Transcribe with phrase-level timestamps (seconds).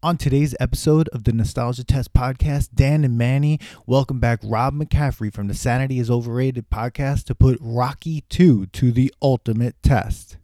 [0.00, 5.34] On today's episode of the Nostalgia Test podcast, Dan and Manny welcome back Rob McCaffery
[5.34, 10.36] from the Sanity is Overrated podcast to put Rocky 2 to the ultimate test.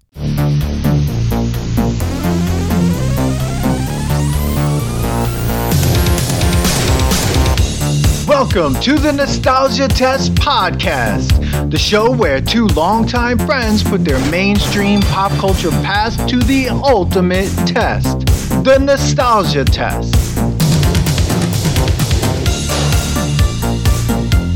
[8.26, 15.00] Welcome to the Nostalgia Test podcast, the show where two longtime friends put their mainstream
[15.02, 20.14] pop culture past to the ultimate test the Nostalgia Test.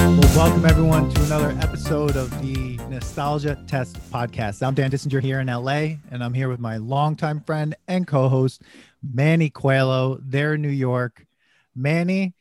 [0.00, 4.66] Well, welcome everyone to another episode of the Nostalgia Test podcast.
[4.66, 8.30] I'm Dan Dissinger here in LA, and I'm here with my longtime friend and co
[8.30, 8.62] host,
[9.02, 10.18] Manny Coelho.
[10.22, 11.26] There in New York.
[11.76, 12.32] Manny,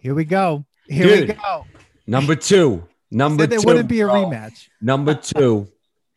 [0.00, 0.64] here we go.
[0.88, 1.66] Here Dude, we go.
[2.06, 2.88] Number two.
[3.10, 3.56] Number Said two.
[3.56, 4.68] It wouldn't be a rematch.
[4.80, 5.68] Number two.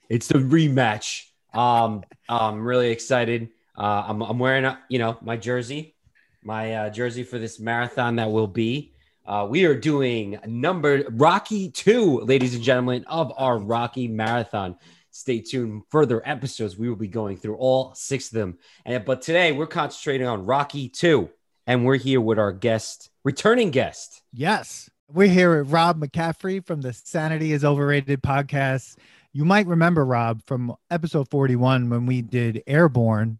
[0.08, 1.26] it's the rematch.
[1.54, 3.50] Um, I'm really excited.
[3.80, 5.96] Uh, I'm, I'm wearing, a, you know, my jersey,
[6.44, 8.94] my uh, jersey for this marathon that will be.
[9.26, 14.76] Uh, we are doing number Rocky two, ladies and gentlemen, of our Rocky marathon.
[15.12, 15.84] Stay tuned.
[15.92, 18.58] Further episodes, we will be going through all six of them.
[18.86, 21.30] And but today we're concentrating on Rocky two,
[21.66, 24.23] and we're here with our guest, returning guest.
[24.34, 28.98] Yes, we're here with Rob McCaffery from the Sanity is Overrated podcast.
[29.31, 33.40] You might remember Rob from episode 41 when we did Airborne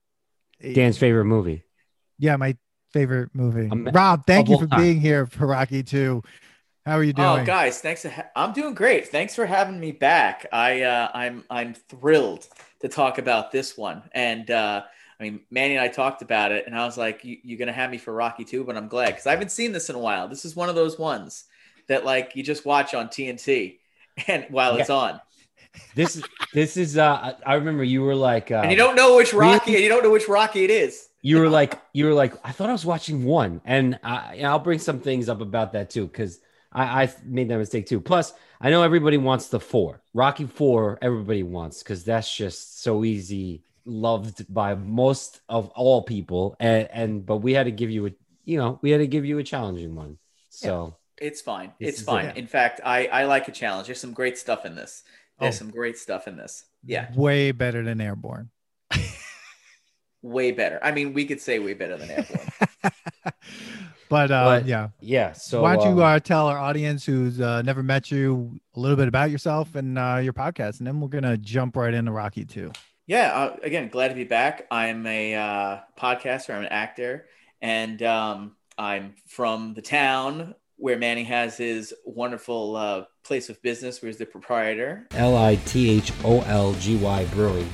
[0.61, 1.63] Dan's favorite movie.
[2.17, 2.57] Yeah, my
[2.91, 3.69] favorite movie.
[3.71, 4.81] Um, Rob, thank you for time.
[4.81, 6.21] being here for Rocky 2.
[6.85, 7.41] How are you oh, doing?
[7.41, 8.03] Oh, guys, thanks.
[8.03, 9.09] Ha- I'm doing great.
[9.09, 10.47] Thanks for having me back.
[10.51, 12.47] I uh, I'm I'm thrilled
[12.81, 14.03] to talk about this one.
[14.13, 14.83] And uh,
[15.19, 17.73] I mean, Manny and I talked about it, and I was like, "You, are gonna
[17.73, 19.99] have me for Rocky 2, but I'm glad because I haven't seen this in a
[19.99, 20.27] while.
[20.27, 21.45] This is one of those ones
[21.88, 23.79] that like you just watch on TNT
[24.27, 24.81] and while yeah.
[24.81, 25.19] it's on
[25.95, 26.22] this
[26.53, 29.72] this is uh I remember you were like uh, and you don't know which Rocky
[29.72, 29.84] really?
[29.84, 31.09] you don't know which Rocky it is.
[31.22, 34.59] You were like you were like I thought I was watching one, and I, I'll
[34.59, 36.40] bring some things up about that too because
[36.72, 38.00] I, I made that mistake too.
[38.00, 40.97] Plus, I know everybody wants the four Rocky four.
[41.02, 47.25] Everybody wants because that's just so easy, loved by most of all people, and and
[47.25, 48.12] but we had to give you a
[48.46, 50.18] you know we had to give you a challenging one.
[50.50, 51.74] So yeah, it's fine.
[51.79, 52.28] It's fine.
[52.28, 52.38] It.
[52.38, 53.88] In fact, I I like a challenge.
[53.88, 55.03] There's some great stuff in this.
[55.39, 56.66] There's oh, some great stuff in this.
[56.83, 57.09] Yeah.
[57.16, 58.50] Way better than Airborne.
[60.22, 60.79] way better.
[60.83, 62.51] I mean, we could say way better than Airborne.
[64.09, 64.89] but, uh, but, yeah.
[64.99, 65.31] Yeah.
[65.31, 68.79] So why don't you um, uh, tell our audience who's uh, never met you a
[68.79, 72.11] little bit about yourself and uh, your podcast, and then we're gonna jump right into
[72.11, 72.72] Rocky too.
[73.07, 73.33] Yeah.
[73.33, 74.67] Uh, again, glad to be back.
[74.69, 76.53] I'm a uh, podcaster.
[76.53, 77.28] I'm an actor,
[77.61, 84.01] and um, I'm from the town where Manny has his wonderful uh, place of business,
[84.01, 85.07] where he's the proprietor.
[85.12, 87.69] L I T H O L G Y Brewing.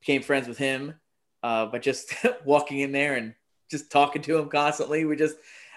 [0.00, 0.94] Became friends with him
[1.42, 3.34] uh, by just walking in there and
[3.70, 5.04] just talking to him constantly.
[5.04, 5.36] We just,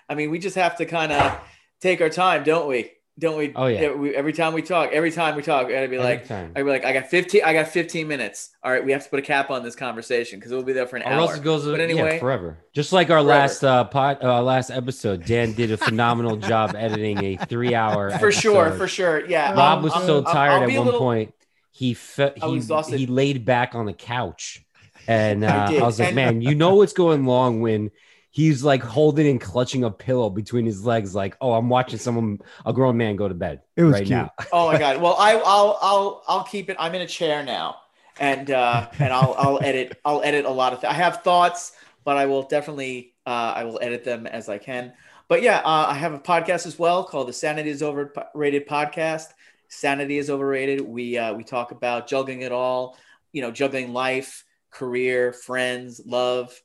[0.10, 1.40] I mean, we just have to kind of
[1.82, 2.92] take our time, don't we?
[3.20, 3.54] Don't we?
[3.56, 3.92] Oh yeah.
[3.92, 6.84] We, every time we talk, every time we talk, I'd be like, I'd be like,
[6.84, 8.50] I got fifteen, I got fifteen minutes.
[8.64, 10.88] All right, we have to put a cap on this conversation because we'll be there
[10.88, 11.20] for an or hour.
[11.20, 12.58] Else it goes, but anyway, yeah, forever.
[12.74, 13.30] Just like our forever.
[13.30, 18.10] last uh, pot, uh, last episode, Dan did a phenomenal job editing a three-hour.
[18.10, 18.42] For episode.
[18.42, 19.52] sure, for sure, yeah.
[19.54, 21.36] Rob um, was so tired at one little, point,
[21.72, 22.60] he fe- he
[22.90, 24.66] he laid back on the couch,
[25.08, 27.92] and uh, I, I was like, man, you know what's going long when
[28.34, 32.40] he's like holding and clutching a pillow between his legs, like, oh, I'm watching someone,
[32.66, 33.62] a grown man, go to bed.
[33.76, 34.10] It was right cute.
[34.10, 34.32] now.
[34.52, 35.02] oh my god.
[35.02, 36.76] Well, I, will I'll, I'll keep it.
[36.80, 37.78] I'm in a chair now,
[38.20, 40.00] and uh, and I'll, I'll edit.
[40.04, 40.82] I'll edit a lot of.
[40.82, 41.74] Th- I have thoughts,
[42.04, 44.94] but I will definitely, uh, I will edit them as I can.
[45.30, 49.28] But yeah, uh, I have a podcast as well called the Sanity is Overrated podcast.
[49.70, 50.82] Sanity is overrated.
[50.82, 52.98] We uh, we talk about juggling it all.
[53.32, 56.60] You know, juggling life, career, friends, love.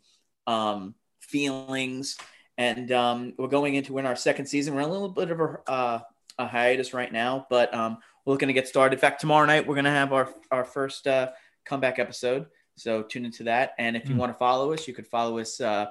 [0.47, 0.95] Um,
[1.29, 2.17] feelings.
[2.57, 4.75] And um, we're going into in our second season.
[4.75, 6.01] We're in a little bit of a, uh,
[6.39, 8.97] a hiatus right now, but um, we're looking to get started.
[8.97, 11.31] In fact, tomorrow night we're going to have our our first uh,
[11.65, 12.47] comeback episode.
[12.77, 13.75] So tune into that.
[13.79, 14.19] And if you mm.
[14.19, 15.87] want to follow us, you could follow us uh,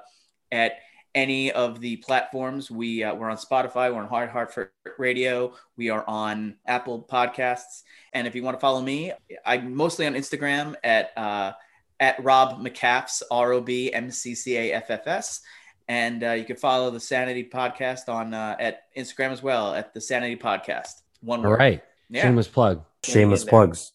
[0.50, 0.78] at
[1.14, 2.70] any of the platforms.
[2.70, 7.06] We uh, we're on Spotify, we're on Hard Heart for Radio, we are on Apple
[7.10, 7.82] Podcasts,
[8.12, 9.12] and if you want to follow me,
[9.44, 11.52] I'm mostly on Instagram at uh,
[12.00, 15.40] at Rob McCaffs, R O B M C C A F F S.
[15.88, 19.94] And uh, you can follow the Sanity Podcast on uh, at Instagram as well at
[19.94, 21.02] the Sanity Podcast.
[21.22, 21.48] One word.
[21.48, 21.82] All right.
[22.10, 22.22] Yeah.
[22.22, 22.84] Shameless plug.
[23.04, 23.92] Shameless plugs.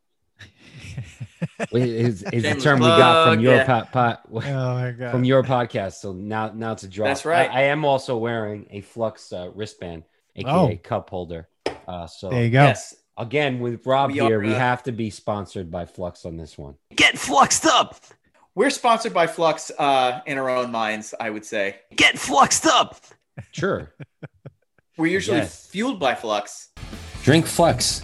[1.72, 3.84] is, is the term plug, we got from your yeah.
[3.84, 5.94] pot, oh from your podcast.
[5.94, 7.08] So now now it's a drop.
[7.08, 7.50] That's right.
[7.50, 10.04] I, I am also wearing a Flux uh, wristband,
[10.36, 10.78] aka oh.
[10.78, 11.48] cup holder.
[11.88, 12.64] Uh, so there you go.
[12.64, 16.26] Yes, Again, with Rob we here, are, uh, we have to be sponsored by Flux
[16.26, 16.76] on this one.
[16.96, 17.96] Get fluxed up.
[18.56, 21.78] We're sponsored by Flux uh, in our own minds, I would say.
[21.96, 23.00] Get fluxed up.
[23.52, 23.94] Sure.
[24.98, 25.68] We're usually Yes.
[25.68, 26.70] fueled by Flux
[27.24, 28.04] Drink Flux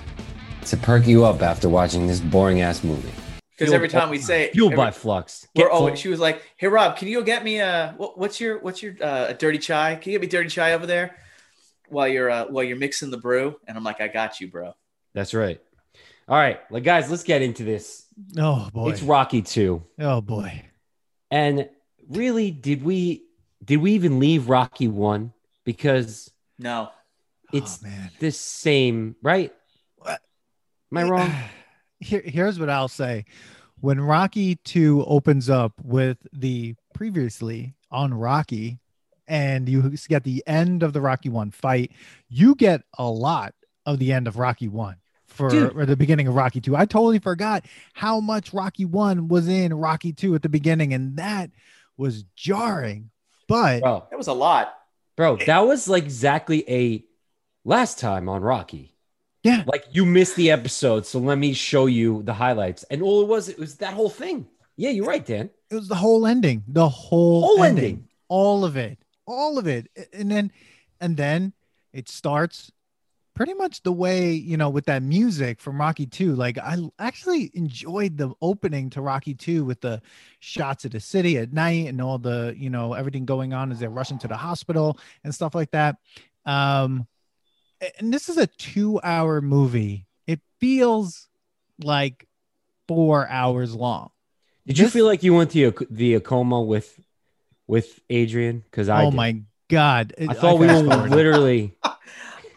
[0.65, 3.11] to perk you up after watching this boring ass movie.
[3.57, 5.47] because every time we say it, Fueled every- by flux.
[5.55, 5.99] we're always, Flux.
[6.01, 8.81] she was like, "Hey Rob, can you go get me a what, what's your what's
[8.81, 9.95] your uh, a dirty chai?
[9.95, 11.15] Can you get me dirty chai over there
[11.89, 14.73] while you're uh, while you're mixing the brew?" And I'm like, "I got you, bro."
[15.13, 15.59] That's right.
[16.27, 18.05] All right, like guys, let's get into this.
[18.37, 18.89] Oh boy.
[18.89, 19.83] It's Rocky 2.
[19.99, 20.63] oh boy.
[21.31, 21.69] And
[22.07, 23.23] really, did we
[23.63, 25.33] did we even leave Rocky 1?
[25.65, 26.89] Because No,
[27.53, 28.11] It's- oh, man.
[28.19, 29.53] this same, right?
[29.97, 30.21] What?
[30.91, 31.31] Am I wrong?
[31.99, 33.25] Here, here's what I'll say.
[33.81, 38.79] When Rocky 2 opens up with the previously on Rocky,
[39.27, 41.91] and you get the end of the Rocky 1 fight,
[42.29, 43.53] you get a lot
[43.93, 44.95] of the end of Rocky 1
[45.27, 45.75] for Dude.
[45.75, 46.75] or the beginning of Rocky 2.
[46.75, 51.17] I totally forgot how much Rocky 1 was in Rocky 2 at the beginning, and
[51.17, 51.51] that
[51.97, 53.09] was jarring.
[53.47, 54.73] But Bro, that was a lot.
[55.17, 57.03] bro, that was like exactly a
[57.65, 58.95] last time on Rocky.
[59.43, 62.83] yeah, Like you missed the episode, so let me show you the highlights.
[62.91, 64.47] And all it was, it was that whole thing.
[64.77, 65.49] Yeah, you're right, Dan.
[65.69, 68.07] it was the whole ending, the whole, Whole ending, ending.
[68.29, 70.51] all of it, all of it, and then,
[71.01, 71.53] and then
[71.91, 72.71] it starts
[73.39, 76.35] pretty much the way you know with that music from Rocky Two.
[76.35, 80.01] Like I actually enjoyed the opening to Rocky Two with the
[80.41, 83.79] shots of the city at night and all the you know everything going on as
[83.79, 85.95] they're rushing to the hospital and stuff like that.
[86.45, 87.07] Um,
[87.97, 90.05] and this is a two-hour movie.
[90.27, 91.29] It feels
[91.81, 92.27] like
[92.89, 94.09] four hours long.
[94.67, 96.99] Did you This- feel like you went to the- Acoma with
[97.67, 98.65] with Adrian?
[98.69, 99.15] Because I, oh did.
[99.15, 100.13] my god!
[100.19, 101.73] I thought we were literally.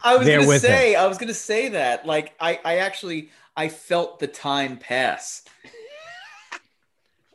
[0.05, 2.07] I was gonna with say, I was gonna say that.
[2.07, 5.43] Like, I, I actually, I felt the time pass.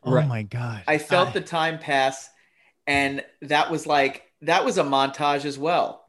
[0.04, 0.28] Oh Right.
[0.28, 0.84] my god!
[0.88, 2.30] I felt I- the time pass,
[2.86, 6.06] and that was like that was a montage as well.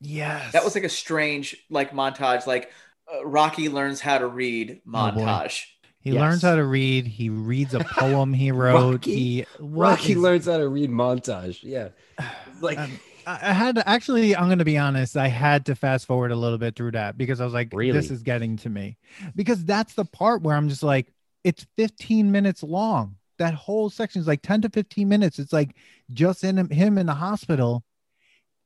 [0.00, 0.52] yes.
[0.52, 2.72] That was like a strange like montage, like
[3.12, 5.64] uh, Rocky learns how to read Oh, montage.
[6.00, 6.20] he yes.
[6.20, 7.06] learns how to read.
[7.06, 8.92] He reads a poem he wrote.
[8.92, 11.62] Rocky- he Rocky is- learns how to read montage.
[11.62, 11.90] Yeah,
[12.60, 12.98] like Um,
[13.28, 14.34] I had to actually.
[14.34, 15.16] I'm going to be honest.
[15.16, 17.92] I had to fast forward a little bit through that because I was like, Really?
[17.92, 18.96] "This is getting to me,"
[19.36, 21.12] because that's the part where I'm just like,
[21.44, 25.38] "It's 15 minutes long." That whole section is like 10 to 15 minutes.
[25.38, 25.76] It's like
[26.12, 27.84] just in him, him in the hospital,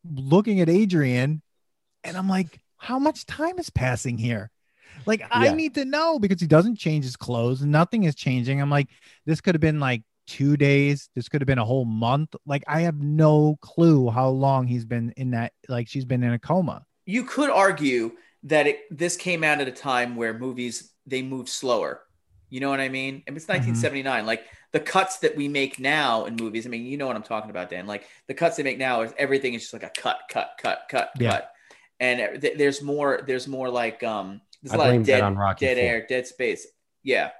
[0.09, 1.43] looking at Adrian,
[2.05, 4.51] and I'm like, "How much time is passing here?"
[5.07, 7.63] Like I need to know because he doesn't change his clothes.
[7.63, 8.61] Nothing is changing.
[8.61, 8.89] I'm like,
[9.27, 11.09] this could have been like two days.
[11.15, 12.35] This could have been a whole month.
[12.47, 15.53] Like I have no clue how long he's been in that.
[15.69, 16.85] Like she's been in a coma.
[17.07, 18.13] You could argue
[18.45, 22.01] that it, this came out at a time where movies they move slower.
[22.51, 23.23] You know what I mean?
[23.27, 24.27] And it's 1979.
[24.27, 26.67] Like the cuts that we make now in movies.
[26.67, 27.87] I mean, you know what I'm talking about, Dan.
[27.87, 30.83] Like the cuts they make now is everything is just like a cut, cut, cut,
[30.89, 31.31] cut, Yeah.
[31.31, 31.53] cut.
[32.01, 33.23] And th- there's more.
[33.27, 34.41] There's more like um.
[34.63, 35.85] There's I a lot blame of that dead, on Rocky dead IV.
[35.85, 36.67] air, dead space.
[37.03, 37.31] Yeah.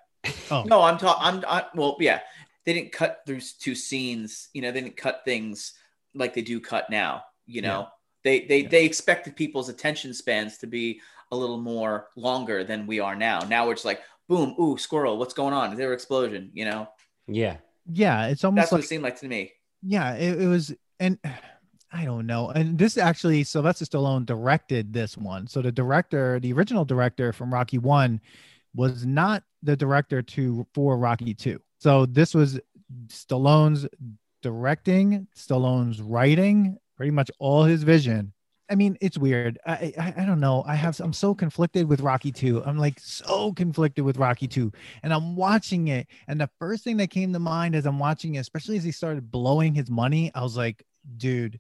[0.53, 0.63] Oh.
[0.65, 1.21] No, I'm talking.
[1.21, 1.45] I'm.
[1.49, 2.21] I, well, yeah.
[2.65, 4.49] They didn't cut through two scenes.
[4.55, 5.73] You know, they didn't cut things
[6.15, 7.25] like they do cut now.
[7.47, 7.89] You know,
[8.25, 8.69] they they Yeah.
[8.69, 11.01] they expected people's attention spans to be
[11.33, 13.41] a little more longer than we are now.
[13.41, 15.73] Now it's like boom, ooh, squirrel, what's going on?
[15.73, 16.51] Is there an explosion?
[16.55, 16.89] You know,
[17.27, 17.57] yeah,
[17.91, 19.53] Yeah, it's almost that's what it seemed like to me.
[19.83, 21.19] yeah, it, it was, and
[21.95, 22.49] I don't know.
[22.49, 25.47] And this actually, Sylvester Stallone directed this one.
[25.49, 28.21] So the director, the original director from Rocky One,
[28.75, 31.61] was not the director to for Rocky Two.
[31.83, 32.61] So this was
[33.09, 33.89] Stallone's
[34.41, 38.33] directing, Stallone's writing, pretty much all his vision.
[38.71, 39.59] I mean, it's weird.
[39.67, 40.63] I, I I don't know.
[40.65, 42.63] I have I'm so conflicted with Rocky 2.
[42.65, 44.71] I'm like so conflicted with Rocky 2.
[45.03, 46.07] And I'm watching it.
[46.29, 48.93] And the first thing that came to mind as I'm watching it, especially as he
[48.93, 50.85] started blowing his money, I was like,
[51.17, 51.59] dude,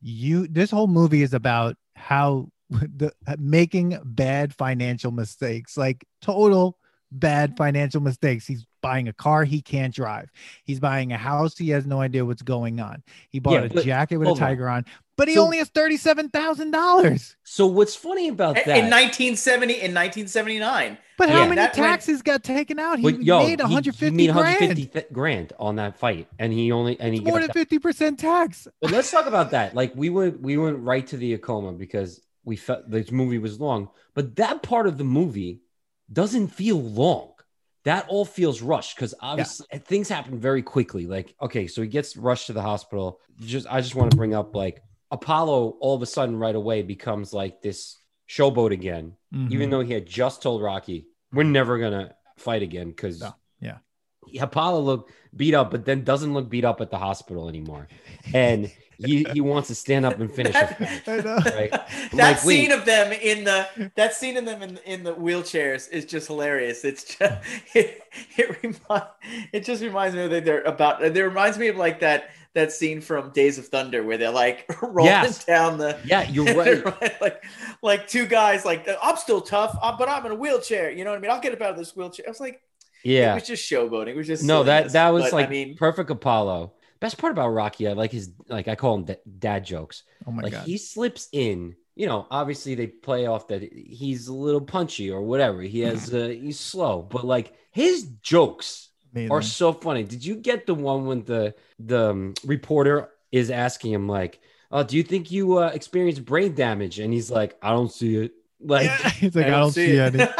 [0.00, 6.78] you this whole movie is about how the making bad financial mistakes, like total
[7.18, 8.46] bad financial mistakes.
[8.46, 10.30] He's buying a car he can't drive.
[10.64, 13.02] He's buying a house he has no idea what's going on.
[13.30, 14.48] He bought Yeah, a but jacket with a hold on.
[14.48, 14.84] tiger on,
[15.16, 17.36] but he So- only has thirty-seven thousand dollars.
[17.42, 18.68] So what's funny about that?
[18.68, 21.34] in 1970, in 1979, But Yeah.
[21.36, 22.98] how many That went- taxes got taken out?
[22.98, 24.36] He But, yo, made 150 he grand.
[24.36, 27.78] 150 th- grand on that fight, and he only and he It's more than fifty
[27.78, 28.68] percent tax.
[28.82, 29.74] But let's talk about that.
[29.74, 33.58] Like we went we went right to the Acoma because we felt this movie was
[33.58, 35.62] long, but that part of the movie
[36.12, 37.32] doesn't feel long.
[37.84, 41.06] That all feels rushed because obviously things happen very quickly.
[41.06, 43.20] Like, okay, so he gets rushed to the hospital.
[43.40, 44.82] Just I just want to bring up like
[45.12, 47.96] Apollo all of a sudden right away becomes like this
[48.28, 49.52] showboat again, Mm-hmm.
[49.52, 53.78] even though he had just told Rocky, we're never gonna fight again because No, yeah.
[54.40, 57.86] Apollo looked beat up, but then doesn't look beat up at the hospital anymore,
[58.34, 60.76] and he he wants to stand up and finish it.
[61.06, 61.70] Right?
[61.70, 65.90] that like, scene of them in the that scene of them in, in the wheelchairs
[65.90, 66.84] is just hilarious.
[66.84, 67.40] It's just
[67.74, 68.02] it
[68.36, 68.80] it,
[69.52, 73.02] it just reminds me that they're about it reminds me of like that that scene
[73.02, 75.44] from Days of Thunder where they're like rolling Yes.
[75.44, 77.20] down the Yeah, you're right.
[77.20, 77.44] like
[77.82, 80.90] like two guys like I'm still tough, uh, but I'm in a wheelchair.
[80.90, 81.30] You know what I mean?
[81.30, 82.24] I'll get up out of this wheelchair.
[82.26, 82.62] I was like,
[83.04, 84.08] yeah it was just showboating.
[84.08, 86.72] It was just no, that that was But, like I mean, perfect Apollo.
[87.00, 90.02] Best part about Rocky, I like his like I call him dad jokes.
[90.26, 90.66] Oh my like god.
[90.66, 91.76] he slips in.
[91.94, 95.62] You know, obviously they play off that he's a little punchy or whatever.
[95.62, 99.32] He has uh, he's slow, but like his jokes Amazing.
[99.32, 100.04] are so funny.
[100.04, 104.82] Did you get the one when the the um, reporter is asking him like, "Oh,
[104.82, 108.32] do you think you uh, experienced brain damage?" And he's like, "I don't see it."
[108.60, 110.14] Like, Yeah, He's like, I don't, see, it.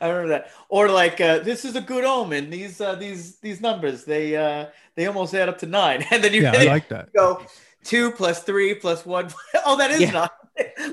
[0.00, 0.10] any.
[0.10, 0.50] I remember that.
[0.68, 2.50] Or like, uh, this is a good omen.
[2.50, 4.66] These uh, these these numbers they uh,
[4.96, 7.12] they almost add up to nine, and then you Yeah, I like that.
[7.12, 7.42] go
[7.84, 9.30] two plus three plus one.
[9.66, 10.10] oh, that is Yeah.
[10.12, 10.28] nine.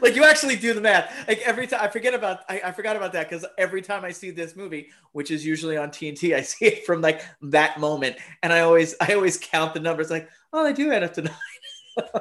[0.01, 1.11] like you actually do the math.
[1.27, 4.11] Like every time I forget about I, I forgot about that because every time I
[4.11, 8.15] see this movie, which is usually on TNT, I see it from like that moment,
[8.43, 10.09] and I always I always count the numbers.
[10.09, 11.35] Like, oh, they do add up to nine,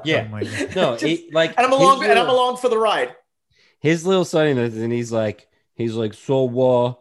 [0.04, 0.40] yeah, Oh my
[0.74, 3.14] no, Just- it, like, and I'm his along and I'm along for the ride.
[3.78, 5.46] his little son and he's like
[5.76, 6.95] he's like so uh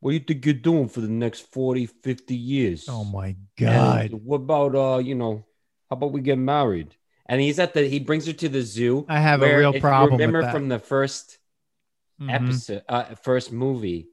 [0.00, 4.10] what do you think you're doing for the next 40 50 years Oh my And
[4.12, 4.12] god.
[4.24, 5.44] what about uh you know
[5.90, 6.94] how about we get married
[7.26, 9.76] and he's at the he brings her to the zoo I have a real if
[9.76, 10.52] you problem with remember that.
[10.52, 11.38] from the 1st
[12.20, 12.30] Mhm.
[12.34, 14.08] episode uh first movie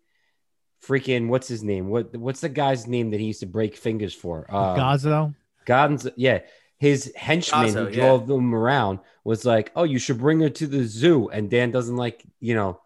[0.86, 4.14] freaking what's his name what what's the guy's name that he used to break fingers
[4.14, 5.34] for um, Gazzo.
[5.66, 6.42] Gardens, yeah.
[6.78, 7.92] His henchman Gazzo, who yeah.
[8.02, 11.72] drove them around was like, "Oh, you should bring her to the zoo." And Dan
[11.72, 12.80] doesn't like, you know,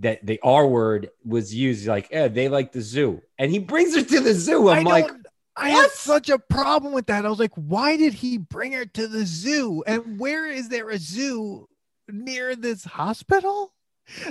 [0.00, 1.86] that the R word was used.
[1.86, 4.68] Like, "Yeah, they like the zoo," and he brings her to the zoo.
[4.68, 5.26] I'm I like, don't-
[5.58, 7.24] I had such a problem with that.
[7.24, 9.82] I was like, why did he bring her to the zoo?
[9.86, 11.66] And where is there a zoo
[12.10, 13.72] near this hospital?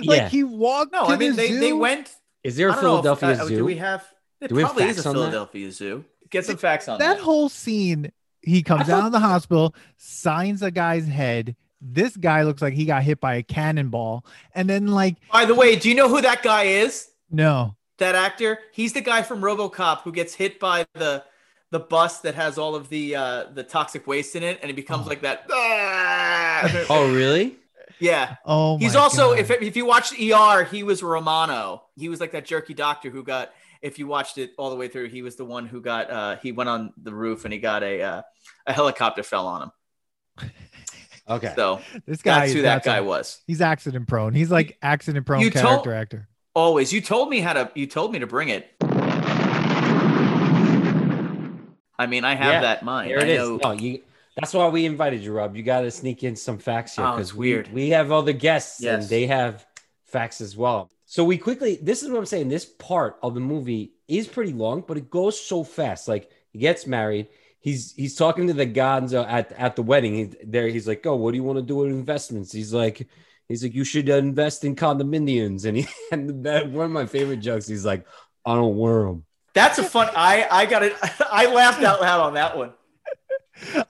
[0.04, 0.92] Like "Yeah." he walked.
[0.92, 3.42] No, to I mean the they, they went Is there a I don't if- Philadelphia
[3.42, 3.56] uh, zoo?
[3.56, 4.04] Do we have?
[4.40, 5.20] It Do we have probably is facts a on that?
[5.22, 6.04] Philadelphia zoo.
[6.30, 7.22] Get some facts on that that.
[7.22, 8.12] whole scene.
[8.42, 11.56] He comes thought- out of the hospital, signs a guy's head.
[11.80, 15.54] This guy looks like he got hit by a cannonball, and then like By the
[15.54, 17.08] way, do you know who that guy is?
[17.30, 18.58] no, That actor?
[18.72, 21.24] He's the guy from RoboCop who gets hit by the
[21.72, 24.74] the bus that has all of the uh the toxic waste in it, and he
[24.74, 25.08] becomes Oh.
[25.08, 25.46] like that.
[25.52, 27.56] "Ah!" oh, really?
[28.00, 28.36] yeah.
[28.44, 29.38] oh, He's my also God.
[29.40, 31.82] if if you watched ER, he was Romano.
[31.96, 33.52] He was like that jerky doctor who got.
[33.82, 36.10] If you watched it all the way through, he was the one who got.
[36.10, 38.22] uh He went on the roof and he got a uh,
[38.66, 39.70] a helicopter fell on him.
[41.28, 41.52] Okay.
[41.56, 43.40] So this guy that's who that guy some- was.
[43.46, 44.32] He's accident prone.
[44.34, 46.28] He's like accident prone you told- character actor.
[46.54, 46.92] Always.
[46.92, 47.70] You told me how to.
[47.74, 48.68] You told me to bring it.
[51.98, 53.08] I mean, I have Yeah, that in mind.
[53.08, 53.38] Here it I is.
[53.48, 53.56] know.
[53.62, 54.00] No, you.
[54.36, 55.56] That's why we invited you, Rob.
[55.56, 57.68] You got to sneak in some facts here Oh, because it's weird.
[57.68, 59.02] We, we have other guests Yes.
[59.02, 59.66] and they have
[60.04, 60.90] facts as well.
[61.06, 61.78] So we quickly.
[61.80, 62.48] This is what I'm saying.
[62.48, 66.06] This part of the movie is pretty long, but it goes so fast.
[66.08, 67.28] Like he gets married.
[67.66, 70.14] He's he's talking to the Gonzo uh, at at the wedding.
[70.14, 73.08] He, there, he's like, "Oh, what do you want to do with investments?" He's like,
[73.48, 77.06] "He's like, you should uh, invest in condominiums." And he and that one of my
[77.06, 77.66] favorite jokes.
[77.66, 78.06] He's like,
[78.44, 80.08] "I don't wear them." That's a fun.
[80.14, 80.94] I I got it.
[81.32, 82.72] I laughed out loud on that one.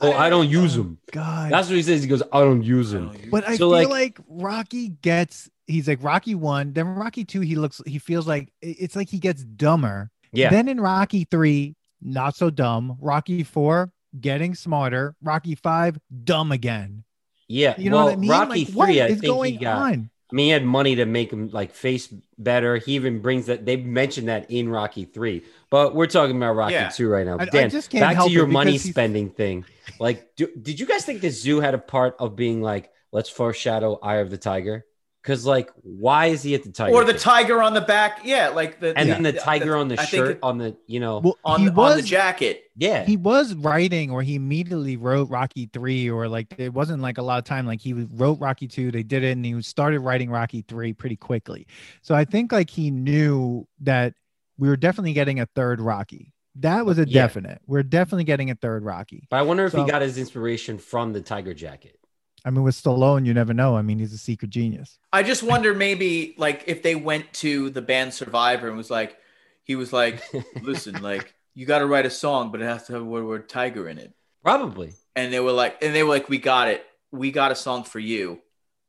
[0.00, 0.96] Oh, I don't use them.
[1.12, 2.00] God, That's what he says.
[2.02, 5.86] He goes, "I don't use them." But I So, feel like- like, Rocky gets he's
[5.86, 9.44] like Rocky one, then Rocky two, he looks he feels like it's like he gets
[9.44, 10.10] dumber.
[10.32, 10.48] Yeah.
[10.48, 12.96] Then in Rocky three, not so dumb.
[13.00, 15.14] Rocky four, getting smarter.
[15.22, 17.04] Rocky five, dumb again.
[17.48, 18.30] Yeah, You know well, what I mean?
[18.30, 19.76] Rocky like, what three, I is think going he got.
[19.92, 20.10] on?
[20.32, 22.78] I mean, he had money to make him like face better.
[22.78, 23.64] He even brings that.
[23.64, 26.88] They mentioned that in Rocky three, but we're talking about Rocky Yeah.
[26.88, 27.36] two right now.
[27.38, 29.64] I- I just can't back to your money he's- spending thing.
[30.00, 33.30] Like, do, did you guys think the zoo had a part of being like, let's
[33.30, 34.84] foreshadow Eye of the Tiger?
[35.26, 36.94] Because like, why is he at the tiger?
[36.94, 37.20] Or the King?
[37.20, 38.20] tiger on the back.
[38.24, 41.00] Yeah, like the and then the tiger on the I think shirt on the you
[41.00, 42.62] know Well, on, the, was on the jacket.
[42.76, 47.18] yeah he was writing or he immediately wrote Rocky 3 or like it wasn't like
[47.18, 49.98] a lot of time like he wrote Rocky 2 they did it and he started
[49.98, 51.66] writing Rocky 3 pretty quickly.
[52.02, 54.14] So I think like he knew that
[54.58, 56.32] we were definitely getting a third Rocky.
[56.60, 57.22] That was a Yeah.
[57.22, 57.60] definite.
[57.66, 59.26] We're definitely getting a third Rocky.
[59.28, 61.98] But I wonder if So- he got his inspiration from the tiger jacket.
[62.46, 63.76] I mean with Stallone you never know.
[63.76, 64.98] I mean he's a secret genius.
[65.12, 69.18] I just wonder maybe like if they went to the band Survivor and was like,
[69.64, 70.22] he was like,
[70.62, 73.24] listen, like you got to write a song, but it has to have the word,
[73.24, 74.12] word tiger in it.
[74.42, 74.92] Probably.
[75.16, 76.84] And they were like, and they were like, we got it.
[77.10, 78.40] We got a song for you,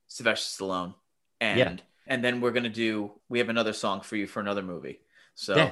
[0.08, 0.94] Sylvester Stallone.
[1.42, 1.76] And Yeah.
[2.06, 3.12] and then we're gonna do.
[3.28, 5.00] We have another song for you for another movie.
[5.34, 5.72] So Yeah.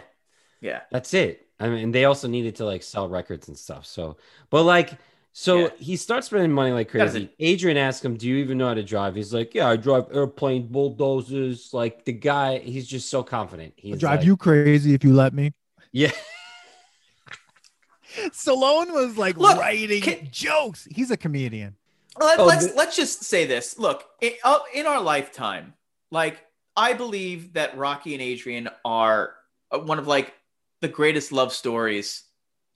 [0.61, 1.47] yeah, That's it.
[1.59, 3.85] I mean, they also needed to like sell records and stuff.
[3.85, 4.17] So,
[4.49, 4.91] but like,
[5.37, 5.69] so Yeah.
[5.77, 7.29] he starts spending money like Does crazy.
[7.39, 10.05] Adrian asks him, "Do you even know how to drive?" He's like, "Yeah, I drive
[10.13, 13.73] airplane bulldozers." Like the guy, he's just so confident.
[13.75, 15.51] He's I'll drive like- you crazy if you let me.
[15.91, 16.11] Yeah,
[18.31, 20.87] Stallone was like Look, writing can- jokes.
[20.89, 21.75] He's a comedian.
[22.19, 23.77] Let, Oh, let's the- let's just say this.
[23.77, 25.73] Look, in, uh, in our lifetime,
[26.11, 26.45] like
[26.77, 29.35] I believe that Rocky and Adrian are
[29.71, 30.33] uh, one of like
[30.81, 32.23] the greatest love stories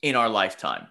[0.02, 0.88] in our lifetime.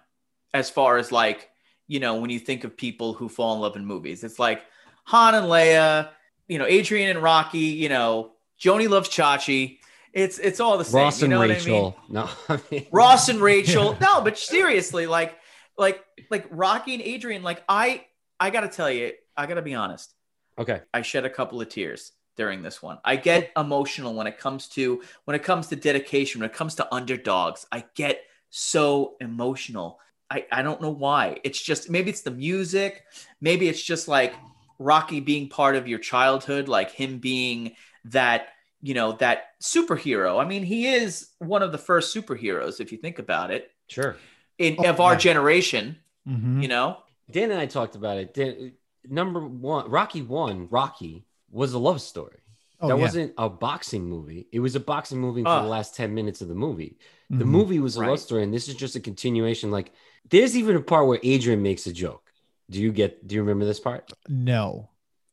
[0.52, 1.48] As far as like
[1.90, 4.62] you know, when you think of people who fall in love in movies, it's like
[5.06, 6.10] Han and Leia,
[6.46, 8.30] you know, Adrian and Rocky, you know,
[8.60, 9.78] Joni loves Chachi.
[10.12, 11.02] It's it's all the same.
[11.02, 11.96] Ross you and know what I Rachel.
[12.08, 12.14] mean?
[12.14, 13.96] No, I mean, Ross and Rachel.
[14.00, 15.36] No, but seriously, like
[15.76, 18.04] like like Rocky and Adrian, like I
[18.38, 20.14] I gotta tell you, I gotta be honest.
[20.58, 22.98] Okay, I shed a couple of tears during this one.
[23.04, 26.76] I get emotional when it comes to when it comes to dedication, when it comes
[26.76, 27.66] to underdogs.
[27.72, 29.98] I get so emotional.
[30.30, 31.38] I, I don't know why.
[31.44, 33.04] It's just maybe it's the music,
[33.40, 34.34] maybe it's just like
[34.78, 37.72] Rocky being part of your childhood, like him being
[38.06, 38.48] that,
[38.80, 40.40] you know, that superhero.
[40.40, 44.16] I mean, he is one of the first superheroes, if you think about it, sure.
[44.58, 45.18] in Oh, of our yeah.
[45.18, 45.96] generation,
[46.28, 46.62] Mhm.
[46.62, 46.98] you know?
[47.30, 48.32] Dan and I talked about it.
[48.34, 48.72] Dan,
[49.08, 52.38] number one, Rocky One, Rocky was a love story.
[52.80, 53.02] Oh, that yeah.
[53.02, 54.46] wasn't a boxing movie.
[54.52, 55.62] It was a boxing movie for Ah.
[55.62, 56.98] the last 10 minutes of the movie.
[57.28, 57.48] The Mhm.
[57.48, 58.10] movie was a Right.
[58.10, 59.70] love story, and this is just a continuation.
[59.70, 59.92] Like,
[60.30, 62.32] there's even a part where Adrian makes a joke.
[62.70, 64.12] Do you get do you remember this part?
[64.28, 64.90] No.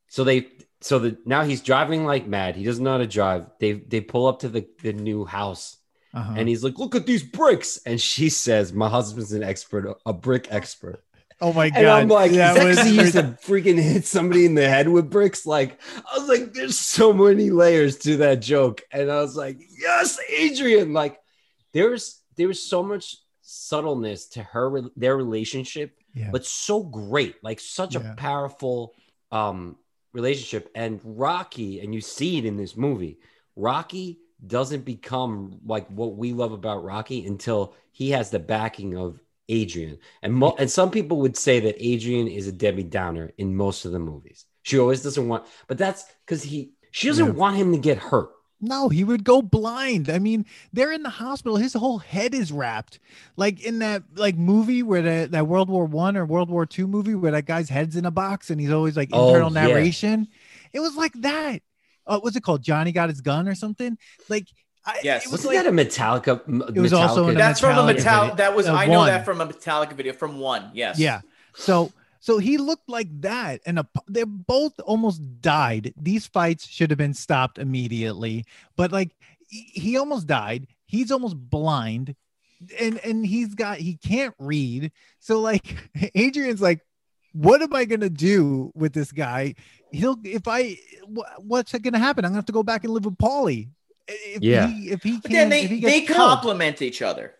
[0.07, 0.47] So they
[0.81, 2.55] so the now he's driving like mad.
[2.55, 3.45] He doesn't know how to drive.
[3.59, 5.77] They they pull up to the, the new house
[6.13, 6.33] Uh-huh.
[6.37, 7.79] and he's like, Look at these bricks.
[7.85, 11.03] And she says, My husband's an expert, a brick expert.
[11.41, 11.77] Oh my god.
[11.79, 14.55] And I'm like, is that that was 'cause he used to freaking hit somebody in
[14.55, 15.45] the head with bricks?
[15.45, 18.81] Like, I was like, there's so many layers to that joke.
[18.91, 20.93] And I was like, yes, Adrian.
[20.93, 21.19] Like,
[21.73, 26.29] there's there was so much subtleness to her their relationship, Yeah.
[26.31, 28.11] but so great, like such Yeah.
[28.11, 28.93] a powerful
[29.31, 29.77] um
[30.13, 30.69] relationship.
[30.75, 33.19] And Rocky, and you see it in this movie,
[33.55, 39.19] Rocky doesn't become like what we love about Rocky until he has the backing of
[39.49, 39.97] Adrian.
[40.21, 43.85] And mo- and some people would say that Adrian is a Debbie Downer in most
[43.85, 44.45] of the movies.
[44.63, 47.31] She always doesn't want, but that's because he she doesn't Yeah.
[47.33, 48.29] want him to get hurt.
[48.59, 50.09] No, he would go blind.
[50.09, 51.57] I mean, they're in the hospital.
[51.57, 52.99] His whole head is wrapped,
[53.35, 56.87] like in that like movie where the, that World War One or World War Two
[56.87, 59.67] movie where that guy's head's in a box and he's always like Oh, internal yeah.
[59.67, 60.27] narration.
[60.73, 61.61] It was like that.
[62.07, 62.63] Uh, what's it called?
[62.63, 63.97] Johnny got his gun or something.
[64.27, 64.47] Like,
[64.87, 65.25] I, Yes.
[65.25, 66.41] it was Wasn't like that a Metallica?
[66.47, 68.35] m- It was also Metallica- in a That's from a Metallica metal.
[68.35, 69.07] That was Uh, I know one.
[69.07, 70.71] that from a Metallica video from one.
[70.73, 70.97] Yes.
[70.97, 71.21] Yeah.
[71.55, 75.93] So so he looked like that, and a, they both almost died.
[75.95, 78.43] These fights should have been stopped immediately,
[78.75, 79.11] but like
[79.49, 80.67] he, he almost died.
[80.85, 82.15] He's almost blind,
[82.79, 84.91] and and he's got he can't read.
[85.19, 85.75] So like
[86.15, 86.79] Adrian's like,
[87.33, 89.55] what am I gonna do with this guy?
[89.91, 92.25] He'll if I wh- what's gonna happen?
[92.25, 93.69] I'm gonna have to go back and live with Paulie.
[94.07, 94.67] If Yeah.
[94.67, 96.17] he, if he But then can't, they if he they killed.
[96.17, 97.35] complement each other.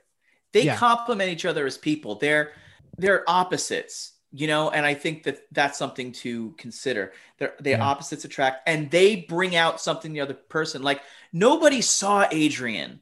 [0.53, 0.75] They Yeah.
[0.75, 2.15] complement each other as people.
[2.15, 2.53] They're
[2.99, 7.13] they're opposites, you know, and I think that that's something to consider.
[7.37, 7.83] They're they Yeah.
[7.85, 10.81] opposites attract, and they bring out something the other person.
[10.83, 11.01] Like
[11.31, 13.01] nobody saw Adrian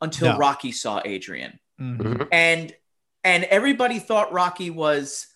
[0.00, 0.38] until No.
[0.38, 1.98] Rocky saw Adrian, Mhm.
[1.98, 2.28] Mhm.
[2.32, 2.74] and
[3.24, 5.26] and everybody thought Rocky was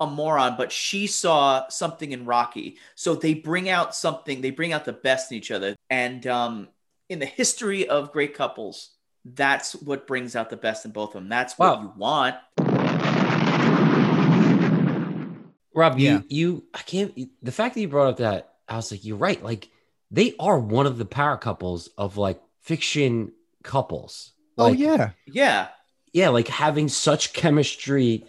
[0.00, 2.78] a moron, but she saw something in Rocky.
[2.96, 4.40] So they bring out something.
[4.40, 6.68] They bring out the best in each other, and um,
[7.08, 8.90] in the history of great couples,
[9.24, 11.28] that's what brings out the best in both of them.
[11.28, 11.82] That's what Wow.
[11.82, 12.36] you want.
[15.74, 16.20] Rob, Yeah.
[16.20, 19.16] you you I can't the fact that you brought up that I was like, you're
[19.16, 19.42] right.
[19.42, 19.68] Like
[20.10, 24.32] they are one of the power couples of like fiction couples.
[24.58, 25.68] Oh yeah, Yeah,
[26.14, 28.24] yeah, like having such chemistry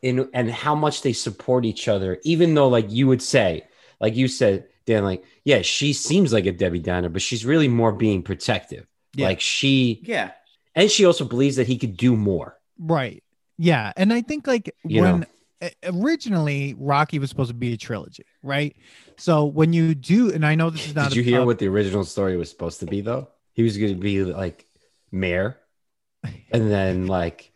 [0.00, 3.66] in and how much they support each other, even though like you would say,
[4.00, 7.68] like you said, Dan, like, yeah, she seems like a Debbie Downer, but she's really
[7.68, 8.86] more being protective.
[9.14, 9.26] Yeah.
[9.26, 10.32] Like she yeah,
[10.74, 12.56] and she also believes that he could do more.
[12.78, 13.22] Right.
[13.58, 13.92] Yeah.
[13.96, 15.26] And I think like You when
[15.62, 15.68] know.
[15.84, 18.76] originally Rocky was supposed to be a trilogy, right?
[19.16, 21.08] So when you do, and I know this is not.
[21.08, 23.28] Did you hear what the original story was supposed to be though?
[23.54, 24.66] He was going to be like
[25.10, 25.58] mayor,
[26.50, 27.50] and then like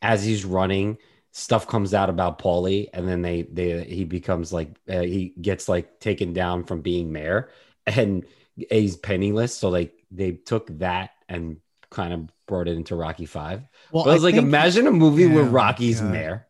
[0.00, 0.96] as he's running,
[1.32, 5.68] stuff comes out about Paulie, and then they they he becomes like uh, he gets
[5.68, 7.50] like taken down from being mayor,
[7.86, 8.24] and
[8.56, 9.54] he's penniless.
[9.56, 11.56] So like they took that and
[11.90, 13.62] kind of brought it into Rocky Five.
[13.90, 16.12] Well, But I was like, think- imagine a movie where Rocky's God.
[16.12, 16.46] mayor.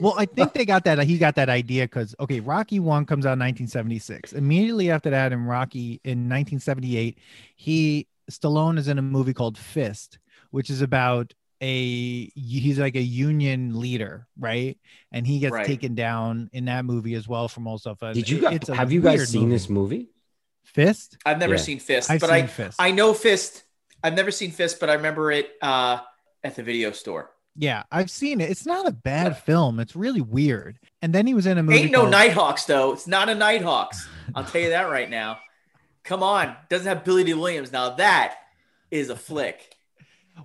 [0.00, 0.98] Well, I think they got that.
[1.04, 4.32] He got that idea because okay, Rocky One comes out in 1976.
[4.32, 7.18] Immediately after that, in Rocky in 1978,
[7.54, 10.18] he Stallone is in a movie called Fist,
[10.50, 14.78] which is about a he's like a union leader, right?
[15.12, 15.66] And he gets Right.
[15.66, 17.98] taken down in that movie as well from all stuff.
[18.12, 20.10] Did you guys have you guys weird seen this movie?
[20.64, 21.16] Fist?
[21.24, 21.60] I've never Yeah.
[21.60, 22.76] seen Fist, I've but seen I Fist.
[22.80, 23.62] I know Fist.
[24.02, 25.98] I've never seen Fist, but I remember it uh,
[26.44, 27.30] at the video store.
[27.58, 28.50] yeah, I've seen it.
[28.50, 29.80] It's not a bad film.
[29.80, 30.78] It's really weird.
[31.00, 31.78] And then he was in a movie.
[31.84, 32.92] Ain't no Nighthawks though.
[32.92, 34.06] It's not a Nighthawks.
[34.34, 35.38] I'll tell you that right now.
[36.04, 37.72] Come on, doesn't have Billy Dee Williams.
[37.72, 38.34] Now that
[38.90, 39.75] is a flick.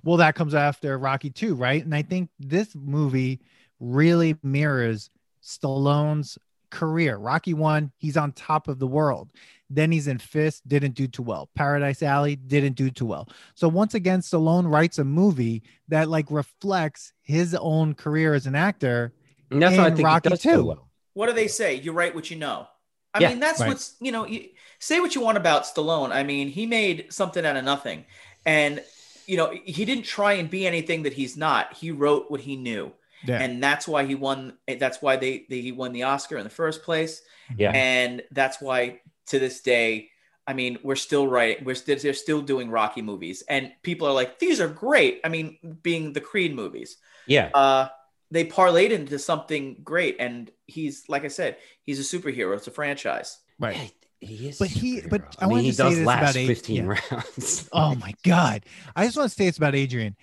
[0.03, 1.83] Well, that comes after Rocky 2, right?
[1.83, 3.41] And I think this movie
[3.79, 5.09] really mirrors
[5.43, 6.37] Stallone's
[6.69, 7.17] career.
[7.17, 9.29] Rocky 1, he's on top of the world.
[9.69, 11.49] Then he's in Fist, didn't do too well.
[11.55, 13.29] Paradise Alley didn't do too well.
[13.55, 18.55] So once again, Stallone writes a movie that like reflects his own career as an
[18.55, 19.13] actor.
[19.49, 20.63] And that's what I think Rocky it does too.
[20.63, 20.89] well.
[21.13, 21.75] What do they say?
[21.75, 22.67] You write what you know.
[23.13, 23.67] I Yeah, mean, that's right.
[23.67, 24.25] what's you know.
[24.25, 24.47] You,
[24.79, 26.11] say what you want about Stallone.
[26.11, 28.05] I mean, he made something out of nothing,
[28.45, 28.81] and
[29.27, 31.73] you know he didn't try and be anything that he's not.
[31.73, 32.91] He wrote what he knew,
[33.25, 33.41] Yeah.
[33.41, 34.57] and that's why he won.
[34.67, 37.21] That's why they, they he won the Oscar in the first place.
[37.57, 37.71] Yeah.
[37.71, 40.09] and that's why to this day.
[40.47, 41.63] I mean, we're still right.
[41.63, 45.29] We're still they're still doing Rocky movies, and people are like, "These are great." I
[45.29, 47.49] mean, being the Creed movies, Yeah.
[47.53, 47.89] uh,
[48.31, 50.15] they parlayed into something great.
[50.19, 52.55] And he's, like I said, he's a superhero.
[52.57, 53.37] It's a franchise.
[53.59, 53.93] right.
[54.21, 54.59] He is.
[54.59, 56.47] But he- but I I, mean, wanted he to say does this last about A-
[56.47, 56.83] 15 yeah.
[57.11, 57.69] rounds.
[57.73, 58.65] Oh my god.
[58.95, 60.15] I just want to say it's about Adrian.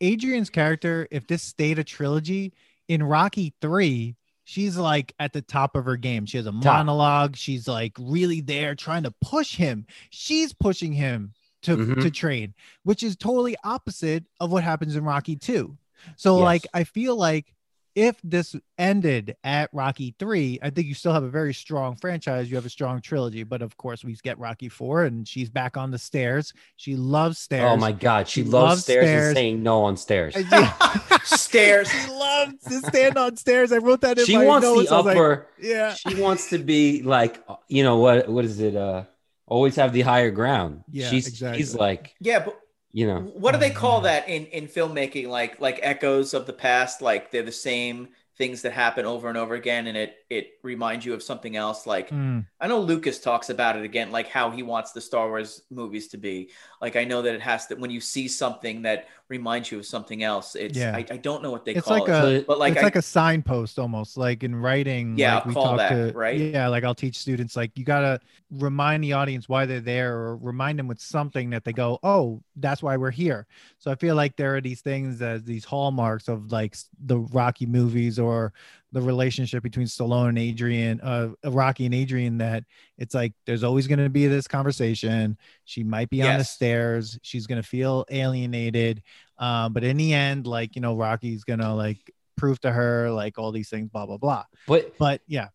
[0.00, 2.52] Adrian's character, if this stayed a trilogy
[2.88, 6.24] in Rocky 3, she's like at the top of her game.
[6.26, 7.36] She has a monologue.
[7.36, 9.86] She's like really there trying to push him.
[10.10, 11.32] She's pushing him
[11.62, 12.02] to Mhm.
[12.02, 15.76] to train, which is totally opposite of what happens in Rocky 2.
[16.16, 16.44] So Yes.
[16.44, 17.52] like I feel like
[17.98, 22.48] if this ended at Rocky 3, I think you still have a very strong franchise.
[22.48, 25.76] You have a strong trilogy, but of course we get Rocky 4 and she's back
[25.76, 26.52] on the stairs.
[26.76, 27.68] She loves stairs.
[27.72, 28.28] Oh my God.
[28.28, 29.26] She, She loves, loves stairs, stairs.
[29.28, 30.36] and saying no on stairs.
[31.24, 31.90] Stairs.
[31.90, 33.72] She loves to stand on stairs.
[33.72, 34.88] I wrote that in She my wants notes.
[34.88, 35.48] the I was like, upper.
[35.60, 35.94] yeah.
[35.94, 38.28] She wants to be like, you know, what?
[38.28, 38.76] What is it?
[38.76, 39.04] Uh,
[39.46, 40.84] always have the higher ground.
[40.90, 41.58] Yeah, She's, exactly.
[41.58, 42.58] She's like, Yeah, but
[42.92, 45.28] you know, what do they call that in in filmmaking?
[45.28, 47.02] Like like echoes of the past.
[47.02, 51.04] Like they're the same things that happen over and over again, and it it reminds
[51.04, 51.86] you of something else.
[51.86, 55.28] Like Mm, I know Lucas talks about it again, like how he wants the Star
[55.28, 56.50] Wars movies to be.
[56.80, 59.86] Like I know that it has to when you see something that reminds you of
[59.86, 60.54] something else.
[60.54, 60.96] It's Yeah.
[60.96, 62.84] I, I don't know what they It's call like it, a- But- like it's I,
[62.84, 65.18] like a signpost almost like in writing.
[65.18, 66.38] Yeah, like we talk to, right?
[66.38, 70.36] Yeah, like I'll teach students like you gotta remind the audience why they're there or
[70.38, 73.46] remind them with something that they go, oh, that's why we're here.
[73.78, 77.66] So I feel like there are these things as these hallmarks of like the Rocky
[77.66, 78.52] movies or
[78.92, 82.64] the relationship between Stallone and Adrian, uh, Rocky and Adrian, that
[82.96, 85.36] it's like there's always going to be this conversation.
[85.64, 87.18] She might be on the stairs.
[87.22, 89.02] She's going to feel alienated.
[89.38, 91.98] Um, but in the end, like, you know, Rocky's going to like
[92.36, 94.44] prove to her like all these things, blah, blah, blah.
[94.66, 95.48] but But yeah,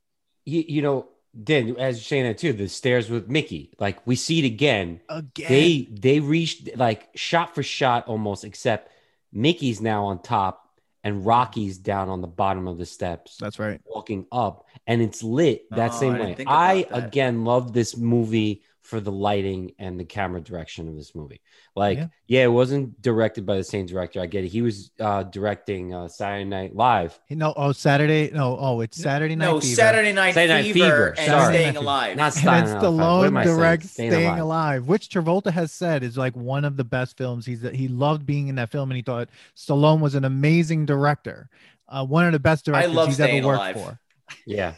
[0.45, 1.07] you, you know,
[1.43, 5.01] Dan, as you're saying that too, the stairs with Mickey, like we see it again.
[5.09, 8.91] again, They they reached like shot for shot almost, except
[9.31, 10.62] Mickey's now on top
[11.03, 13.37] and Rocky's down on the bottom of the steps.
[13.37, 13.79] that's right.
[13.85, 16.35] walking up and it's lit that Oh, same I way.
[16.47, 17.07] I that.
[17.07, 21.39] again love this movie for the lighting and the camera direction of this movie.
[21.73, 22.07] Like, Yeah.
[22.27, 24.19] yeah, it wasn't directed by the same director.
[24.19, 24.49] I get it.
[24.49, 27.17] He was uh, directing uh, Saturday Night Live.
[27.29, 28.29] No, oh, Saturday.
[28.33, 29.75] No, oh, it's Saturday Night no Fever.
[29.75, 31.53] Saturday Night, Saturday Night Fever, Fever, and sorry.
[31.55, 32.17] Staying Alive.
[32.17, 32.99] Not And then Saturday Night Live.
[32.99, 33.57] What am Stallone I saying?
[33.57, 34.39] directs Staying Staying, Alive.
[34.41, 34.87] Alive.
[34.87, 37.45] which Travolta has said is like one of the best films.
[37.45, 41.49] He's he loved being in that film, and he thought Stallone was an amazing director,
[41.87, 43.75] uh, one of the best directors I love he's Staying ever worked Alive.
[43.75, 43.99] for.
[44.45, 44.73] Yeah.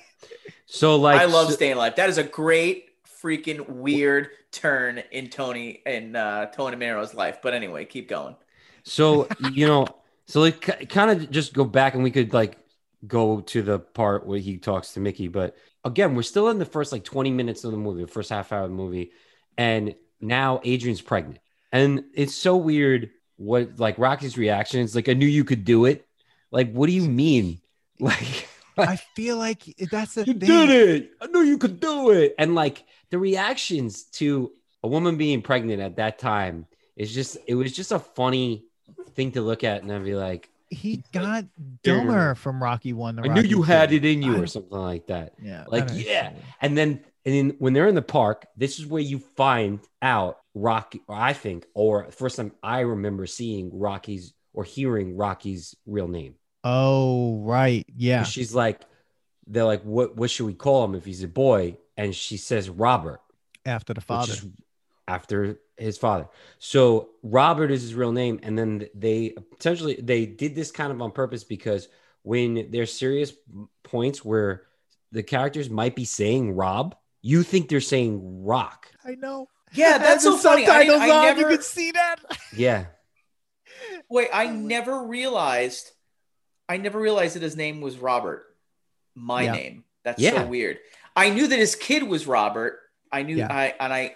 [0.68, 1.96] So like, I love so- Staying Alive.
[1.96, 2.85] That is a great
[3.26, 7.40] freaking weird turn in Tony in uh, Tony Manero's life.
[7.42, 8.36] But anyway, keep going.
[8.84, 9.88] So you know,
[10.28, 12.58] so like kind of just go back and we could like
[13.08, 16.66] go to the part where he talks to Mickey, but again, we're still in the
[16.66, 19.12] first like 20 minutes of the movie, the first half hour of the movie,
[19.58, 21.40] and now Adrian's pregnant.
[21.72, 25.86] And it's so weird what like Rocky's reaction is like, I knew you could do
[25.86, 26.08] it.
[26.52, 27.60] Like, what do you mean?
[27.98, 30.40] Like I feel like that's the you thing.
[30.40, 31.12] did it.
[31.22, 32.36] I knew you could do it.
[32.38, 34.52] And like the reactions to
[34.84, 38.66] a woman being pregnant at that time is just it was just a funny
[39.14, 41.46] thing to look at and I'd be like, He got
[41.84, 43.20] dumber from Rocky One.
[43.20, 45.34] I knew you had it in you or something like that.
[45.42, 46.34] Yeah, Like, yeah.
[46.62, 50.38] And then and then when they're in the park, this is where you find out
[50.54, 56.08] Rocky, or I think, or first time I remember seeing Rocky's or hearing Rocky's real
[56.08, 56.36] name.
[56.66, 58.24] Oh right, yeah.
[58.24, 58.82] She's like,
[59.46, 61.78] they're like, what what should we call him if he's a boy?
[61.96, 63.22] And she says Robert.
[63.66, 64.34] After the which father.
[65.08, 66.28] after his father.
[66.58, 71.02] So Robert is his real name, and then they potentially they did this kind of
[71.02, 71.88] on purpose because
[72.24, 73.34] when there's serious
[73.84, 74.64] points where
[75.12, 78.92] the characters might be saying Rob, you think they're saying Rock.
[79.06, 79.50] I know.
[79.74, 80.64] Yeah, that's so funny.
[80.66, 82.16] I, subtitles I on, never You could see that.
[82.56, 82.86] Yeah,
[84.10, 84.30] wait.
[84.34, 85.92] I never realized.
[86.68, 88.46] I never realized that his name was Robert.
[89.16, 89.52] My Yeah.
[89.54, 89.84] name.
[90.04, 90.32] That's Yeah.
[90.44, 90.80] so weird.
[91.16, 92.80] I knew that his kid was Robert.
[93.12, 93.38] I knew.
[93.38, 93.48] Yeah.
[93.54, 94.16] I and I.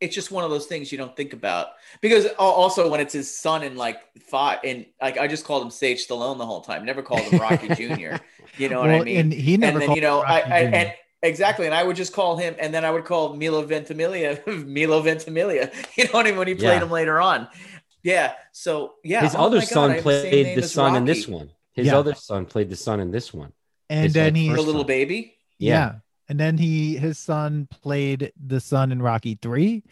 [0.00, 3.36] It's just one of those things you don't think about because also when it's his
[3.36, 6.84] son in like five and like I just called him Sage Stallone the whole time.
[6.86, 8.14] Never called him Rocky Jr.
[8.56, 9.16] You know what I mean?
[9.16, 9.80] and he never.
[9.80, 12.54] and then you know I, Rocky I and exactly and i would just call him
[12.60, 16.46] and then i would call milo ventimiglia milo ventimiglia you know what i mean when
[16.46, 16.82] he played Yeah.
[16.82, 17.48] him later on
[18.04, 21.26] yeah so yeah his Oh other God, son the played the as son in this
[21.26, 21.50] one.
[21.78, 21.98] His Yeah.
[21.98, 23.52] other son played the son in this one.
[23.90, 24.86] and his, then like, he the little son.
[24.86, 25.94] baby yeah.
[26.28, 29.82] and then he his son played the son in Rocky three,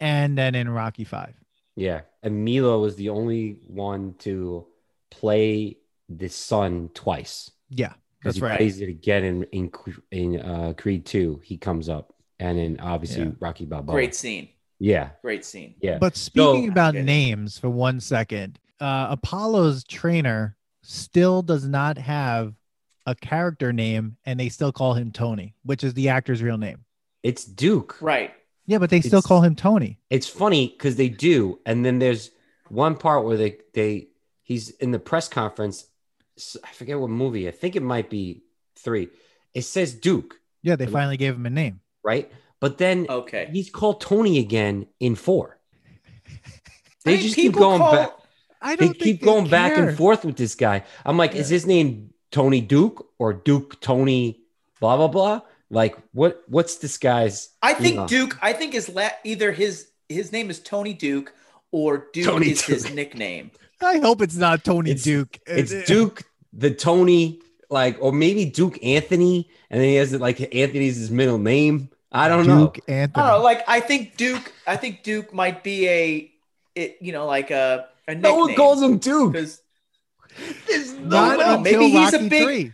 [0.00, 1.34] and then in Rocky five.
[1.76, 4.66] Yeah, and Milo was the only one to
[5.10, 5.76] play
[6.08, 7.50] the son twice.
[7.70, 8.56] Yeah, because that's he right.
[8.58, 9.70] plays it again in in,
[10.10, 11.40] in uh, Creed Two.
[11.44, 13.30] He comes up, and in obviously Yeah.
[13.40, 13.94] Rocky Balboa.
[13.94, 15.98] great scene Yeah, great scene yeah.
[15.98, 22.54] But speaking So- about names for one second, uh, Apollo's trainer still does not have
[23.06, 26.84] a character name, and they still call him Tony, which is the actor's real name.
[27.22, 27.96] it's Duke.
[28.00, 28.32] right
[28.66, 29.98] Yeah, but they still call him Tony.
[30.10, 32.30] It's funny because they do, and then there's
[32.68, 34.08] one part where they they
[34.42, 35.86] he's in the press conference.
[36.64, 37.46] I forget what movie.
[37.48, 38.42] I think it might be
[38.76, 39.08] three.
[39.54, 41.80] It says Duke, Yeah, they finally gave him a name.
[42.02, 42.30] right?
[42.60, 45.58] But then okay he's called Tony again in four.
[46.26, 46.30] I
[47.04, 48.10] They mean, just keep going call- back.
[48.62, 50.84] I They don't think keep going back and forth with this guy.
[51.04, 54.40] I'm like, is his name Tony Duke or Duke Tony
[54.80, 55.40] blah blah blah?
[55.70, 57.48] Like, what what's this guy's?
[57.62, 58.06] i think know?
[58.06, 61.32] duke i think is la- either his his name is tony duke
[61.70, 65.38] or duke Tony is his nickname I hope it's not Tony It's- Duke.
[65.46, 66.22] It's Duke
[66.52, 71.10] the Tony, like, or maybe Duke Anthony, and then he has it like Anthony's his
[71.10, 71.88] middle name.
[72.12, 72.94] I don't Duke know.
[72.94, 73.24] Anthony.
[73.24, 73.44] I don't know.
[73.44, 74.52] Like I think Duke.
[74.66, 76.31] I think Duke might be a,
[76.74, 78.56] it, you know, like a a No one nickname.
[78.56, 79.32] calls him Duke.
[79.32, 79.60] because
[80.66, 82.72] There's Not no, until maybe he's a big- three.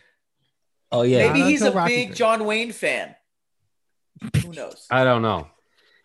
[0.90, 2.16] Oh yeah, maybe Not he's a Rocky big three.
[2.16, 3.14] John Wayne fan.
[4.42, 4.86] Who knows?
[4.90, 5.48] I don't know.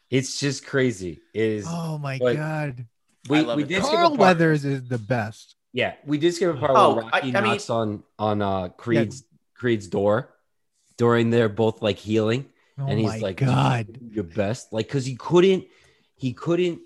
[0.09, 1.21] It's just crazy.
[1.33, 2.85] It Is Oh my But- god.
[3.29, 3.67] we, we it.
[3.69, 4.17] did skip Carl a.
[4.17, 5.55] Weathers is the best.
[5.71, 8.41] Yeah, we did skip a part Oh, where I- Rocky I mean- knocks on on
[8.41, 9.23] uh Creed's
[9.55, 10.29] Creed's door
[10.97, 12.45] during they're both like healing,
[12.77, 13.97] Oh and he's my like, god.
[14.11, 15.65] Your best," like because he couldn't,
[16.15, 16.81] he couldn't,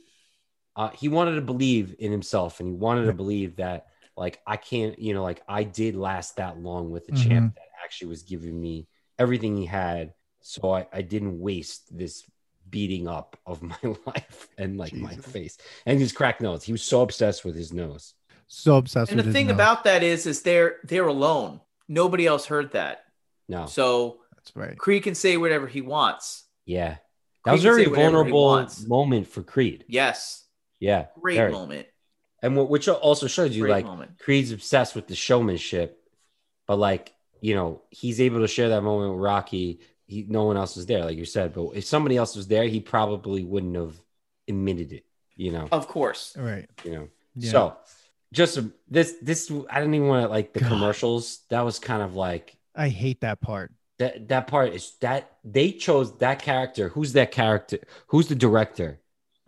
[0.77, 3.87] uh, he wanted to believe in himself, and he wanted to believe that
[4.17, 7.21] like I can't, you know, like I did last that long with the Mm-hmm.
[7.29, 8.87] champ that actually was giving me
[9.19, 12.23] everything he had, so I, I didn't waste this
[12.69, 16.63] beating up of my life and like my face and his cracked nose.
[16.63, 18.13] He was so obsessed with his nose.
[18.47, 19.55] So obsessed And with the his thing nose.
[19.55, 21.61] about that is, is they're they're alone.
[21.87, 23.03] Nobody else heard that.
[23.49, 24.77] No, So That's right.
[24.77, 26.45] Creed can say whatever he wants.
[26.65, 26.97] yeah,
[27.45, 29.85] that Creed was a very say whatever he vulnerable moment for Creed.
[29.87, 30.43] Yes,
[30.79, 31.51] Yeah, great very.
[31.51, 31.87] moment.
[32.41, 34.19] and what which also shows you Great like moment.
[34.19, 35.99] Creed's obsessed with the showmanship,
[36.67, 39.79] but like you know he's able to share that moment with Rocky.
[40.05, 41.53] He, no one else was there, like you said.
[41.53, 43.99] But if somebody else was there, he probably wouldn't have
[44.47, 45.03] admitted it.
[45.35, 46.33] You know, Of course.
[46.37, 46.69] Right.
[46.85, 47.07] you know.
[47.35, 47.51] Yeah.
[47.51, 47.77] So
[48.33, 50.69] just a- this, this I didn't even want to like the God.
[50.69, 51.39] commercials.
[51.49, 53.71] That was kind of like I hate that part.
[53.99, 54.29] that.
[54.29, 56.89] That part is that they chose that character.
[56.89, 57.79] Who's that character?
[58.07, 58.99] Who's the director?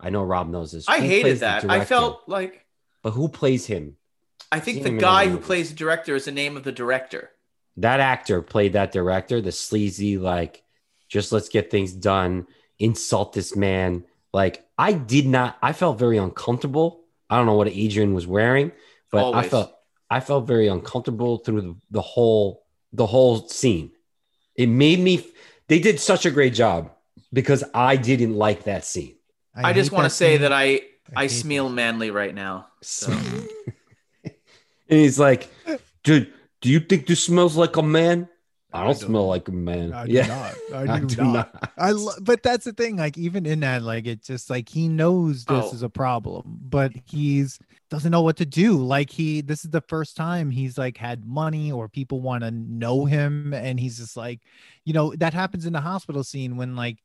[0.02, 0.88] I know Rob knows this.
[0.88, 1.68] I Who hated that.
[1.70, 2.66] I felt like
[3.02, 3.96] but who plays him?
[4.52, 7.30] I think the guy who plays the director is the name of the director.
[7.76, 10.62] that actor played that director, the sleazy, like,
[11.08, 12.46] just let's get things done,
[12.78, 14.04] insult this man.
[14.32, 17.04] Like, I did not, I felt very uncomfortable.
[17.28, 18.72] I don't know what Adrian was wearing,
[19.10, 19.72] but I felt,
[20.10, 23.92] I felt very uncomfortable through the, the whole, the whole scene.
[24.56, 25.24] It made me,
[25.68, 26.90] they did such a great job
[27.32, 29.14] because I didn't like that scene.
[29.54, 30.42] I, just want to say scene.
[30.42, 30.82] that I
[31.14, 32.68] I, hate smell manly right now.
[32.82, 33.12] So
[34.24, 34.32] and
[34.88, 35.48] he's like,
[36.02, 38.28] dude, do you think this smells like a man?
[38.72, 39.08] I don't, don't.
[39.08, 39.92] smell like a man.
[39.92, 40.26] I do yeah.
[40.26, 40.88] not.
[40.88, 41.72] I do, not.
[41.76, 42.96] I lo- but that's the thing.
[42.96, 45.74] Like even in that, like it's just like he knows this Oh.
[45.74, 47.58] is a problem, but he's
[47.90, 48.76] doesn't know what to do.
[48.76, 52.52] Like he, this is the first time he's like had money or people want to
[52.52, 54.40] know him, and he's just like,
[54.84, 56.98] you know, that happens in the hospital scene when like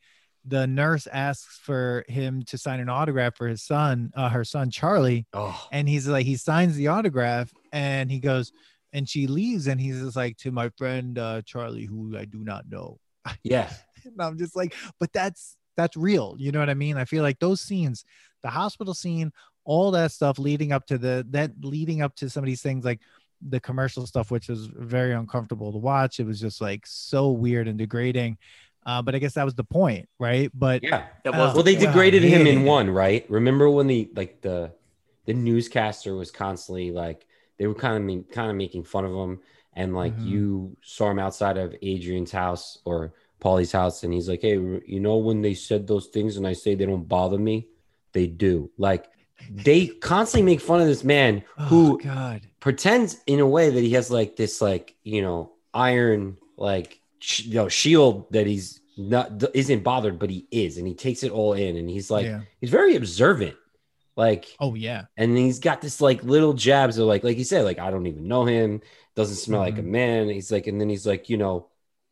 [0.47, 4.69] the nurse asks for him to sign an autograph for his son, uh, her son
[4.69, 8.51] Charlie, Oh, and he's like he signs the autograph and he goes
[8.93, 12.37] and she leaves and he's just like to my friend uh charlie who i do
[12.37, 12.97] not know
[13.43, 13.69] yeah.
[14.05, 16.35] and i'm just like but that's that's real.
[16.37, 16.97] You know what I mean?
[16.97, 18.05] I feel like those scenes,
[18.43, 19.31] the hospital scene,
[19.63, 22.85] all that stuff leading up to the that leading up to some of these things
[22.85, 23.01] like
[23.47, 26.19] the commercial stuff, which was very uncomfortable to watch.
[26.19, 28.37] It was just like so weird and degrading.
[28.85, 30.51] Uh, but I guess that was the point, right?
[30.53, 31.05] But Yeah.
[31.23, 31.87] That Oh, was Well, they yeah.
[31.87, 33.25] degraded him in one, right?
[33.29, 34.71] Remember when the like the
[35.25, 37.25] the newscaster was constantly like
[37.57, 39.39] they were kind of kind of making fun of him,
[39.73, 40.25] and like Mhm.
[40.25, 44.53] you saw him outside of Adrian's house or Paulie's house, and he's like, "Hey,
[44.85, 47.69] you know when they said those things, and I say they don't bother me,
[48.13, 49.07] they do." Like
[49.49, 53.81] they constantly make fun of this man oh, who God, pretends in a way that
[53.81, 56.97] he has like this like you know iron like sh-
[57.43, 61.31] you know shield that he's not isn't bothered but he is and he takes it
[61.31, 62.41] all in and he's like yeah.
[62.61, 63.55] he's very observant
[64.15, 65.05] like Oh yeah.
[65.17, 68.07] and he's got this like little jabs of like like you said like i don't
[68.07, 68.81] even know him
[69.15, 69.85] doesn't smell like a Mhm.
[69.85, 71.67] man he's like and then he's like you know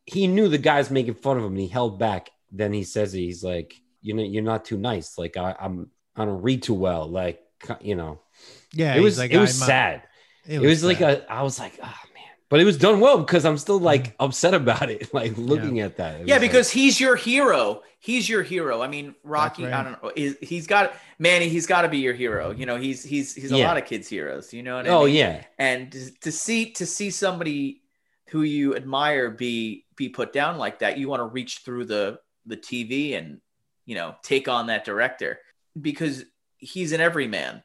[0.06, 3.14] he knew the guy's making fun of him and he held back then he says
[3.14, 6.74] he's like you know you're not too nice like I, i'm i don't read too
[6.74, 7.40] well like
[7.80, 8.20] you know
[8.74, 8.96] Yeah.
[8.96, 10.04] it was like, it was I'm, sad
[10.46, 11.20] it was, like sad.
[11.20, 11.94] a I was like, oh.
[12.54, 15.10] But it was done well because I'm still like upset about it.
[15.12, 16.18] Like looking at that.
[16.20, 17.82] Yeah, was like- because he's your hero.
[17.98, 18.80] He's your hero.
[18.84, 19.64] I mean, Rocky.
[19.64, 19.74] right.
[19.74, 20.12] I don't know.
[20.16, 21.50] Is, he's got Manny.
[21.50, 22.52] He's got to be your hero.
[22.52, 23.68] You know, he's he's he's a Yeah.
[23.70, 24.54] lot of kids' heroes.
[24.54, 25.16] You know what I oh mean?
[25.16, 25.44] yeah.
[25.58, 27.82] And to, to see to see somebody
[28.30, 32.20] who you admire be be put down like that, you want to reach through the
[32.46, 33.42] the TV and
[33.88, 35.40] you know take on that director
[35.82, 36.24] because
[36.58, 37.64] he's an everyman,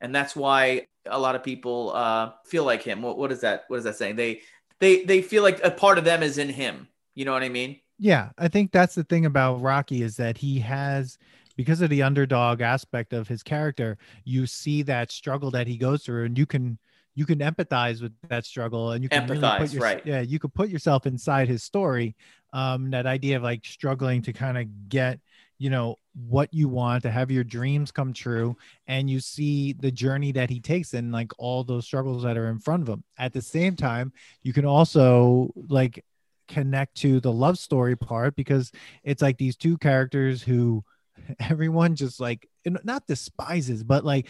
[0.00, 3.02] and that's why a lot of people uh, feel like him.
[3.02, 3.64] What what is that?
[3.68, 4.16] What is that saying?
[4.16, 4.42] They
[4.80, 6.88] they they feel like a part of them is in him.
[7.14, 7.80] You know what I mean?
[7.98, 11.18] Yeah, I think that's the thing about Rocky is that he has
[11.56, 16.04] because of the underdog aspect of his character, you see that struggle that he goes
[16.04, 16.78] through and you can
[17.16, 20.06] you can empathize with that struggle and you can really Empathize, put your, right.
[20.06, 22.14] yeah, you could put yourself inside his story.
[22.52, 25.18] Um that idea of like struggling to kind of get,
[25.58, 29.90] you know, what you want to have your dreams come true and you see the
[29.90, 33.04] journey that he takes and like all those struggles that are in front of him.
[33.18, 36.04] At the same time, you can also like
[36.48, 38.72] connect to the love story part because
[39.04, 40.82] it's like these two characters who
[41.40, 42.48] everyone just like
[42.84, 44.26] not despises but like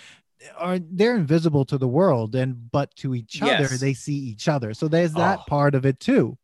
[0.57, 4.75] are they're invisible to the world and but to each other they see each other
[4.75, 5.45] so there's that Oh.
[5.49, 6.37] part of it too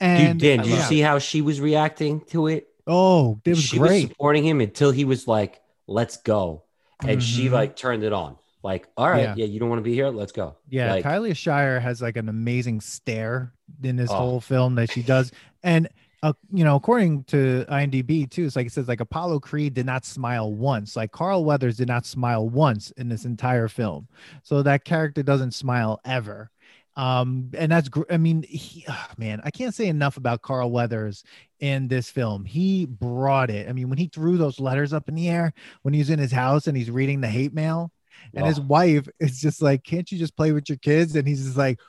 [0.00, 0.84] Dude, and Dan, did you yeah.
[0.86, 2.68] see how she was reacting to it?
[2.86, 6.64] Oh it was she was supporting him until he was like, let's go.
[7.06, 7.52] And she Mhm.
[7.52, 8.36] like turned it on.
[8.62, 9.34] Like, all right, Yeah.
[9.36, 10.08] yeah, you don't want to be here?
[10.08, 10.56] Let's go.
[10.70, 14.14] Yeah, Like, Talia Shire has like an amazing stare in this Oh.
[14.16, 15.88] whole film that she does, and
[16.22, 19.84] uh, you know, according to IMDb too, it's like it says like Apollo Creed did
[19.84, 20.96] not smile once.
[20.96, 24.08] Like Carl Weathers did not smile once in this entire film,
[24.42, 26.50] so that character doesn't smile ever.
[26.96, 30.70] Um, and that's gr- I mean, he, ah, man, I can't say enough about Carl
[30.70, 31.24] Weathers
[31.58, 32.44] in this film.
[32.44, 33.68] He brought it.
[33.68, 35.52] I mean, when he threw those letters up in the air
[35.82, 37.90] when he's in his house and he's reading the hate mail
[38.32, 41.26] and his oh, wife is just like, "Can't you just play with your kids?" And
[41.26, 41.80] he's just like,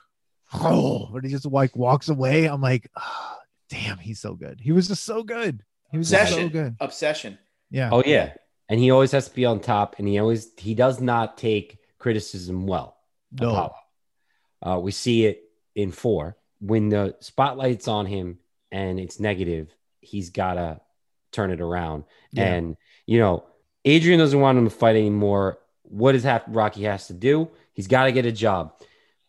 [0.54, 2.46] "Oh," and he just like walks away.
[2.46, 3.36] I'm like, oh,
[3.68, 4.60] "Damn, he's so good.
[4.60, 5.62] He was just so good.
[5.90, 6.48] He was just so Obsession.
[6.48, 7.38] good." Obsession.
[7.70, 7.90] Yeah.
[7.92, 8.34] oh yeah.
[8.68, 11.78] And he always has to be on top, and he always he does not take
[11.98, 12.96] criticism well.
[13.32, 13.50] no.
[13.50, 13.74] Apollo.
[14.66, 18.38] Uh, we see it in four when the spotlight's on him
[18.72, 19.74] and it's negative.
[20.00, 20.80] He's gotta
[21.32, 22.04] turn it around.
[22.32, 22.44] Yeah.
[22.54, 22.76] And
[23.06, 23.44] you know,
[23.84, 25.58] Adrian doesn't want him to fight anymore.
[25.82, 27.48] What does have Rocky has to do?
[27.72, 28.72] He's got to get a job.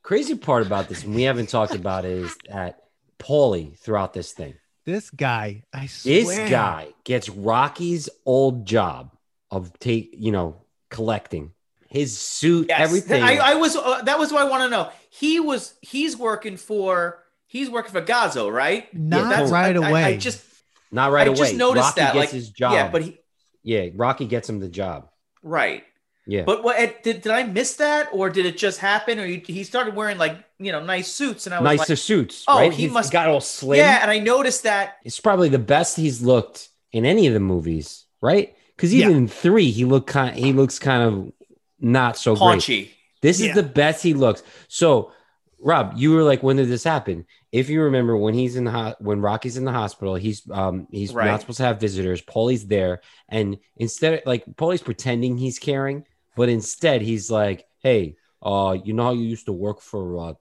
[0.02, 2.86] Crazy part about this, and we haven't talked about it, is that
[3.20, 4.56] Paulie throughout this thing.
[4.86, 6.24] This guy, I swear.
[6.24, 9.12] This guy gets Rocky's old job
[9.52, 11.52] of take, you know, collecting
[11.90, 12.80] his suit, Yes.
[12.80, 13.22] everything.
[13.22, 13.76] I, I was.
[13.76, 14.90] Uh, that was what I want to know.
[15.20, 15.74] He was.
[15.82, 17.24] He's working for.
[17.48, 18.94] He's working for Gazzo, right?
[18.94, 20.04] Not That's- right I- I- away.
[20.04, 20.44] I, just.
[20.92, 21.36] Not right away.
[21.36, 21.48] I away.
[21.48, 22.74] just noticed Rocky that, gets like, his job.
[22.74, 23.18] Yeah, but he.
[23.64, 25.10] yeah, Rocky gets him the job.
[25.44, 25.84] Right.
[26.30, 26.44] Yeah.
[26.44, 29.64] But what did did I miss that, or did it just happen, or he, he
[29.64, 32.74] started wearing like you know nice suits, and I was Nicer like, suits, Oh, right?
[32.74, 33.80] he He's must- got all slim.
[33.80, 34.98] yeah, and I noticed that.
[35.06, 38.54] It's probably the best he's looked in any of the movies, right?
[38.76, 39.18] Because even Yeah.
[39.18, 40.36] in three, he looked kind.
[40.38, 41.32] He looks kind of
[41.80, 42.92] not so great.
[43.22, 43.28] Paunchy.
[43.28, 43.54] This is Yeah.
[43.56, 44.44] the best he looks.
[44.68, 45.12] So,
[45.60, 47.26] Rob, you were like, when did this happen?
[47.52, 50.88] If you remember, when he's in the ho- when Rocky's in the hospital, he's um
[50.92, 51.26] he's Right.
[51.26, 52.22] not supposed to have visitors.
[52.22, 56.06] Paulie's there, and instead, like Paulie's pretending he's caring,
[56.36, 60.34] but instead he's like, "Hey, uh, you know how you used to work for uh,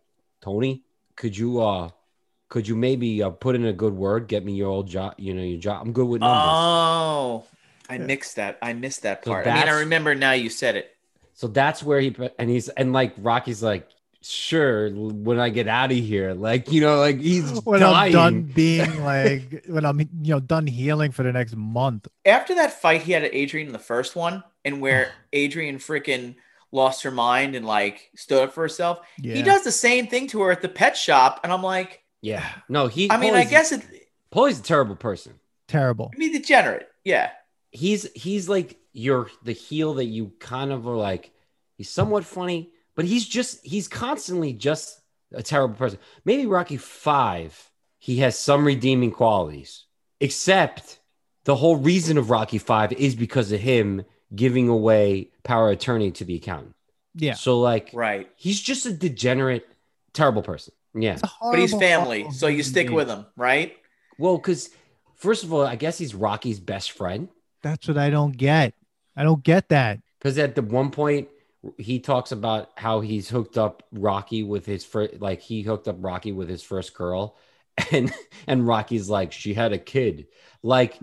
[0.43, 0.85] Tony?
[1.17, 1.91] Could you uh,
[2.51, 5.15] could you maybe uh, put in a good word, get me your old job?
[5.17, 5.81] You know, your job.
[5.87, 7.45] I'm good with numbers." Oh,
[7.89, 8.05] I Yeah.
[8.05, 8.59] mixed that.
[8.61, 9.47] I missed that So part.
[9.47, 10.91] I mean, I remember now you said it.
[11.37, 13.89] So that's where he and he's and like Rocky's like
[14.23, 16.35] sure when I get out of here.
[16.35, 17.95] Like, you know, like he's when dying.
[17.95, 22.09] I'm done being like when I'm you know done healing for the next month.
[22.25, 26.35] After that fight he had at Adrian in the first one, and where Adrian freaking
[26.73, 29.35] lost her mind and like stood up for herself, Yeah.
[29.37, 32.45] he does the same thing to her at the pet shop, and I'm like, Yeah.
[32.69, 33.83] No, he I mean, I guess it.
[34.31, 35.35] Paulie's a terrible person.
[35.69, 36.11] terrible.
[36.15, 36.89] I mean, degenerate.
[37.05, 37.31] Yeah.
[37.71, 41.31] He's he's like you're the heel that you kind of are like,
[41.77, 45.01] he's somewhat funny, but he's just he's constantly just
[45.33, 45.99] a terrible person.
[46.25, 49.85] Maybe Rocky Five, he has some redeeming qualities,
[50.21, 50.99] except
[51.45, 56.25] the whole reason of Rocky Five is because of him giving away power attorney to
[56.25, 56.75] the accountant.
[57.15, 57.35] Yeah.
[57.35, 58.29] So like Right.
[58.37, 59.67] he's just a degenerate,
[60.13, 60.73] terrible person.
[60.95, 61.15] Yeah.
[61.15, 62.97] It's a But he's family, so you stick being.
[62.97, 63.77] with him, right?
[64.19, 64.71] Well, because
[65.17, 67.29] first of all, I guess he's Rocky's best friend.
[67.63, 68.75] That's what I don't get.
[69.17, 70.01] I don't get that.
[70.19, 71.29] Because at the one point,
[71.79, 75.97] he talks about how he's hooked up Rocky with his first, like he hooked up
[76.01, 77.37] Rocky with his first girl,
[77.93, 78.13] and
[78.47, 80.27] and Rocky's like she had a kid,
[80.63, 80.99] like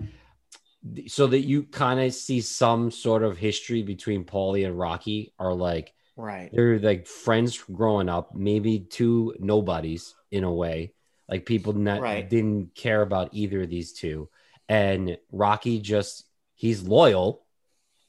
[1.06, 5.54] so that you kind of see some sort of history between Paulie and Rocky are
[5.54, 6.50] like Right.
[6.52, 10.92] they're like friends growing up, maybe two nobodies in a way,
[11.28, 12.28] like people that Right.
[12.28, 14.28] didn't care about either of these two.
[14.68, 17.43] And Rocky just he's loyal,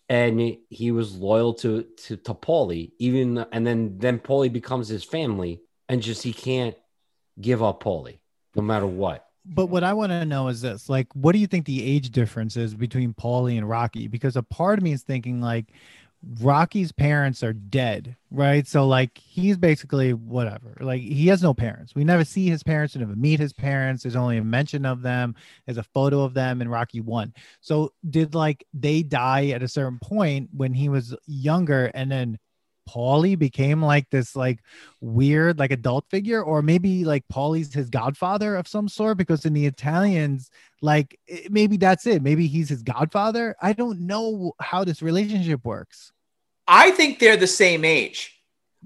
[0.09, 5.03] and he was loyal to to to Paulie, even and then then Paulie becomes his
[5.03, 6.75] family, and just he can't
[7.39, 8.19] give up Paulie
[8.55, 9.25] no matter what.
[9.47, 12.09] But what I want to know is this: like, what do you think the age
[12.09, 14.07] difference is between Paulie and Rocky?
[14.07, 15.71] Because a part of me is thinking like
[16.41, 18.67] Rocky's parents are dead, right?
[18.67, 20.75] So like he's basically whatever.
[20.79, 21.93] Like he has no parents.
[21.93, 22.95] We never see his parents.
[22.95, 24.03] We never meet his parents.
[24.03, 25.35] There's only a mention of them.
[25.65, 27.33] There's a photo of them in Rocky One.
[27.61, 32.39] So did like they die at a certain point when he was younger, and then
[32.89, 34.59] Paulie became like this like
[35.01, 39.17] weird like adult figure, or maybe like Paulie's his godfather of some sort?
[39.17, 40.49] Because in the Italians,
[40.81, 41.19] like
[41.49, 42.23] maybe that's it.
[42.23, 43.55] Maybe he's his godfather.
[43.61, 46.11] I don't know how this relationship works.
[46.67, 48.31] I think they're the same age.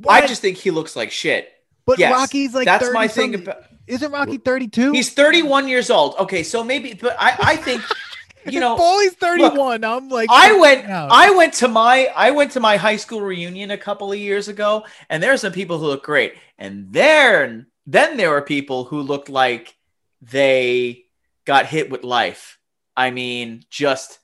[0.07, 1.51] I just think he looks like shit.
[1.86, 3.63] but yes, Rocky's like That's 30 my thing about.
[3.88, 4.91] Isn't Rocky 32?
[4.91, 6.15] He's 31 years old.
[6.19, 7.82] Okay, so maybe, but I, I think,
[8.45, 9.84] you know, Paulie's 31.
[9.84, 11.09] I'm like I went out.
[11.11, 14.47] I went to my I went to my high school reunion a couple of years
[14.47, 18.84] ago and there are some people who look great and then then there were people
[18.84, 19.75] who looked like
[20.21, 21.05] they
[21.45, 22.59] got hit with life.
[22.95, 24.19] I mean, just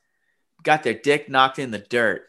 [0.61, 2.27] got their dick knocked in the dirt.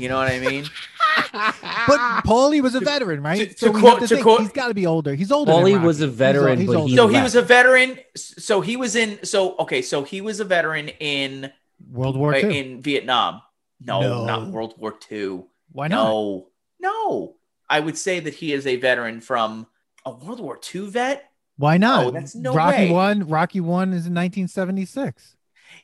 [0.00, 0.64] You know what I mean?
[1.32, 3.50] but Paulie was a veteran, right?
[3.50, 5.14] to- so to we quote- have to to think quote- he's got to be older.
[5.14, 5.52] He's older.
[5.52, 7.16] Paulie was a He's veteran, ol- he's but he So left.
[7.16, 7.98] he was a veteran.
[8.16, 9.24] So he was in.
[9.24, 9.82] So okay.
[9.82, 11.52] So he was a veteran in
[11.90, 12.58] World War uh, II.
[12.58, 13.42] in Vietnam.
[13.80, 14.24] No, No.
[14.26, 15.44] not World War II.
[15.72, 16.04] Why not?
[16.04, 16.48] No,
[16.80, 17.34] no.
[17.68, 19.66] I would say that he is a veteran from
[20.04, 21.30] a World War II vet.
[21.56, 22.04] Why not?
[22.06, 22.90] No, that's no Rocky way.
[22.90, 23.28] one.
[23.28, 25.36] Rocky one is in 1976.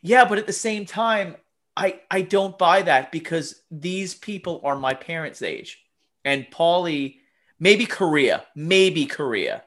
[0.02, 1.36] Yeah, but at the same time,
[1.76, 5.78] I I don't buy that because these people are my parents' age,
[6.24, 7.16] and Paulie,
[7.60, 9.62] maybe Korea, maybe Korea,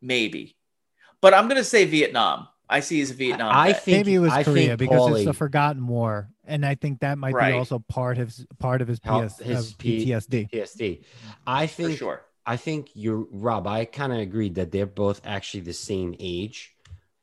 [0.00, 0.56] maybe,
[1.20, 2.48] but I'm gonna say Vietnam.
[2.68, 3.54] I see he's a Vietnam.
[3.54, 3.82] I vet.
[3.84, 6.74] think Maybe it was I Korea think because it's Paulie- the forgotten war, and I
[6.74, 7.52] think that might Right.
[7.52, 10.48] be also part of his part of his, How- PS, his of P- PTSD.
[10.50, 11.04] PSD.
[11.46, 12.22] I for think sure.
[12.44, 13.66] I think you're Rob.
[13.66, 16.74] I kind of agreed that they're both actually the same age,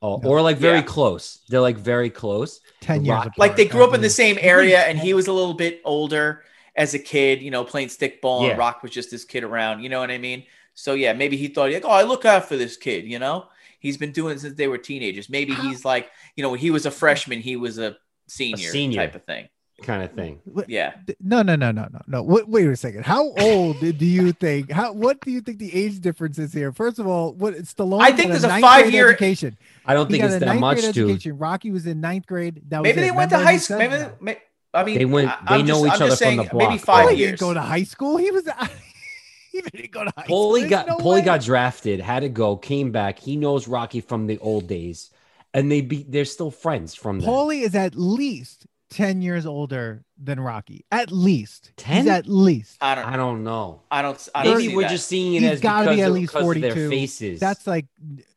[0.04, 0.30] or, No.
[0.30, 0.84] or like very Yeah.
[0.84, 1.40] close.
[1.50, 2.60] They're like very close.
[2.82, 3.38] Ten years apart.
[3.38, 6.44] Like they grew up in the same area, and he was a little bit older
[6.76, 8.50] as a kid, you know, playing stickball, Yeah.
[8.50, 9.82] and Rock was just this kid around.
[9.82, 10.44] You know what I mean?
[10.76, 13.06] So yeah, maybe he thought like, oh, I look out for this kid.
[13.06, 13.46] You know,
[13.80, 15.30] he's been doing it since they were teenagers.
[15.30, 17.96] Maybe he's like, you know, when he was a freshman, he was a
[18.28, 18.98] senior, senior.
[18.98, 19.48] type of thing.
[19.82, 20.40] Kind of thing.
[20.46, 20.94] Wait, Yeah.
[21.20, 22.24] No, no, no, no, no, no.
[22.24, 23.06] Wait, wait a second.
[23.06, 24.72] How old do you think?
[24.72, 26.72] How what do you think the age difference is here?
[26.72, 28.02] First of all, what Stallone?
[28.02, 29.58] I think there's a ninth five year education.
[29.86, 31.40] I don't He think it's that much, grade dude.
[31.40, 32.62] Rocky was in ninth grade.
[32.70, 33.04] That was Maybe it.
[33.06, 33.80] they went to high school.
[33.80, 34.40] said Maybe,
[34.76, 36.44] I mean, They went- I- they I'm know just, each I'm other from saying, the
[36.46, 36.54] block.
[36.70, 37.40] Maybe Paulie five didn't years.
[37.40, 38.18] go to high school.
[38.18, 38.48] He was.
[39.52, 40.54] he didn't go to high school.
[40.54, 43.20] Paulie There's got no Paulie got drafted, had to go, came back.
[43.20, 45.12] He knows Rocky from the old days,
[45.54, 47.30] and they be they're still friends from then.
[47.30, 48.66] Paulie is at least
[48.96, 50.86] ten years older than Rocky.
[50.92, 52.04] At least 10?
[52.04, 52.78] He's at least.
[52.82, 53.06] I don't.
[53.06, 53.82] I don't know.
[53.92, 54.30] I don't.
[54.34, 54.92] I don't Maybe see we're that.
[54.92, 56.90] just seeing it He's as gotta because, be at of, least because of their 42.
[56.90, 57.40] faces.
[57.40, 57.86] That's like,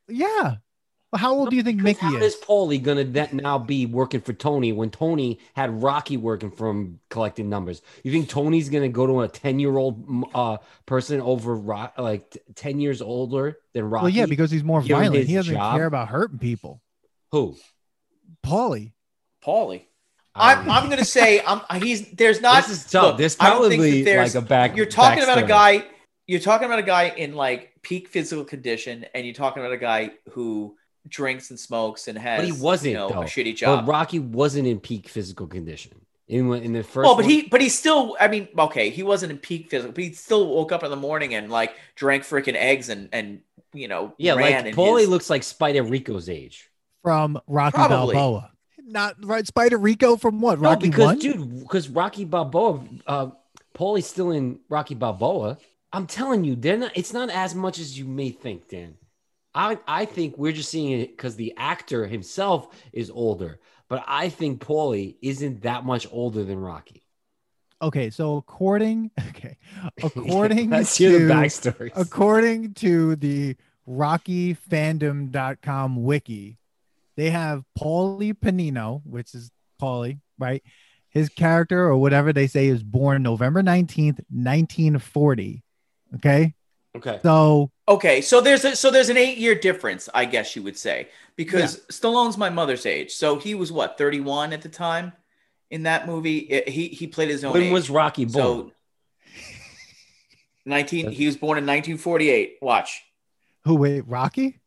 [0.07, 0.55] yeah.
[1.09, 2.35] Well, how old do you think Because Mickey how is?
[2.35, 6.69] is Paulie gonna that now be working for Tony when Tony had Rocky working for
[6.69, 7.81] him collecting numbers?
[8.03, 12.31] You think Tony's gonna go to a ten year old uh person over Rock like
[12.31, 14.03] t- ten years older than Rocky?
[14.03, 15.27] Well, yeah, because he's more violent.
[15.27, 15.77] He doesn't job.
[15.77, 16.81] care about hurting people.
[17.31, 17.55] who?
[18.45, 18.91] Paulie.
[19.43, 19.83] Paulie.
[20.39, 23.03] I'm, I'm gonna say I'm he's there's not this is tough.
[23.03, 24.75] look, there's I don't think probably there's- like a back.
[24.77, 25.85] you're talking about a guy
[26.27, 29.77] you're talking about a guy in like peak physical condition and you're talking about a
[29.77, 30.75] guy who
[31.07, 33.21] drinks and smokes and has But he wasn't, you know, though.
[33.21, 33.87] a shitty But job.
[33.87, 35.93] Rocky wasn't in peak physical condition
[36.27, 37.05] in in the first.
[37.05, 39.93] well, but one- he but he still I mean, okay, he wasn't in peak physical,
[39.93, 43.39] but he still woke up in the morning and like drank freaking eggs and and
[43.73, 46.69] you know yeah, ran like in Paulie his- looks like Spider Rico's age.
[47.03, 48.15] from Rocky Probably.
[48.15, 48.51] Balboa.
[48.87, 50.59] Not right, Spider Rico from what?
[50.61, 51.19] No, Rocky because one.
[51.19, 53.27] dude, because Rocky Balboa, uh,
[53.75, 55.57] Paulie's still in Rocky Balboa.
[55.91, 56.93] I'm telling you, they're not.
[56.95, 58.95] It's not as much as you may think, Dan.
[59.53, 63.59] I I think we're just seeing it because the actor himself is older,
[63.89, 67.03] but I think Paulie isn't that much older than Rocky.
[67.81, 69.57] Okay, so according okay,
[70.01, 71.91] according Let's to the backstory.
[71.95, 73.55] according to the
[73.87, 76.57] RockyFandom.com wiki,
[77.17, 79.51] they have Paulie Pennino, which is
[79.81, 80.63] Paulie, right?
[81.09, 85.63] His character or whatever they say is born November 19th, 1940.
[86.15, 86.53] Okay.
[86.95, 87.19] Okay.
[87.21, 90.77] So Okay, so there's a, so there's an eight year difference, I guess you would
[90.77, 91.07] say,
[91.37, 95.13] because Stallone's my mother's age, so he was what 31 at the time
[95.71, 96.39] in that movie.
[96.39, 97.53] It- he he played his own.
[97.53, 97.71] When age.
[97.73, 98.33] was Rocky born?
[98.33, 98.71] so
[100.65, 101.11] 19?
[101.11, 102.57] He was born in 1948.
[102.61, 103.03] Watch.
[103.63, 104.59] who wait, Rocky?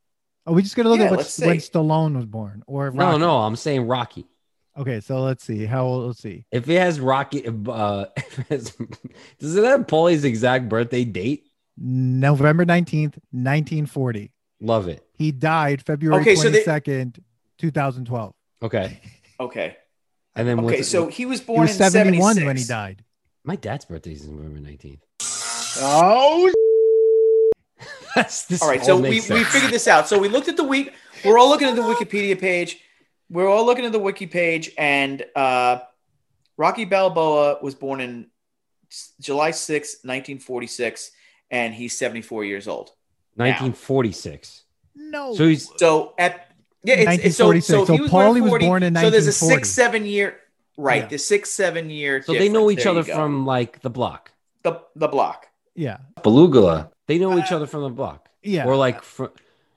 [0.50, 1.44] Are we just gonna look Yeah, at what, when see.
[1.70, 3.18] Stallone was born or no, Rocky?
[3.20, 4.26] no, I'm saying Rocky.
[4.76, 5.64] Okay, so let's see.
[5.64, 6.44] How old let's see.
[6.50, 8.76] If it has Rocky, uh, if it has-
[9.38, 11.46] does it have Paulie's exact birthday date?
[11.78, 14.32] November 19th, 1940.
[14.60, 15.06] Love it.
[15.14, 17.20] He died February Okay, so they- 22nd,
[17.58, 18.34] 2012.
[18.64, 19.00] Okay.
[19.38, 19.76] Okay.
[20.34, 22.46] And then Okay, what's- so he was He born was in 71 76.
[22.46, 23.04] when he died.
[23.44, 24.98] my dad's birthday is November 19th.
[25.82, 26.52] Oh.
[28.14, 29.48] That's this All right, so all we, makes we sense.
[29.48, 30.08] figured this out.
[30.08, 30.92] So we looked at the week.
[31.24, 32.78] We're all looking at the Wikipedia page.
[33.28, 35.78] We're all looking at the wiki page, and uh,
[36.56, 38.26] Rocky Balboa was born in
[39.20, 41.12] July 6, 1946,
[41.52, 42.90] and he's 74 years old.
[43.36, 44.64] 1946.
[44.96, 45.34] No.
[45.34, 46.48] So he's So at
[46.82, 47.66] yeah, it's, it's so 1946.
[47.66, 50.36] so, So he was Paulie born, was born in So there's a six seven year
[50.76, 51.02] right.
[51.02, 51.08] Yeah.
[51.08, 52.22] The six seven year.
[52.22, 54.32] so they know each There other from like the block.
[54.62, 55.46] the the block.
[55.74, 55.98] yeah.
[56.22, 56.90] Beluga.
[57.10, 58.28] They know each Uh, other from the block.
[58.42, 58.66] Yeah.
[58.66, 59.30] Or like from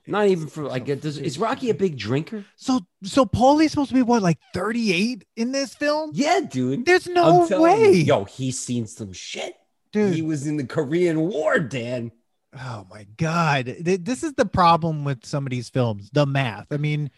[0.06, 2.44] not even for like does, is Rocky a big drinker?
[2.54, 6.12] so so Paulie's supposed to be what like 38 in this film?
[6.14, 6.86] Yeah, dude.
[6.86, 7.60] There's no I'm you.
[7.60, 7.92] way.
[7.92, 9.54] Yo, he's seen some shit.
[9.92, 10.14] Dude.
[10.14, 12.12] He was in the Korean War, Dan.
[12.56, 13.66] oh my god.
[13.80, 16.10] This is the problem with some of these films.
[16.12, 16.66] The math.
[16.70, 17.10] I mean,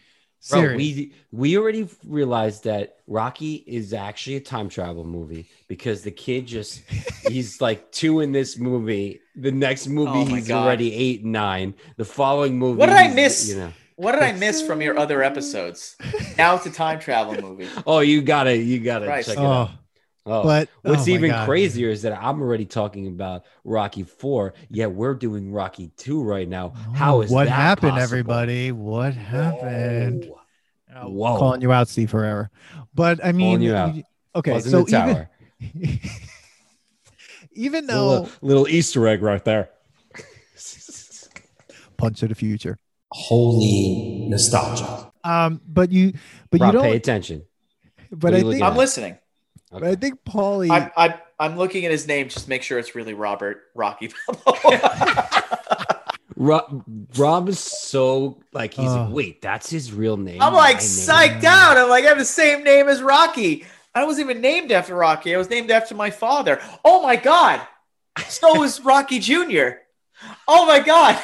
[0.49, 6.11] Bro, we we already realized that Rocky is actually a time travel movie because the
[6.11, 6.81] kid just
[7.27, 9.19] he's like two in this movie.
[9.35, 10.63] The next oh movie Oh he's God.
[10.65, 11.73] already eight and nine.
[11.97, 13.49] The following movie, What did I miss?
[13.49, 13.73] You know.
[13.97, 15.95] What did I miss from your other episodes?
[16.37, 17.67] Now it's a time travel movie.
[17.87, 19.25] Oh, you gotta you gotta Right.
[19.25, 19.69] check it out.
[19.71, 19.77] Oh.
[20.27, 20.43] Oh, Oh.
[20.43, 21.47] but What's oh even God.
[21.47, 24.53] crazier is that I'm already talking about Rocky Four.
[24.69, 26.69] Yet we're doing Rocky Two right now.
[26.93, 28.03] How is what that happened, possible?
[28.03, 28.71] everybody?
[28.71, 30.25] What happened?
[30.25, 30.39] Whoa.
[30.95, 31.37] Oh, Whoa.
[31.37, 32.49] Calling you out, Steve Ferreira.
[32.93, 33.95] But I mean, you out.
[34.35, 35.29] okay, Was in so the tower.
[35.59, 35.99] even
[37.53, 39.69] even though little, little Easter egg right there.
[41.97, 42.77] Punch of the Future.
[43.11, 45.11] Holy nostalgia.
[45.23, 46.13] Um, but you,
[46.51, 46.89] but Rob, you don't.
[46.89, 47.43] Pay attention.
[48.11, 49.21] But I think, I'm at?
[49.71, 49.81] Listening.
[49.81, 50.69] but I think Paulie.
[50.71, 54.11] I'm, I'm I'm looking at his name just make sure it's really Robert Rocky
[54.45, 55.43] Balboa.
[56.35, 56.83] Rob,
[57.17, 59.03] Rob is so like he's Oh.
[59.05, 60.41] like, wait, that's his real name.
[60.41, 60.83] I'm like name.
[60.85, 61.77] psyched out.
[61.77, 63.65] I'm like, I have the same name as Rocky.
[63.95, 65.33] I wasn't even named after Rocky.
[65.33, 66.61] I was named after my father.
[66.85, 67.61] Oh my god.
[68.27, 69.69] So is Rocky Jr.
[70.47, 71.19] Oh my god.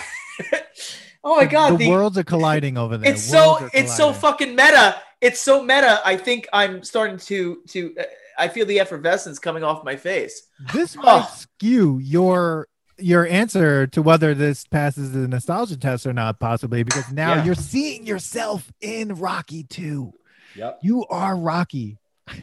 [1.23, 1.73] oh my god.
[1.73, 3.11] the, the- worlds are colliding over there.
[3.13, 4.95] it's so Worlds are it's so fucking meta.
[5.21, 6.01] It's so meta.
[6.03, 7.95] I think I'm starting to to.
[7.99, 8.03] Uh,
[8.37, 10.43] I feel the effervescence coming off my face.
[10.73, 11.29] This might Oh.
[11.35, 12.67] skew your
[12.99, 17.45] your answer to whether this passes the nostalgia test or not, possibly because now Yeah.
[17.45, 20.13] you're seeing yourself in Rocky 2.
[20.55, 20.79] Yep.
[20.83, 21.97] You are Rocky.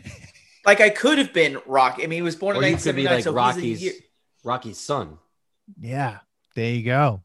[0.67, 2.05] Like I could have been Rocky.
[2.05, 3.81] I mean, he was born in Or you could be 1979, like so Rocky's he's
[3.81, 3.93] a year.
[4.45, 5.19] Rocky's son.
[5.81, 6.19] Yeah,
[6.55, 7.23] there you go.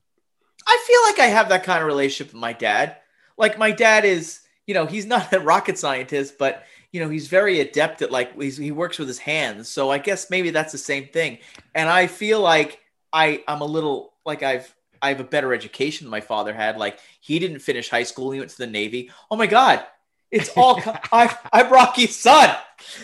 [0.65, 2.95] I feel like I have that kind of relationship with my dad.
[3.37, 6.63] Like my dad is, you know, he's not a rocket scientist, but
[6.95, 9.67] you know, he's very adept at like he works with his hands.
[9.67, 11.39] So I guess maybe that's the same thing.
[11.73, 12.79] And I feel like
[13.11, 16.77] I I'm a little like I've I have a better education than my father had.
[16.77, 19.11] Like he didn't finish high school; he went to the Navy.
[19.29, 19.83] Oh my God,
[20.31, 20.79] it's all
[21.11, 22.55] I I'm Rocky's son.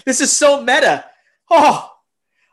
[0.05, 1.03] This is so meta.
[1.49, 1.91] Oh,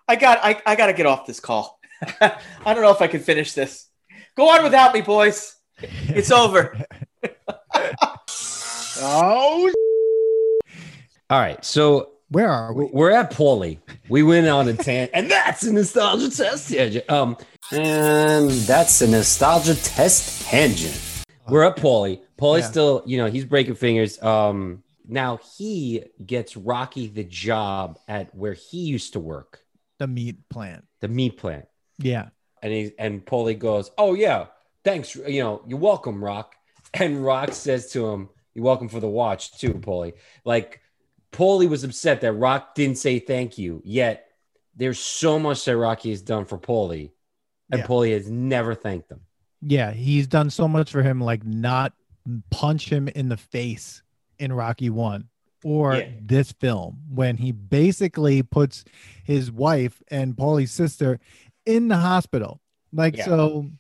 [0.08, 1.78] I got I, I got to get off this call.
[2.20, 3.86] I don't know if I can finish this.
[4.36, 5.54] Go on without me, boys.
[5.80, 6.76] It's over.
[9.00, 9.72] oh,
[11.30, 11.62] All right.
[11.64, 12.86] So Where are we?
[12.92, 13.78] We're at Paulie.
[14.08, 17.10] We went on a tan, and that's a nostalgia test tangent.
[17.10, 17.36] Um,
[17.72, 20.98] And that's a nostalgia test tangent.
[21.48, 22.20] we're at Paulie.
[22.38, 22.70] Paulie's Yeah.
[22.70, 24.22] still, you know, he's breaking fingers.
[24.22, 29.60] Um, now he gets Rocky the job at where he used to work,
[29.98, 30.84] The meat plant.
[31.00, 31.66] the meat plant.
[31.98, 32.28] Yeah.
[32.62, 34.46] And he and Paulie goes, "Oh yeah,
[34.84, 35.14] thanks.
[35.14, 36.54] You know, you're welcome, Rock."
[36.94, 40.14] And Rock says to him, "You're welcome for the watch too, Paulie."
[40.44, 40.80] Like
[41.32, 43.82] Paulie was upset that Rock didn't say thank you.
[43.84, 44.26] Yet
[44.76, 47.10] there's so much that Rocky has done for Paulie,
[47.70, 47.86] and Yeah.
[47.86, 49.20] Paulie has never thanked him.
[49.60, 49.92] Yeah.
[49.92, 51.92] He's done so much for him, like not
[52.50, 54.02] punch him in the face
[54.38, 55.28] in Rocky One
[55.64, 56.08] or Yeah.
[56.22, 58.84] this film when he basically puts
[59.24, 61.18] his wife and Paulie's sister
[61.66, 62.60] in the hospital.
[62.92, 63.24] Like, Yeah.
[63.24, 63.70] so.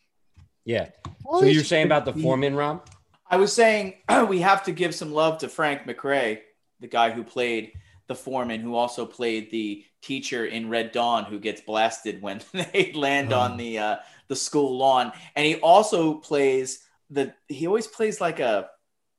[0.64, 0.86] Yeah.
[1.06, 2.86] So Paulie's you're saying about the be- foreman, Rob?
[3.30, 3.94] I was saying
[4.28, 6.40] we have to give some love to Frank McRae,
[6.80, 7.72] the guy who played
[8.06, 12.92] the foreman, who also played the teacher in Red Dawn, who gets blasted when they
[12.94, 13.40] land Oh.
[13.40, 13.96] on the uh,
[14.28, 17.34] the school lawn, and he also plays the.
[17.48, 18.68] He always plays like a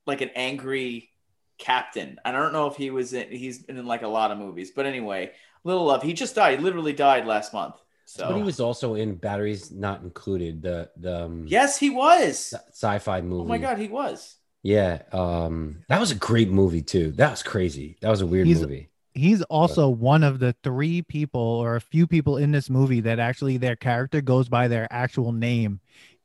[0.07, 1.10] like an angry
[1.57, 2.18] captain.
[2.26, 3.30] I don't know if he was in.
[3.32, 5.32] He's been in like a lot of movies, but anyway,
[5.64, 6.01] little love.
[6.03, 6.57] He just died.
[6.60, 7.76] He literally died last month.
[8.05, 12.39] So But he was also in Batteries Not Included, the the um, yes, he was.
[12.39, 13.43] sci- sci-fi movie.
[13.43, 14.36] Oh my god, he was.
[14.64, 17.12] Yeah, um, that was a great movie too.
[17.14, 17.97] That was crazy.
[18.01, 18.89] That was a weird He's- movie.
[19.16, 23.20] He's also one of the three people or a few people in this movie that
[23.20, 25.80] actually their character goes by their actual name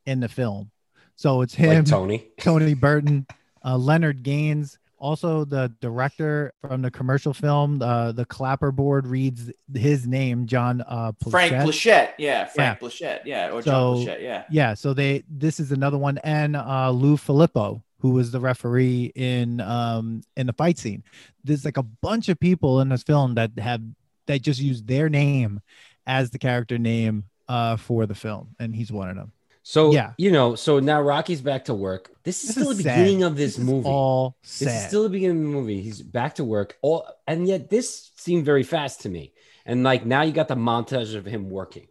[0.06, 0.70] in the film.
[1.16, 2.28] So it's him, Like Tony.
[2.38, 3.26] Tony Burton,
[3.64, 7.80] uh, Leonard Gaines, also the director from the commercial film.
[7.82, 11.64] Uh, the clapperboard reads his name, John uh, Frank Pleshette.
[11.64, 14.44] Pleshette, yeah, Frank Pleshette, yeah, or John So- Pleshette, yeah.
[14.50, 19.10] Yeah, so they this is another one, and uh, Lou Filippo, who was the referee
[19.14, 21.02] in um in the fight scene.
[21.42, 23.80] There's like a bunch of people in this film that have
[24.26, 25.62] that just use their name
[26.06, 29.32] as the character name uh for the film, and he's one of them.
[29.62, 30.12] So Yeah.
[30.18, 32.10] you know, so now Rocky's back to work.
[32.24, 32.98] This is This still is the sad.
[32.98, 33.88] beginning of this, is movie.
[33.88, 35.80] all this is still the beginning of the movie.
[35.80, 36.76] He's back to work.
[36.82, 39.32] All and yet this seemed very fast to me.
[39.64, 41.86] And like now you got the montage of him working.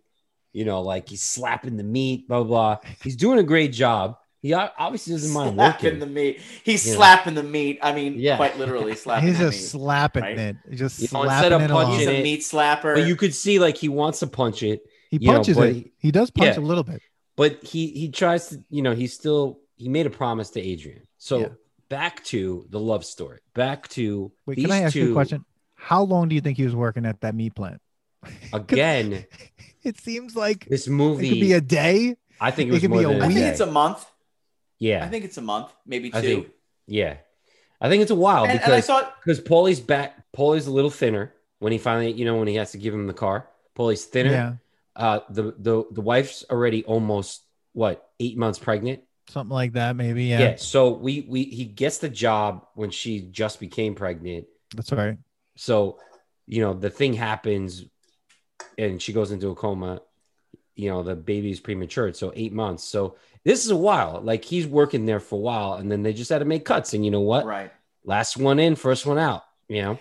[0.51, 2.75] You know, like he's slapping the meat, blah blah.
[2.75, 2.91] blah.
[3.01, 4.17] He's doing a great job.
[4.43, 5.99] He obviously doesn't mind slapping working.
[5.99, 6.41] the meat.
[6.63, 6.97] He's You know.
[6.97, 7.79] slapping the meat.
[7.81, 8.35] I mean, Yeah.
[8.35, 9.79] quite literally slapping He's the just meat.
[9.81, 10.37] slapping right?
[10.37, 11.99] it, just You know, slapping instead of it punching.
[11.99, 12.93] He's a meat slapper.
[12.95, 15.69] but you could see like he wants to punch it, He you know, punches but
[15.69, 15.75] it.
[15.75, 16.61] he- He does punch Yeah.
[16.61, 17.01] a little bit.
[17.37, 21.07] but he he tries to, you know, he still he made a promise to Adrian.
[21.17, 21.47] So Yeah.
[21.89, 23.39] back to the love story.
[23.55, 25.45] Back to Wait, these can I ask you a question?
[25.75, 27.79] How long do you think he was working at that meat plant?
[28.53, 29.25] Again,
[29.83, 31.29] It seems like this it movie.
[31.29, 32.15] could be a day.
[32.39, 33.65] I think it it was could more be a than I a think it's a
[33.65, 34.05] month.
[34.83, 35.05] Yeah.
[35.05, 36.17] I think it's a month, maybe two.
[36.17, 36.47] I think,
[36.87, 37.17] yeah,
[37.79, 40.09] I think it's a while and, and I because thought, because Paulie's back.
[40.33, 43.07] Paulie's a little thinner when he finally, you know, when he has to give him
[43.07, 43.47] the car.
[43.75, 44.31] Paulie's thinner.
[44.31, 44.53] Yeah,
[44.95, 48.99] Uh, the the the wife's already almost what eight months pregnant.
[49.29, 50.25] something like that, maybe.
[50.25, 50.39] Yeah.
[50.39, 54.45] Yeah, So we we he gets the job when she just became pregnant.
[54.75, 55.17] that's right.
[55.55, 55.99] So
[56.45, 57.85] you know the thing happens,
[58.77, 60.01] and she goes into a coma.
[60.75, 62.83] You know the baby's premature, so eight months.
[62.83, 64.21] So this is a while.
[64.23, 66.93] Like he's working there for a while, and then they just had to make cuts.
[66.93, 67.45] And you know what?
[67.45, 67.71] right.
[68.03, 69.43] last one in, first one out.
[69.67, 69.99] You know,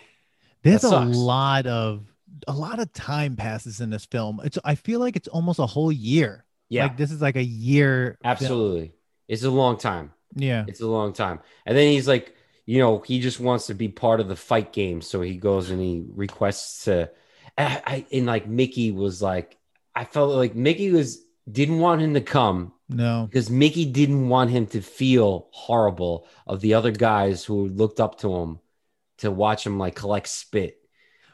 [0.63, 2.05] There's a lot of
[2.49, 4.41] a lot of time passes in this film.
[4.45, 6.45] It's I feel like it's almost a whole year.
[6.69, 8.17] yeah, Like this is like a year.
[8.23, 8.33] film.
[8.33, 8.93] absolutely.
[9.29, 10.13] It's a long time.
[10.35, 10.65] Yeah.
[10.67, 11.41] It's a long time.
[11.67, 12.35] And then he's like,
[12.67, 15.71] you know, he just wants to be part of the fight game, so he goes
[15.71, 17.11] and he requests to.
[17.59, 19.59] I, I and like Mickey was like,
[19.95, 23.27] I felt like Mickey was didn't want him to come No.
[23.29, 28.19] because Mickey didn't want him to feel horrible of the other guys who looked up
[28.21, 28.59] to him
[29.19, 30.79] to watch him like collect spit.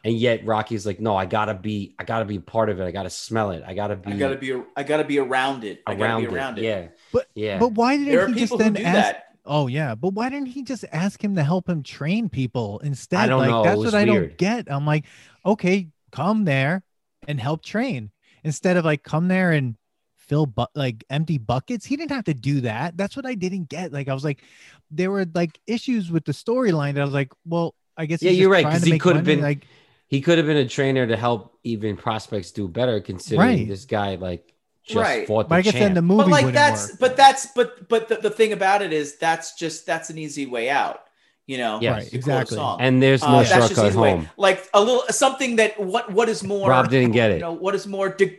[0.04, 2.84] And yet Rocky's like, no, I gotta be, I gotta be part of it.
[2.84, 3.62] I gotta smell it.
[3.66, 4.54] I gotta be I gotta be.
[4.76, 5.82] I gotta be around it.
[5.86, 6.64] I gotta be around it.
[6.64, 6.66] it.
[6.66, 6.88] Yeah.
[7.12, 7.59] But- yeah.
[7.59, 8.94] But why didn't There he just then ask?
[8.94, 9.24] that.
[9.50, 13.20] Oh yeah, but why didn't he just ask him to help him train people instead?
[13.20, 14.70] I don't like know, that's was what I don't get.
[14.70, 15.06] I'm like,
[15.44, 16.82] okay, come there
[17.26, 18.11] and help train
[18.45, 19.76] instead of like come there and
[20.16, 21.86] fill but like empty buckets.
[21.86, 22.97] He didn't have to do that.
[22.97, 23.93] That's what I didn't get.
[23.93, 24.43] Like I was like,
[24.91, 28.30] there were like issues with the storyline that I was like, well, I guess Yeah,
[28.32, 29.66] you're right, trying 'cause to he could have been- like
[30.07, 33.68] he could have been a trainer to help even prospects do better, considering Right.
[33.68, 35.26] this guy like just Right.
[35.26, 36.91] fought but the I guess then the movie But like that's.
[36.91, 36.99] work.
[37.01, 37.47] But that's.
[37.55, 41.01] But but the, the thing about it is that's just that's an easy way out.
[41.49, 41.80] You know.
[41.82, 41.94] Yes.
[41.94, 42.76] Right, to quote a exactly.
[42.86, 44.11] and there's no Uh, shortcut easy way.
[44.12, 44.30] home.
[44.36, 46.68] Like a little something that what what is more.
[46.70, 47.40] Rob didn't get You it.
[47.40, 48.11] know what is more.
[48.11, 48.38] De-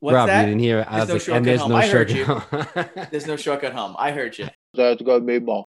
[0.00, 0.40] what's Rob, that?
[0.42, 0.86] you didn't hear it.
[0.88, 1.70] I There's was no like, and shortcut there's home.
[1.70, 3.06] no I heard shortcut home.
[3.10, 3.96] There's no shortcut home.
[3.98, 4.48] I heard you.
[4.74, 5.66] That's got me ball.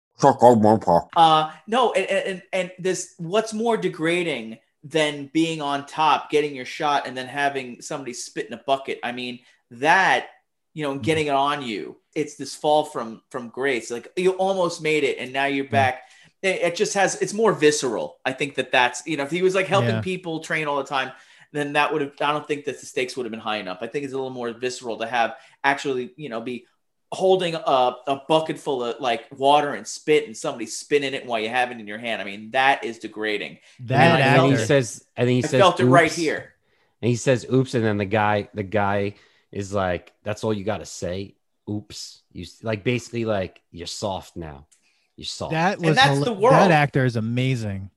[1.15, 6.65] Uh, no, and, and and this what's more degrading than being on top, getting your
[6.65, 8.99] shot, and then having somebody spit in a bucket.
[9.03, 9.39] I mean,
[9.71, 10.27] that
[10.73, 11.97] you know, getting it on you.
[12.13, 13.89] It's this fall from from grace.
[13.89, 16.03] Like you almost made it, and now you're back.
[16.43, 17.19] It, it just has.
[17.21, 18.17] It's more visceral.
[18.23, 20.01] I think that that's you know, if he was like helping Yeah.
[20.01, 21.11] people train all the time,
[21.53, 22.11] then that would have.
[22.21, 23.79] I don't think that the stakes would have been high enough.
[23.81, 26.65] I think it's a little more visceral to have actually, you know, be
[27.11, 31.39] holding a, a bucket full of like water and spit and somebody spinning it while
[31.39, 32.21] you have it in your hand.
[32.21, 33.59] I mean, that is degrading.
[33.81, 36.53] That and then he says, and then he I says, felt it right here.
[37.01, 39.15] And he says, "Oops," and then the guy, the guy
[39.51, 41.35] is like, "That's all you got to say."
[41.69, 44.65] Oops, you like basically like you're soft now.
[45.15, 45.51] You're soft.
[45.51, 46.55] That And was that's hila- the world.
[46.55, 47.89] That actor is amazing.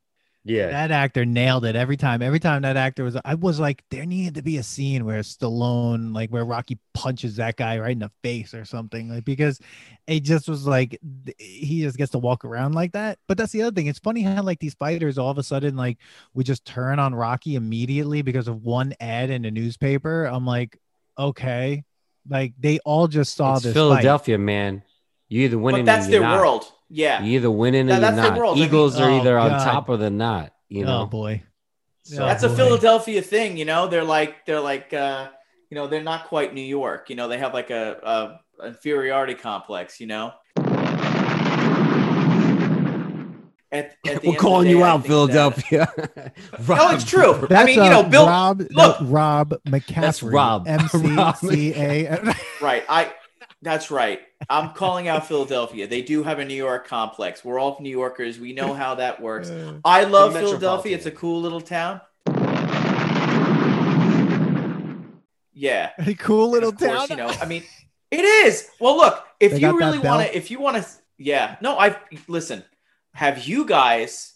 [0.45, 0.67] yeah.
[0.69, 2.21] That actor nailed it every time.
[2.23, 5.21] Every time that actor was, I was like, there needed to be a scene where
[5.23, 9.59] Stallone, like where Rocky punches that guy right in the face or something, like because
[10.07, 10.99] it just was like
[11.39, 13.19] he just gets to walk around like that.
[13.27, 13.87] But that's the other thing.
[13.87, 15.99] It's funny how like these fighters all of a sudden like
[16.35, 20.27] we just turn on Rocky immediately because of one ad in a newspaper.
[20.27, 20.79] I'm like,
[21.19, 21.83] okay,
[22.29, 23.81] like they all just saw it's this fight.
[23.81, 24.83] Philadelphia, man.
[25.29, 26.39] You either winning, But that's or their not.
[26.39, 26.73] world.
[26.89, 27.23] Yeah.
[27.23, 28.39] You either winning or Yeah, you're not.
[28.39, 28.57] world.
[28.57, 29.65] I mean- Eagles are Oh, either on God.
[29.65, 30.53] top or they're not.
[30.69, 31.03] You know.
[31.03, 31.43] Oh boy.
[32.05, 32.49] So- That's a.
[32.55, 33.89] Philadelphia thing, you know.
[33.89, 35.29] They're like they're like uh,
[35.71, 37.11] you know they're not quite New York.
[37.11, 39.99] You know they have like a, a inferiority complex.
[40.01, 40.33] You know.
[43.73, 45.93] At, at We're calling the you day, I out, think Philadelphia.
[46.69, 47.47] No, it's true.
[47.51, 48.27] I mean, you know, Bill.
[48.27, 48.71] Rob, look.
[48.71, 50.01] that's Rob McCaffery.
[50.01, 50.69] That's Rob.
[50.69, 52.35] M C Rob C A.
[52.61, 52.85] Right.
[52.89, 53.13] I.
[53.63, 54.21] That's right.
[54.51, 55.87] I'm calling out Philadelphia.
[55.87, 57.45] They do have a New York complex.
[57.45, 58.39] We're all New Yorkers.
[58.39, 59.51] We know how that works.
[59.85, 60.95] I love Philadelphia.
[60.95, 62.01] It's a cool little town.
[65.55, 65.91] Yeah.
[66.07, 67.11] A cool little of course, town.
[67.11, 67.65] you know, I mean,
[68.11, 68.69] it is.
[68.79, 70.87] Well, look, if They you really want to, if you want to,
[71.19, 71.97] yeah, no, I
[72.29, 72.63] listen.
[73.15, 74.35] Have you guys?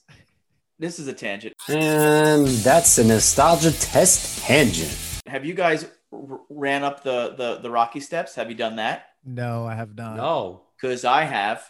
[0.79, 1.53] This is a tangent.
[1.69, 4.97] And that's a nostalgia test tangent.
[5.27, 8.35] Have you guys r- ran up the the the Rocky steps?
[8.37, 9.10] Have you done that?
[9.25, 10.17] No, I have not.
[10.17, 10.63] no.
[10.81, 11.63] Because I have.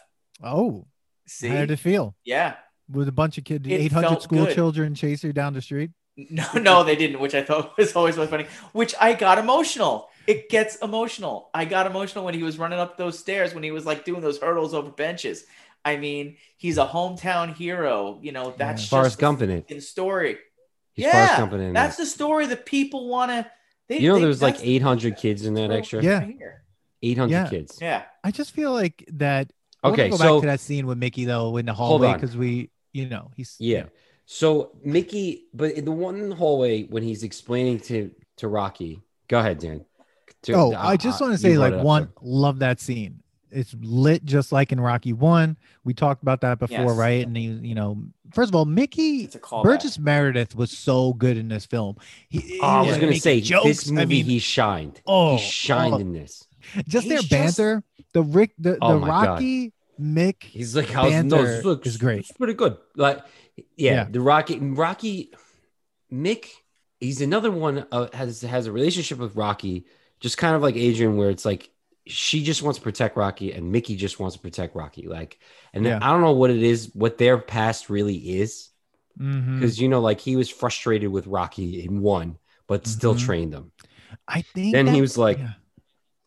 [0.43, 0.85] Oh,
[1.27, 2.15] See, how did it feel?
[2.23, 2.55] yeah.
[2.89, 4.53] With a bunch of kids, 800 school good.
[4.55, 5.91] children chase you down the street.
[6.29, 8.45] No, no, they didn't, which I thought was always really funny.
[8.73, 10.09] Which I got emotional.
[10.27, 11.49] It gets emotional.
[11.53, 14.21] I got emotional when he was running up those stairs when he was like doing
[14.21, 15.45] those hurdles over benches.
[15.85, 18.19] I mean, he's a hometown hero.
[18.21, 18.73] You know, that's Yeah.
[18.73, 19.61] just Forrest the Gump in it.
[19.61, 20.37] fucking story.
[20.93, 23.49] He's yeah, Forrest Gump in that's the story that people want to.
[23.97, 26.03] You know, there's like 800 kids in that extra.
[26.03, 26.27] Yeah.
[27.01, 27.49] 800 Yeah.
[27.49, 27.77] kids.
[27.81, 28.03] Yeah.
[28.23, 29.51] I just feel like that.
[29.83, 32.37] I Okay, go so back to that scene with Mickey though in the hallway because
[32.37, 33.85] we, you know, he's Yeah.
[34.25, 39.01] So Mickey, but in the one in the hallway when he's explaining to to Rocky,
[39.27, 39.85] go ahead, Dan.
[40.43, 42.11] To- Oh, uh, I just want to say, like, one, sir.
[42.21, 43.21] love that scene.
[43.51, 45.57] It's lit just like in Rocky One.
[45.83, 46.95] We talked about that before, Yes.
[46.95, 47.27] right?
[47.27, 48.01] And he, you know,
[48.33, 49.63] first of all, Mickey It's a callback.
[49.63, 51.97] Burgess Meredith was so good in this film.
[52.29, 53.65] He, he Oh, I was like gonna say jokes.
[53.65, 55.01] this movie I mean, he shined.
[55.05, 56.47] oh, he shined oh, in this.
[56.87, 57.83] Just their He's just- banter.
[58.13, 59.27] The Rick, the, Oh the my God.
[59.27, 60.43] Rocky Mick.
[60.43, 62.19] He's like, how's no, banter this looks is great.
[62.21, 62.75] It's pretty good.
[62.95, 63.19] Like,
[63.55, 64.03] yeah, Yeah.
[64.09, 65.31] the Rocky, Rocky,
[66.11, 66.47] Mick.
[66.99, 69.85] He's another one uh, has has a relationship with Rocky,
[70.19, 71.69] just kind of like Adrian, where it's like
[72.07, 75.07] she just wants to protect Rocky, and Mickey just wants to protect Rocky.
[75.07, 75.39] Like,
[75.73, 75.99] and Yeah.
[76.01, 78.69] I don't know what it is, what their past really is,
[79.19, 79.59] Mhm.
[79.59, 82.37] because you know, like he was frustrated with Rocky in one,
[82.67, 83.19] but still Mhm.
[83.25, 83.71] trained him.
[84.27, 85.53] I think Then he was like, yeah.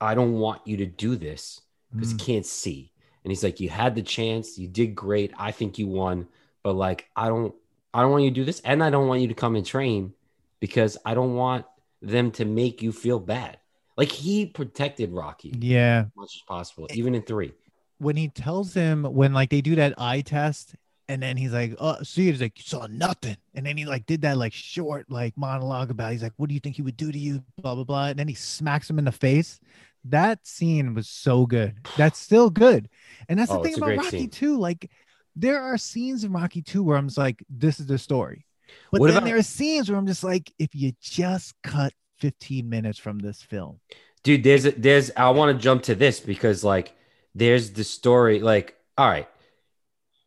[0.05, 1.61] I don't want you to do this
[1.93, 2.21] because Mm.
[2.21, 2.93] he can't see.
[3.25, 5.33] And he's like, You had the chance, you did great.
[5.39, 6.29] I think you won,
[6.63, 7.55] but like, I don't,
[7.95, 9.65] I don't want you to do this, and I don't want you to come and
[9.67, 10.13] train
[10.61, 11.65] because I don't want
[12.03, 13.59] them to make you feel bad.
[13.97, 16.05] Like he protected Rocky yeah.
[16.07, 17.53] as much as possible, even in three.
[17.99, 20.75] when he tells him when like they do that eye test
[21.09, 24.05] and then he's like oh see he's like you saw nothing and then he like
[24.07, 26.97] did that like short like monologue about he's like what do you think he would
[26.97, 29.61] do to you blah blah blah and then he smacks him in the face
[30.05, 31.77] that scene was so good.
[31.97, 32.89] That's still good.
[33.29, 34.31] And that's the Oh, thing about rocky scene.
[34.31, 34.91] 2 like
[35.37, 38.47] there are scenes in rocky 2 where i'm just like this is the story.
[38.93, 41.93] But What then about- there are scenes where i'm just like if you just cut
[42.21, 43.81] 15 minutes from this film.
[44.23, 46.95] Dude there's a, there's i want to jump to this because like
[47.35, 49.29] there's the story like all right.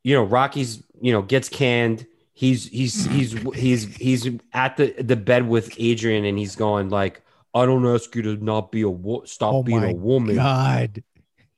[0.04, 2.06] You know rocky's you know gets canned.
[2.34, 7.22] He's he's he's he's he's at the the bed with adrian and he's going like
[7.54, 10.36] i don't ask you to not be a wo- stop oh being my a woman
[10.36, 11.04] god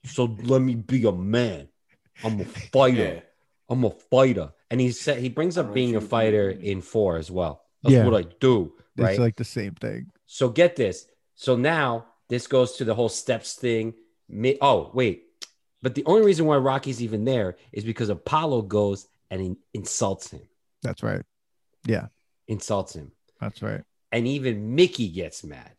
[0.06, 1.68] so let me be a man
[2.24, 3.20] i'm a fighter Yeah.
[3.70, 6.10] i'm a fighter and he said he brings up being a want you to be
[6.10, 8.06] fighter a in four as well that's Yeah.
[8.06, 11.08] what i do it's right like the same thing so get this.
[11.34, 13.96] So now this goes to the whole steps thing.
[14.62, 15.24] Oh, wait.
[15.82, 20.30] But the only reason why Rocky's even there is because Apollo goes and in- insults
[20.30, 20.42] him.
[20.84, 21.24] that's right
[21.88, 22.08] Yeah.
[22.48, 23.12] insults him.
[23.42, 23.82] That's right.
[24.12, 25.72] And even Mickey gets mad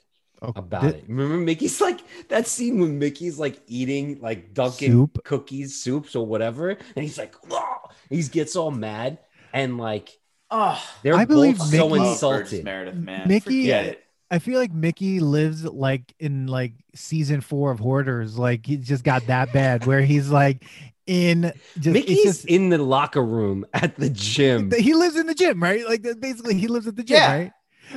[0.43, 1.05] Oh, about thi- it.
[1.09, 5.25] Remember Mickey's like that scene when Mickey's like eating like Dunkin' Soup.
[5.25, 9.19] cookies, soups, or whatever, and he's like, "Whoa." he gets all mad
[9.53, 10.17] and like
[10.51, 12.65] Oh, they're I believe both so Mickey- Burgess insulted.
[12.65, 13.29] Meredith, man.
[13.29, 14.05] Mickey- Forget it.
[14.33, 18.39] I feel like Mickey lives like in like season four of Hoarders.
[18.39, 20.65] Like he just got that bad where he's like
[21.07, 24.71] in just it's Mickey's just in the locker room at the gym.
[24.71, 25.85] he lives in the gym, right?
[25.87, 27.37] Like basically he lives at the gym, Yeah.
[27.37, 27.53] right?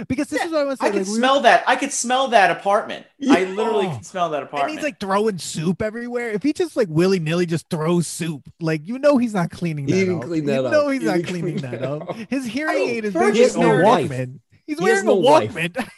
[0.08, 0.92] Because this Yeah, is what I want to I say.
[0.94, 1.64] could like, we were- smell that.
[1.68, 3.06] I could smell that apartment.
[3.30, 3.96] I literally Yeah.
[3.98, 4.74] could smell that and apartment.
[4.74, 6.32] he's like throwing soup everywhere.
[6.32, 9.86] If he just like willy nilly just throws soup, like you know he's not cleaning
[9.86, 10.24] that He didn't up.
[10.24, 10.72] clean you that up.
[10.72, 12.10] know he's He not cleaning clean that that up.
[12.10, 12.16] up.
[12.30, 14.40] His hearing aid is Burgess basically a Meredith- Walkman.
[14.66, 15.22] He's He wearing no a.
[15.22, 15.90] Walkman.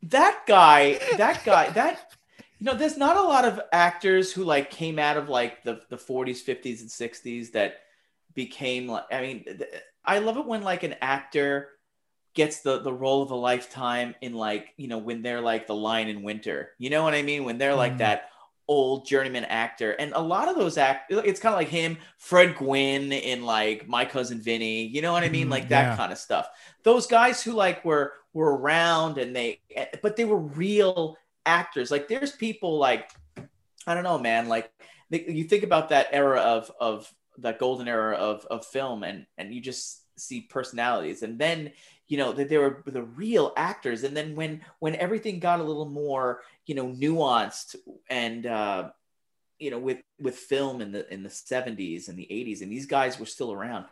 [0.03, 2.11] that guy, that guy, that
[2.59, 5.81] you know, there's not a lot of actors who like came out of like the
[5.89, 7.75] the 40s, 50s, and 60s that
[8.33, 9.03] became like.
[9.11, 9.61] I mean, th-
[10.05, 11.69] I love it when like an actor
[12.33, 15.75] gets the the role of a lifetime in like you know when they're like the
[15.75, 16.71] Lion in Winter.
[16.79, 17.43] You know what I mean?
[17.45, 17.99] When they're like Mm.
[17.99, 18.29] that
[18.67, 22.55] old journeyman actor and a lot of those act it's kind of like him fred
[22.55, 25.97] gwynne in like my cousin vinny you know what i mean Mm, like that yeah.
[25.97, 26.47] kind of stuff
[26.83, 29.59] those guys who like were were around and they
[30.01, 33.11] but they were real actors like there's people like
[33.85, 34.71] i don't know man like
[35.09, 39.25] they, you think about that era of of that golden era of of film and
[39.37, 41.71] and you just see personalities and then
[42.07, 45.63] you know that they were the real actors and then when when everything got a
[45.63, 47.75] little more you know nuanced
[48.09, 48.89] and uh
[49.59, 52.85] you know with with film in the in the 70s and the 80s and these
[52.85, 53.85] guys were still around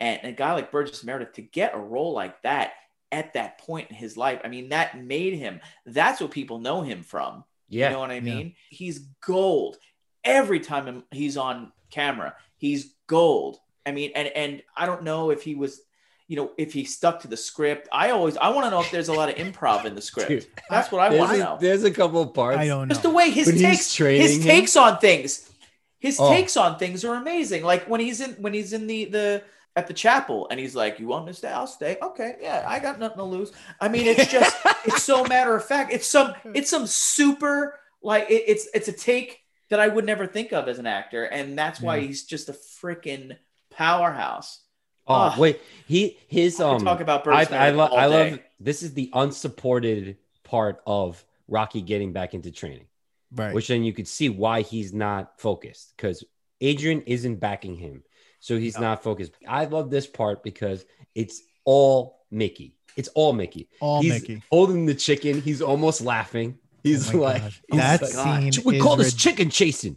[0.00, 2.72] and a guy like Burgess Meredith to get a role like that
[3.10, 6.82] at that point in his life I mean that made him that's what people know
[6.82, 7.88] him from Yeah.
[7.88, 8.20] you know what I Yeah.
[8.20, 9.76] mean he's gold
[10.24, 15.42] every time he's on camera he's gold I mean and and I don't know if
[15.42, 15.80] he was
[16.28, 18.90] you know if he stuck to the script I always I want to know if
[18.90, 21.38] there's a lot of improv in the script Dude, that's what I there's, want to
[21.38, 22.58] know there's a couple of parts.
[22.58, 22.92] I don't know.
[22.92, 24.42] just the way his When takes his him?
[24.42, 25.50] takes on things
[25.98, 26.30] his Oh.
[26.30, 29.42] takes on things are amazing like when he's in when he's in the the
[29.74, 32.64] at the chapel and he's like you want me to stay i'll stay okay yeah
[32.68, 36.06] i got nothing to lose i mean it's just it's so matter of fact it's
[36.06, 39.38] some it's some super like it, it's it's a take
[39.70, 42.06] that i would never think of as an actor and that's why Yeah.
[42.08, 43.36] he's just a freaking
[43.70, 44.60] powerhouse
[45.08, 45.38] Oh Ugh.
[45.38, 46.84] wait, he his I um.
[46.84, 51.24] talk about I Burgess I, Meredith love I love this is the unsupported part of
[51.48, 52.86] Rocky getting back into training,
[53.34, 53.54] right.
[53.54, 56.22] which then you could see why he's not focused because
[56.60, 58.02] Adrian isn't backing him,
[58.40, 58.82] so he's No.
[58.82, 59.32] not focused.
[59.48, 60.84] I love this part because
[61.14, 62.74] it's all Mickey.
[62.96, 63.68] It's all Mickey.
[63.80, 64.42] All he's Mickey.
[64.50, 65.40] holding the chicken.
[65.40, 66.58] He's almost laughing.
[66.82, 68.10] He's Oh like, he's that like,
[68.42, 68.52] scene.
[68.52, 69.96] "Ch- we is call this rid- chicken chasing,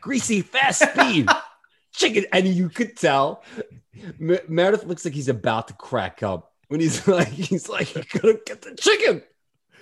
[0.00, 1.28] greasy fast speed,
[1.92, 3.42] chicken, and you could tell
[4.20, 8.02] M- Meredith looks like he's about to crack up when he's like, he's like, you
[8.12, 9.22] gotta get the chicken.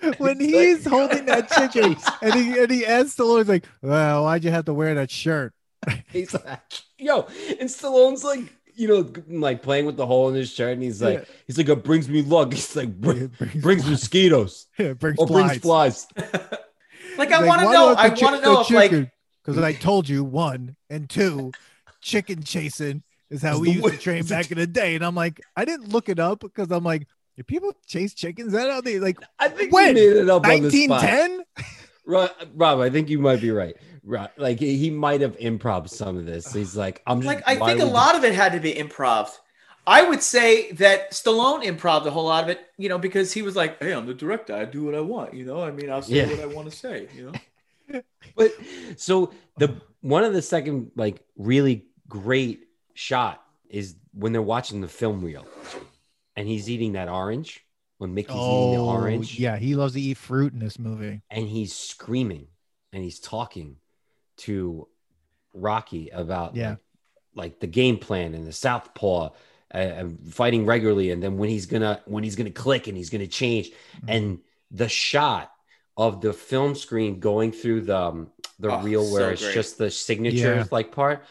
[0.18, 3.64] when It's he's like- holding that chicken and he and he asks Stallone, he's like,
[3.80, 5.52] "Well, why'd you have to wear that shirt?"
[6.10, 6.60] He's like,
[6.98, 7.26] yo,
[7.60, 8.40] and Stallone's like,
[8.74, 11.24] you know, like playing with the hole in his shirt, and he's like, Yeah.
[11.46, 12.52] he's like, it brings me luck.
[12.52, 16.06] He's like, "Br- It brings, brings mosquitoes it brings or brings flies.
[16.06, 16.42] flies.
[17.18, 18.90] like i want to know i want to know if like
[19.44, 21.52] because I told you one and two,
[22.00, 25.05] chicken chasing is how Is we the used to train back in the day, and
[25.05, 27.07] I'm like, I didn't look it up because I'm like,
[27.37, 28.49] do people chase chickens?
[28.49, 29.89] Is that how they like I think When?
[29.97, 31.03] he made it up on the spot.
[31.03, 31.45] 1910?
[32.07, 33.77] Rob, Rob, I think you might be right.
[34.05, 36.53] Rob, like he might have improv some of this.
[36.53, 38.72] He's like, I'm just, like I think a would- lot of it had to be
[38.75, 39.31] improv.
[39.87, 43.43] I would say that Stallone improv a whole lot of it, you know, because he
[43.43, 44.55] was like, "Hey, I'm the director.
[44.55, 46.27] I do what I want." You know, I mean, I'll say Yeah.
[46.31, 47.07] what I want to say.
[47.14, 47.33] You
[47.91, 48.01] know,
[48.37, 48.53] But
[48.97, 54.88] so the one of the second like really great shot is when they're watching the
[54.88, 55.47] film reel,
[56.36, 57.61] and he's eating that orange.
[57.99, 61.22] When Mickey's eating the orange, Oh, yeah, he loves to eat fruit in this movie.
[61.30, 62.49] and he's screaming
[62.92, 63.76] and he's talking
[64.38, 64.88] to
[65.55, 66.70] Rocky about Yeah.
[66.70, 66.78] like,
[67.34, 69.30] like the game plan and the southpaw
[69.72, 73.11] uh, and fighting regularly and then when he's gonna when he's gonna click and he's
[73.11, 74.09] gonna change Mm-hmm.
[74.09, 74.38] and
[74.72, 75.53] the shot
[75.97, 79.55] of the film screen going through the um, the Oh, reel where so it's great.
[79.55, 80.64] just the signature Yeah.
[80.72, 81.24] like part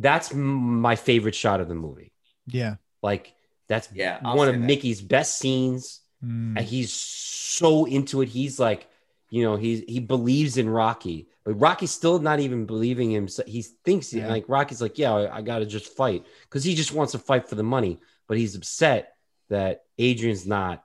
[0.00, 2.12] that's my favorite shot of the movie
[2.46, 2.76] Yeah.
[3.02, 3.34] like
[3.68, 4.60] that's Yeah, I'll one of that.
[4.60, 6.58] Mickey's best scenes Mm.
[6.58, 8.28] and he's so into it.
[8.28, 8.86] He's like,
[9.30, 13.26] you know, he's he believes in Rocky, but Rocky's still not even believing him.
[13.26, 14.28] So he thinks Yeah.
[14.28, 17.18] like Rocky's like, yeah, I, I got to just fight because he just wants to
[17.18, 19.14] fight for the money, but he's upset
[19.48, 20.84] that Adrian's not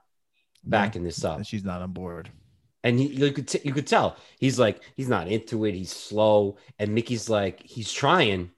[0.64, 2.30] backing this up, She's not on board.
[2.82, 5.74] and he, you could t- you could tell he's like he's not into it.
[5.74, 8.52] He's slow, and Mickey's like he's trying,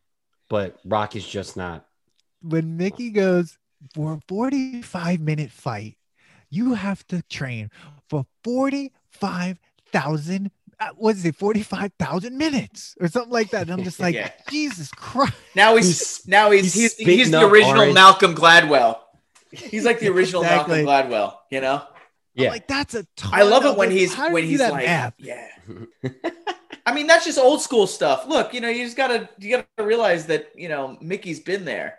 [0.49, 1.87] but Rocky's just not.
[2.43, 3.59] When Mickey goes,
[3.95, 5.97] for a 45 minute fight,
[6.51, 7.71] you have to train
[8.09, 13.99] for 45,000 uh, what is it 45,000 minutes or something like that and I'm just
[14.07, 14.31] like Yeah.
[14.49, 17.95] Jesus Christ Now he's, He's- now he's he's he's, he's, the original orange.
[17.95, 18.99] Malcolm Gladwell.
[19.51, 20.85] He's like the original Exactly.
[20.85, 21.35] Malcolm Gladwell.
[21.51, 21.83] You know, I'm
[22.35, 22.51] Yeah.
[22.51, 25.15] like that's a ton I love of- it when like, he's when he's like, math?
[25.19, 25.49] yeah.
[26.89, 28.27] I mean, that's just old school stuff.
[28.27, 31.99] Look, you know, you just gotta you gotta realize that you know Mickey's been there.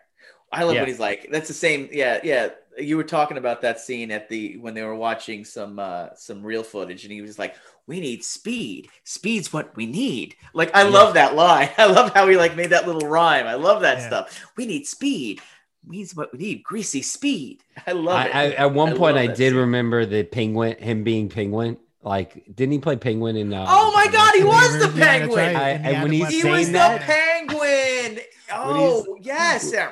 [0.52, 0.80] I love Yeah.
[0.80, 1.28] what he's like.
[1.32, 1.90] That's the same.
[1.92, 2.50] Yeah, yeah.
[2.78, 6.44] You were talking about that scene at the when they were watching some uh some
[6.44, 7.56] real footage, and he was like,
[7.88, 8.90] "We need speed.
[9.04, 10.90] Speed's what we need." Like, I Yeah.
[10.90, 11.70] love that line.
[11.78, 13.48] I love how he like made that little rhyme.
[13.48, 14.08] I love that Yeah.
[14.08, 14.52] stuff.
[14.58, 15.42] We need speed.
[15.86, 16.64] Means what we need.
[16.64, 17.64] Greasy speed.
[17.88, 18.34] I love I, it.
[18.34, 19.54] I, at one I point, I did scene.
[19.54, 21.78] remember the penguin, him being penguin.
[22.02, 23.54] Like, didn't he play penguin in?
[23.54, 25.38] Uh, Oh my God, he was the original- yeah, penguin.
[25.38, 28.20] right, I- and when he's He West was saying the penguin.
[28.52, 29.74] Oh yes.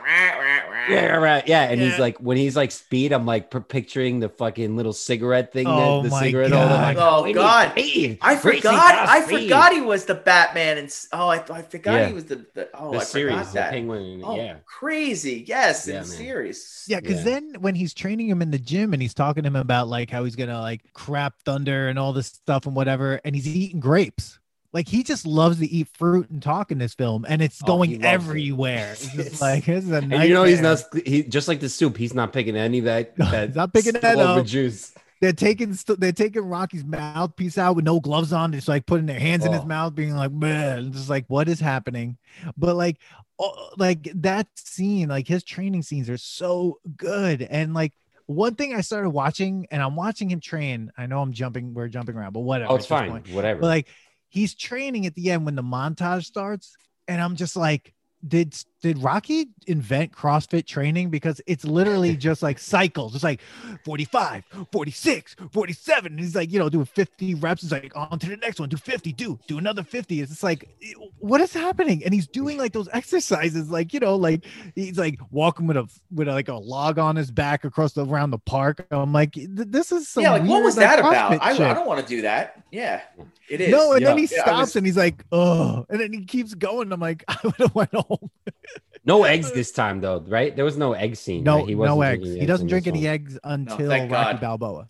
[0.89, 1.45] Yeah, right.
[1.47, 5.51] Yeah, and he's like, when he's like speed, I'm like picturing the fucking little cigarette
[5.51, 5.67] thing.
[5.67, 6.51] Oh that, the my cigarette.
[6.51, 6.81] God.
[6.81, 7.71] Like, Oh, "We need God.
[7.71, 8.19] speed.
[8.21, 8.95] I forgot.
[8.95, 12.07] I forgot he was the Batman, and oh, I, I forgot Yeah.
[12.07, 13.71] he was the, the oh, the I series, forgot the that.
[13.71, 14.21] penguin.
[14.23, 15.43] Oh, Yeah, crazy!
[15.45, 16.85] Yes, in Yeah, the series.
[16.87, 17.23] Yeah, because Yeah.
[17.23, 20.09] then when he's training him in the gym and he's talking to him about like
[20.09, 23.79] how he's gonna like crap thunder and all this stuff and whatever, and he's eating
[23.79, 24.39] grapes.
[24.73, 27.67] Like he just loves to eat fruit and talk in this film, and it's Oh,
[27.67, 28.05] going loves it.
[28.05, 28.91] everywhere.
[28.91, 30.83] It's just like this is a and you know he's not.
[31.05, 31.97] He just like the soup.
[31.97, 33.15] He's not picking any of that.
[33.17, 34.45] That he's not picking that up.
[34.45, 34.93] juice.
[35.19, 38.51] They're taking st- they're taking Rocky's mouthpiece out with no gloves on.
[38.51, 39.65] Just like putting their hands in his Oh.
[39.65, 42.17] mouth, being like, man, just like what is happening?
[42.57, 42.97] But like,
[43.39, 47.41] oh, like that scene, like his training scenes are so good.
[47.41, 47.93] And like
[48.27, 50.91] one thing I started watching, and I'm watching him train.
[50.97, 52.73] I know I'm jumping, we're jumping around, but whatever.
[52.73, 53.09] Oh, it's fine.
[53.31, 53.61] Whatever.
[53.61, 53.87] But like
[54.29, 56.75] he's training at the end when the montage starts,
[57.07, 57.93] and I'm just like,
[58.27, 61.09] did did Rocky invent CrossFit training?
[61.09, 63.15] Because it's literally just like cycles.
[63.15, 63.41] It's like
[63.85, 66.11] 45, 46, 47.
[66.11, 67.63] And he's like, you know, do 50 reps.
[67.63, 70.21] It's like on to the next one, do 50, do do another 50.
[70.21, 72.03] It's just like, eh, what is happening?
[72.03, 75.87] And he's doing like those exercises, like you know, like he's like walking with a
[76.13, 78.85] with a, like a log on his back across the around the park.
[78.91, 81.41] I'm like, this is some yeah, like what weird, was like, that about?
[81.41, 81.51] I.
[81.51, 82.63] I don't want to do that.
[82.71, 83.01] Yeah,
[83.49, 83.69] it is.
[83.71, 84.25] No, and then Yeah.
[84.27, 86.91] he Yeah, stops was- and he's like, "Oh," and then he keeps going.
[86.91, 88.29] I'm like, I would have went home.
[89.07, 90.55] no eggs this time, though, right?
[90.55, 91.43] There was no egg scene.
[91.43, 91.67] No, right?
[91.67, 92.23] He no wasn't eggs.
[92.23, 93.07] drinking He doesn't drink any one.
[93.07, 94.41] eggs until thank Rocky God.
[94.41, 94.89] Balboa.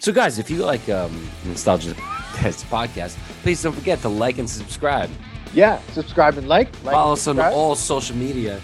[0.00, 1.94] So, guys, if you like um, Nostalgia
[2.34, 5.08] Test podcast, please don't forget to like and subscribe.
[5.54, 6.72] Yeah, subscribe and like.
[6.82, 8.60] like Follow and us on all social media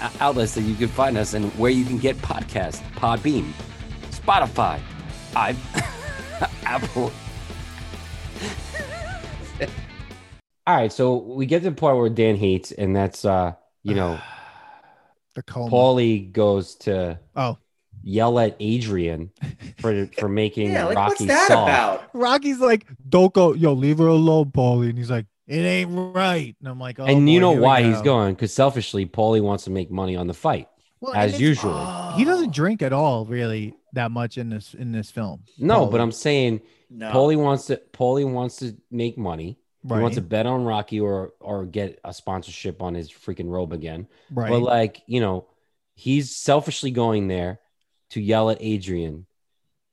[0.00, 3.50] uh, outlets that you can find us and where you can get podcasts Podbean,
[4.10, 4.80] Spotify,
[5.34, 5.56] I,
[6.64, 7.12] Apple.
[10.66, 13.94] all right, so we get to the part where Dan hates, and that's, uh, you
[13.94, 14.20] know,
[15.36, 15.70] The coma.
[15.70, 17.58] Paulie goes to Oh,
[18.02, 19.30] yell at Adrian
[19.78, 21.68] for for making Yeah, like Rocky what's that soft.
[21.68, 22.10] about?
[22.14, 26.56] Rocky's like, "Don't go, yo, leave her alone, Paulie." And he's like, "It ain't right."
[26.58, 29.42] And I'm like, "Oh." and you know here we why he's going because selfishly, Paulie
[29.42, 30.68] wants to make money on the fight
[31.00, 31.72] Well, as it's- usual.
[31.74, 32.14] Oh.
[32.16, 35.42] He doesn't drink at all, really, that much in this in this film.
[35.58, 35.90] no, Paulie.
[35.92, 37.10] but I'm saying No.
[37.12, 39.58] Paulie wants to Paulie wants to make money.
[39.88, 43.48] Right, He wants to bet on Rocky or or get a sponsorship on his freaking
[43.48, 44.08] robe again.
[44.30, 44.50] right.
[44.50, 45.46] But like, you know,
[45.94, 47.60] he's selfishly going there
[48.10, 49.26] to yell at Adrian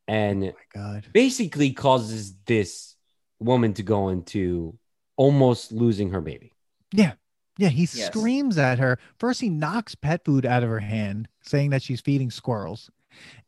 [0.07, 1.07] and oh my God.
[1.13, 2.95] basically causes this
[3.39, 4.77] woman to go into
[5.15, 6.53] almost losing her baby.
[6.91, 7.13] Yeah.
[7.57, 8.07] Yeah, he Yes.
[8.07, 8.97] screams at her.
[9.19, 12.89] First, he knocks pet food out of her hand, saying that she's feeding squirrels.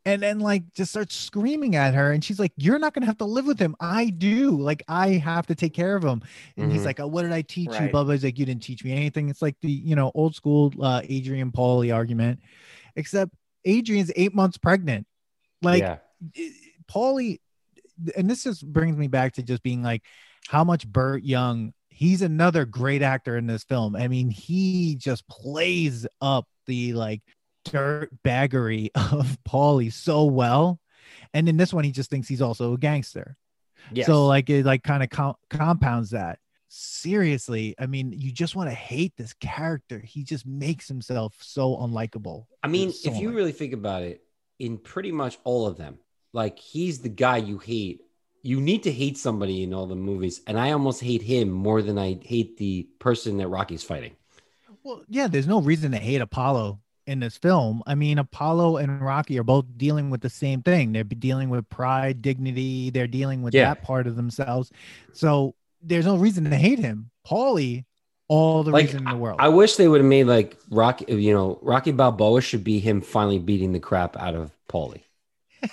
[0.07, 2.11] And then, like, just starts screaming at her.
[2.11, 3.75] And she's like, You're not going to have to live with him.
[3.79, 4.51] I do.
[4.51, 6.21] Like, I have to take care of him.
[6.57, 6.85] And he's Mhm.
[6.85, 7.79] like, oh, What did I teach you?
[7.79, 7.91] Right.
[7.91, 9.29] Bubba He's like, You didn't teach me anything.
[9.29, 12.39] It's like the, you know, old school uh, Adrian Paulie argument,
[12.95, 13.31] except
[13.65, 15.07] Adrian's eight months pregnant.
[15.61, 15.97] Like, yeah.
[16.87, 17.39] Paulie,
[18.15, 20.03] and this just brings me back to just being like
[20.47, 23.95] how much Burt Young, he's another great actor in this film.
[23.95, 27.21] I mean, he just plays up the like
[27.65, 30.79] dirt baggery of Paulie so well.
[31.33, 33.35] And in this one, he just thinks he's also a gangster.
[33.91, 34.07] Yes.
[34.07, 36.39] So like it like kind of com- compounds that.
[36.67, 39.99] Seriously, I mean, you just want to hate this character.
[39.99, 42.47] He just makes himself so unlikable.
[42.63, 44.21] I mean, So if you really think about it,
[44.59, 45.99] in pretty much all of them,
[46.33, 48.01] like he's the guy you hate.
[48.41, 51.81] You need to hate somebody in all the movies, and I almost hate him more
[51.81, 54.15] than I hate the person that Rocky's fighting.
[54.83, 57.83] Well, yeah, there's no reason to hate Apollo in this film.
[57.85, 60.91] I mean, Apollo and Rocky are both dealing with the same thing.
[60.93, 62.89] They're dealing with pride, dignity.
[62.89, 63.65] They're dealing with Yeah.
[63.73, 64.71] that part of themselves.
[65.13, 67.11] So there's no reason to hate him.
[67.27, 67.85] Paulie,
[68.27, 69.37] all the Like, reason in the world.
[69.39, 71.05] I wish they would have made like Rocky.
[71.13, 75.01] You know, Rocky Balboa should be him finally beating the crap out of Paulie.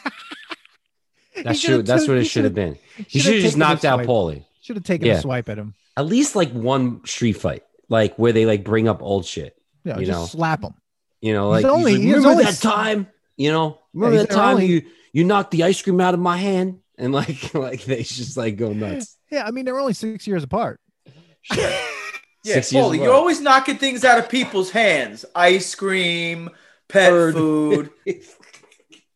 [1.43, 1.83] That's true.
[1.83, 2.79] That's what it should have been.
[3.09, 4.45] He should have just knocked out Paulie.
[4.61, 5.15] Should have taken Yeah.
[5.15, 5.75] a swipe at him.
[5.97, 9.57] At least like one street fight, like where they like bring up old shit.
[9.85, 10.27] Yeah, You just know.
[10.27, 10.75] slap him.
[11.23, 13.07] You know, like, he's only- like, he's remember only that s- time?
[13.39, 14.83] You know, remember he's that time only- you
[15.15, 18.57] you knocked the ice cream out of my hand, and like like they just like
[18.57, 19.17] go nuts.
[19.31, 20.81] Yeah, I mean they're only six years apart.
[22.45, 22.99] Yeah, Six years apart.
[22.99, 25.25] you're always knocking things out of people's hands.
[25.33, 26.51] Ice cream,
[26.89, 27.35] pet Bird.
[27.35, 27.91] food.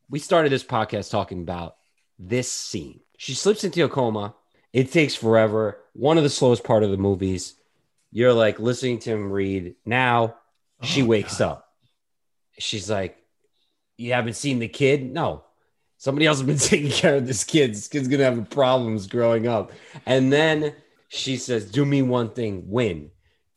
[0.08, 1.74] we started this podcast talking about
[2.20, 3.00] this scene.
[3.18, 4.36] She slips into a coma.
[4.72, 5.80] It takes forever.
[5.94, 7.54] One of the slowest part of the movies.
[8.12, 9.74] You're like listening to him read.
[9.84, 10.36] Now
[10.82, 11.48] she Oh, wakes God.
[11.50, 11.65] up.
[12.58, 13.16] She's like,
[13.96, 15.12] "You haven't seen the kid?
[15.12, 15.44] No,
[15.98, 17.72] somebody else has been taking care of this kid.
[17.74, 19.72] This kid's gonna have problems growing up."
[20.04, 20.74] And then
[21.08, 22.64] she says, "Do me one thing.
[22.68, 23.10] Win,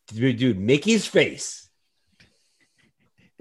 [0.08, 0.60] dude.
[0.60, 1.70] Mickey's face."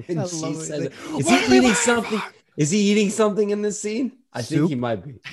[0.07, 0.55] And I she it.
[0.57, 0.85] says,
[1.19, 2.19] "Is "What he eating something?
[2.19, 4.13] for?" Is he eating something in this scene?
[4.33, 5.15] I think he might be.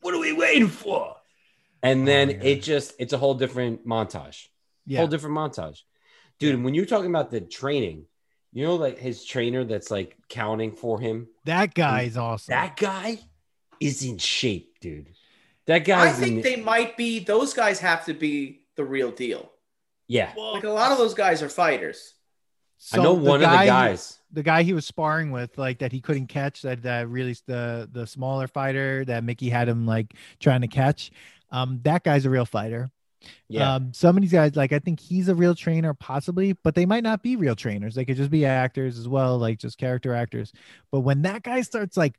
[0.00, 1.16] What are we waiting for?
[1.82, 4.48] And then Oh, it just it's a whole different montage.
[4.84, 5.80] Yeah, Whole different montage.
[6.38, 8.04] Dude, when you're talking about the training,
[8.54, 11.28] you know like his trainer that's like counting for him.
[11.44, 12.52] that guy's awesome.
[12.52, 13.18] That guy
[13.80, 15.10] is in shape, dude.
[15.66, 16.08] That guy.
[16.08, 17.18] I think in, they might be.
[17.18, 19.50] Those guys have to be the real deal.
[20.08, 20.32] yeah.
[20.36, 22.14] Well, Like a lot of those guys are fighters.
[22.92, 24.18] I know So one of the guys.
[24.30, 27.88] the guy he was sparring with, like that he couldn't catch, that that really the
[27.90, 31.10] the smaller fighter that Mickey had him like trying to catch.
[31.50, 32.90] Um, that guy's a real fighter.
[33.48, 33.74] Yeah.
[33.74, 36.86] Um, some of these guys, like I think he's a real trainer, possibly, but they
[36.86, 37.94] might not be real trainers.
[37.94, 40.52] They could just be actors as well, like just character actors.
[40.90, 42.14] But when that guy starts like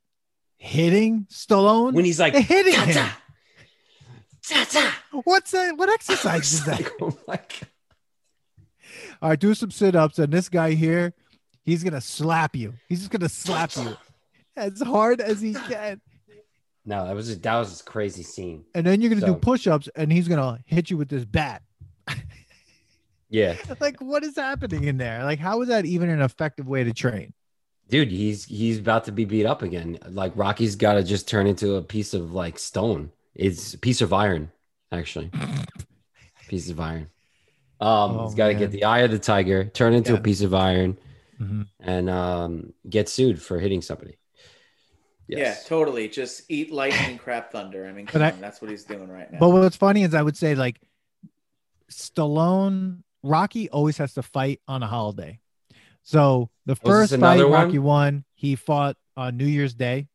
[0.57, 3.19] hitting Stallone, when he's like hitting "Ta-ta,
[4.47, 4.65] him.
[4.65, 5.77] ta-ta." What's that?
[5.77, 6.79] What exercise is that?
[6.81, 7.67] Like, oh my God.
[9.21, 11.13] All right, do some sit ups, and this guy here,
[11.63, 12.73] he's gonna slap you.
[12.87, 13.95] He's just gonna slap you
[14.55, 16.01] as hard as he can,
[16.85, 18.63] No, that was a, that was a crazy scene.
[18.75, 21.25] and then you're gonna So- do push ups, and he's gonna hit you with this
[21.25, 21.61] bat.
[23.29, 23.55] Yeah.
[23.79, 25.23] Like, what is happening in there?
[25.23, 27.33] Like, how is that even an effective way to train?
[27.87, 31.45] dude he's he's about to be beat up again like rocky's got to just turn
[31.45, 34.51] into a piece of like stone it's a piece of iron
[34.91, 35.29] actually
[36.47, 37.03] piece of iron
[37.79, 40.17] um Oh, he's got to get the eye of the tiger turn into Yeah.
[40.17, 40.97] a piece of iron
[41.39, 41.67] Mhm.
[41.79, 44.17] and um get sued for hitting somebody
[45.27, 45.39] yes.
[45.63, 46.07] Yeah, totally.
[46.09, 47.85] Just eat lightning, crap thunder.
[47.87, 49.39] I mean, come I- on, that's what he's doing right now.
[49.39, 50.79] But what's funny is I would say like
[51.91, 55.39] Stallone, Rocky always has to fight on a holiday.
[56.03, 57.65] So the first this fight another one?
[57.65, 60.07] Rocky won, he fought on New Year's Day.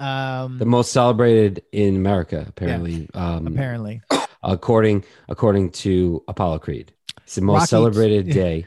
[0.00, 4.02] Um, the most celebrated in america apparently um apparently.
[4.42, 6.92] according according to apollo creed
[7.22, 8.66] it's the most Rocky- celebrated day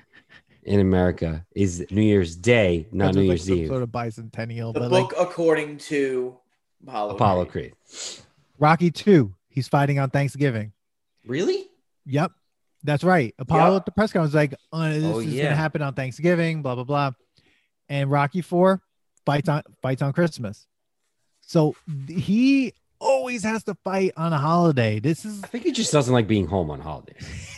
[0.67, 4.73] in america is new year's day not new like year's some eve sort of bicentennial.
[4.73, 6.35] the but book, like according to
[6.83, 7.15] Apollo.
[7.15, 7.73] apollo Creed.
[7.89, 8.23] creed
[8.59, 10.71] Rocky two, he's fighting on Thanksgiving.
[11.25, 11.67] really
[12.05, 12.31] Yep.
[12.83, 13.33] That's right.
[13.39, 13.75] Apollo Yeah.
[13.77, 15.43] at the press conference was like, uh, this Oh, is yeah.
[15.45, 17.11] gonna happen on Thanksgiving, blah blah blah.
[17.89, 18.81] And Rocky Four
[19.25, 20.67] fights on fights on Christmas.
[21.41, 21.75] So
[22.07, 24.99] he always has to fight on a holiday.
[24.99, 27.53] This is I think he just doesn't like being home on holidays.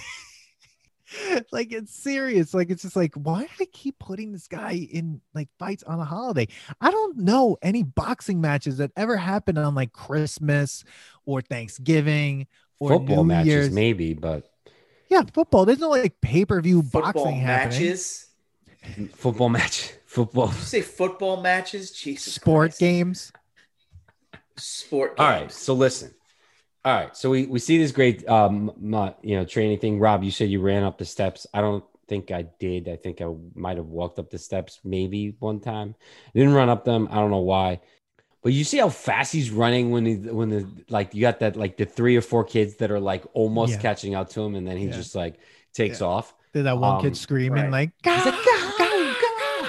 [1.51, 2.53] like it's serious.
[2.53, 5.99] Like it's just like, why do they keep putting this guy in like fights on
[5.99, 6.47] a holiday?
[6.82, 10.84] I don't know any boxing matches that ever happened on like Christmas
[11.26, 12.47] or Thanksgiving
[12.80, 13.70] or Football New matches, Year's.
[13.70, 14.51] maybe, but
[15.10, 15.66] Yeah, football.
[15.66, 17.80] There's no like pay per view Football boxing happening.
[17.82, 18.27] matches.
[19.15, 20.48] football match, football.
[20.48, 21.91] Did you say football matches?
[21.91, 22.80] Jesus sport Christ.
[22.80, 23.31] games.
[24.57, 25.19] Sport games.
[25.19, 26.14] All right, so listen.
[26.85, 28.72] All right, so we we see this great um
[29.22, 29.99] you know training thing.
[29.99, 31.45] Rob, you said you ran up the steps.
[31.53, 32.88] I don't think I did.
[32.88, 35.95] I think I might have walked up the steps maybe one time.
[36.34, 37.07] didn't run up them.
[37.11, 37.81] I don't know why.
[38.41, 41.57] But you see how fast he's running when he when the like you got that
[41.57, 43.81] like the three or four kids that are like almost Yeah.
[43.81, 44.91] catching out to him, and then he Yeah.
[44.93, 45.35] just like
[45.73, 46.07] takes Yeah.
[46.07, 46.34] off.
[46.53, 47.72] There's that one Um, kid screaming right.
[47.72, 49.68] like, He's like, go, go, go.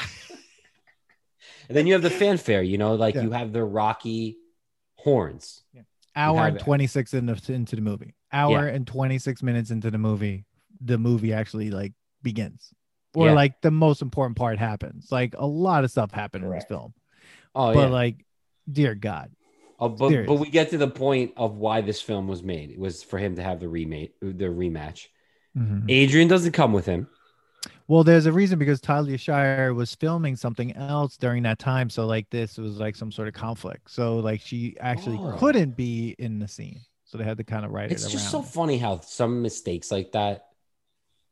[1.68, 4.38] And then you have the fanfare, you know, like you have the Rocky
[4.94, 5.62] horns.
[6.20, 10.44] Hour and 26 in the, into the movie hour and 26 minutes into the movie
[10.80, 11.92] the movie actually like
[12.22, 12.72] begins
[13.14, 13.32] or Yeah.
[13.34, 16.94] like the most important part happens like a lot of stuff happened in this film
[17.54, 17.86] Oh but yeah.
[17.88, 18.24] like
[18.70, 19.30] dear god
[19.82, 22.70] Oh, but but we get to the point of why this film was made.
[22.70, 25.06] It was for him to have the remake, the rematch.
[25.56, 25.86] Mhm.
[25.88, 27.08] Adrian doesn't come with him.
[27.90, 32.06] Well there's a reason because Talia Shire was filming something else during that time so
[32.06, 35.36] like this was like some sort of conflict so like she actually Oh.
[35.38, 38.12] couldn't be in the scene so they had to kind of write It's it It's
[38.12, 40.46] just so funny how some mistakes like that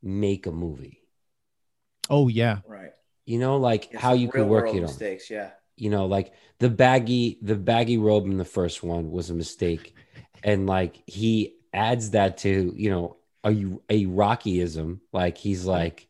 [0.03, 1.03] make a movie.
[2.11, 2.59] Oh yeah.
[2.67, 2.93] Right.
[3.27, 4.83] You know, like It's how you could work it on.
[4.83, 5.31] mistakes.
[5.31, 5.51] Yeah.
[5.77, 9.95] You know, like the baggy, the baggy robe in the first one was a mistake,
[10.43, 13.51] and like he adds that to you know a
[13.89, 14.99] a Rockyism.
[15.13, 15.69] Like he's mm-hmm.
[15.69, 16.08] like, it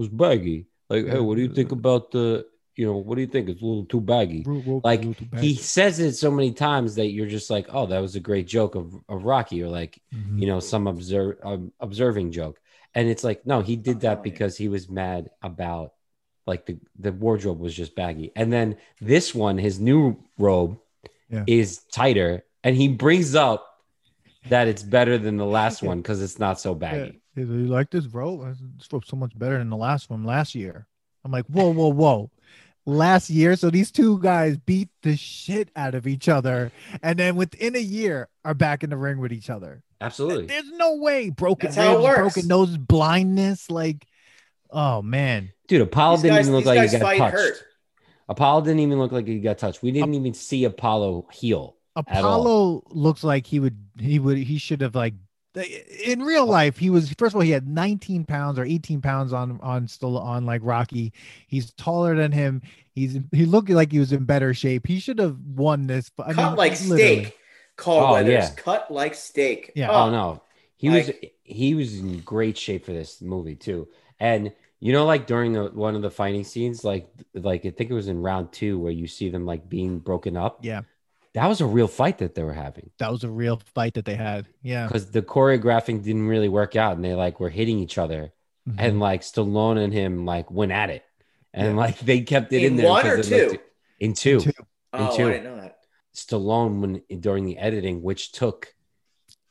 [0.00, 0.66] was baggy.
[0.88, 2.46] Like, hey, what do you think about the?
[2.74, 3.48] You know, what do you think?
[3.50, 4.42] It's a little too baggy.
[4.82, 5.04] Like
[5.38, 8.46] he says it so many times that you're just like, oh, that was a great
[8.46, 10.40] joke of, of Rocky, or like, Mhm.
[10.40, 12.58] you know, some observe um, observing joke.
[12.94, 15.92] And it's like, no, he did that because he was mad about
[16.46, 18.32] like the, the wardrobe was just baggy.
[18.34, 20.78] And then this one, his new robe
[21.28, 21.44] Yeah.
[21.46, 23.66] is tighter, and he brings up
[24.48, 26.78] that it's better than the last one because it's not so Yeah.
[26.78, 27.20] baggy.
[27.48, 28.54] Hey, You like this bro?
[28.76, 30.86] This robe's so much better than the last one last year.
[31.24, 32.30] I'm like, whoa, whoa, whoa.
[32.86, 36.72] Last year, so these two guys beat the shit out of each other,
[37.02, 39.82] and then within a year are back in the ring with each other.
[40.00, 40.46] Absolutely.
[40.46, 42.18] There's no way broken That's how it ribs, works.
[42.34, 43.70] broken nose, blindness.
[43.70, 44.06] Like,
[44.70, 47.18] oh man, Dude, Apollo These didn't guys, even look these like guys he got fight
[47.18, 47.32] touched.
[47.34, 47.54] hurt.
[48.30, 49.82] Apollo didn't even look like he got touched.
[49.82, 51.76] We didn't even see Apollo heal.
[51.94, 52.04] All.
[52.06, 55.14] Apollo looks like he would, he would, he should have like.
[55.54, 59.32] In real life, he was first of all he had 19 pounds or 18 pounds
[59.32, 61.12] on on still on like Rocky.
[61.48, 62.62] He's taller than him.
[62.94, 64.86] He's he looked like he was in better shape.
[64.86, 66.10] He should have won this.
[66.18, 67.24] I Cut mean, like literally.
[67.24, 67.36] steak.
[67.76, 68.30] Carl Oh, Weathers.
[68.32, 68.50] yeah.
[68.56, 69.72] Cut like steak.
[69.74, 69.90] Yeah.
[69.90, 70.42] Oh, no,
[70.76, 71.10] he was
[71.42, 73.88] he was in great shape for this movie too.
[74.20, 77.90] And you know, like during the, one of the fighting scenes, like like I think
[77.90, 80.58] it was in round two where you see them like being broken up.
[80.64, 80.82] Yeah,
[81.34, 84.04] That was a real fight that they were having that was a real fight that
[84.04, 84.48] they had.
[84.62, 88.32] Yeah, because the choreographing didn't really work out, and they like were hitting each other,
[88.68, 88.74] Mhm.
[88.78, 91.04] and like Stallone and him like went at it,
[91.54, 91.74] and Yeah.
[91.74, 92.88] like they kept it in, In there.
[92.88, 93.60] one 'cause or it looked- two?
[94.00, 94.40] In two.
[94.40, 94.52] Two.
[94.92, 95.28] Oh, two.
[95.28, 95.78] I didn't know that.
[96.14, 98.74] Stallone when during the editing, which took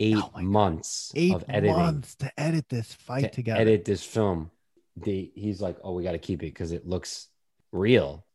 [0.02, 3.62] eight Oh months eight of editing months to edit this fight to together.
[3.62, 4.52] edit this film.
[4.98, 7.28] The, he's like, oh, we got to keep it because it looks
[7.72, 8.26] real.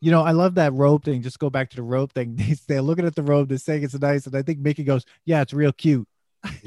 [0.00, 1.22] You know, I love that robe thing.
[1.22, 2.36] Just go back to the robe thing.
[2.38, 5.04] They, they're looking at the robe, they're saying it's nice, and I think Mickey goes,
[5.24, 6.06] "Yeah, it's real cute."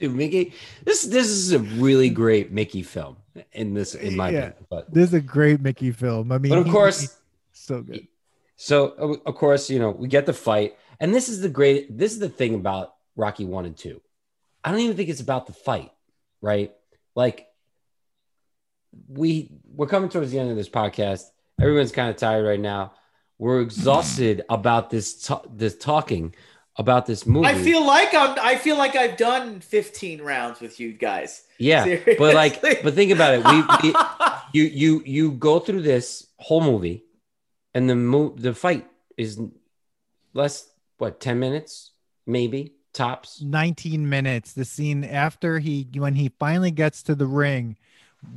[0.00, 0.54] Dude, Mickey,
[0.84, 3.16] this this is a really great Mickey film
[3.52, 4.38] in this, in my Yeah.
[4.38, 4.66] opinion.
[4.70, 6.30] But This is a great Mickey film.
[6.30, 7.08] I mean, but of he- course, he-
[7.52, 8.06] so good.
[8.54, 11.98] So of- of course, you know, we get the fight, and this is the great.
[11.98, 14.00] This is the thing about Rocky One and Two.
[14.62, 15.90] I don't even think it's about the fight,
[16.40, 16.72] right?
[17.16, 17.48] Like
[19.08, 21.24] we we're coming towards the end of this podcast.
[21.60, 22.92] Everyone's kind of tired right now.
[23.38, 26.34] We're exhausted about this ta- this talking
[26.76, 27.46] about this movie.
[27.46, 28.36] I feel like I'm.
[28.40, 31.44] I feel like I've done 15 rounds with you guys.
[31.58, 33.44] yeah, but like, but think about it.
[33.44, 33.94] We, we
[34.52, 37.04] you you you go through this whole movie
[37.74, 38.86] and the mo- the fight
[39.16, 39.40] is
[40.34, 40.68] less
[40.98, 41.92] what 10 minutes
[42.26, 44.52] maybe tops 19 minutes.
[44.52, 47.76] The scene after he, when he finally gets to the ring,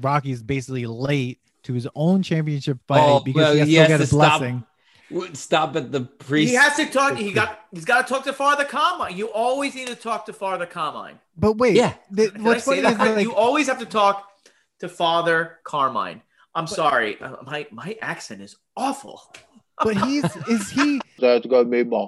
[0.02, 3.80] Rocky's basically late to his own championship fight Oh, because well, he has he to
[3.82, 4.40] has get to a stop.
[4.40, 4.64] blessing.
[5.12, 7.18] Would stop at the priest he has to talk.
[7.18, 7.60] He got.
[7.74, 9.18] He's got to talk to Father Carmine.
[9.18, 11.20] You always need to talk to Father Carmine.
[11.38, 11.94] But wait, Yeah.
[12.10, 13.04] the- Did what's I say funny is that?
[13.06, 14.26] that, like, you always have to talk
[14.80, 16.22] to Father Carmine.
[16.56, 19.22] I'm sorry, uh, my my accent is awful.
[19.84, 22.08] but he's is he That's gonna be more.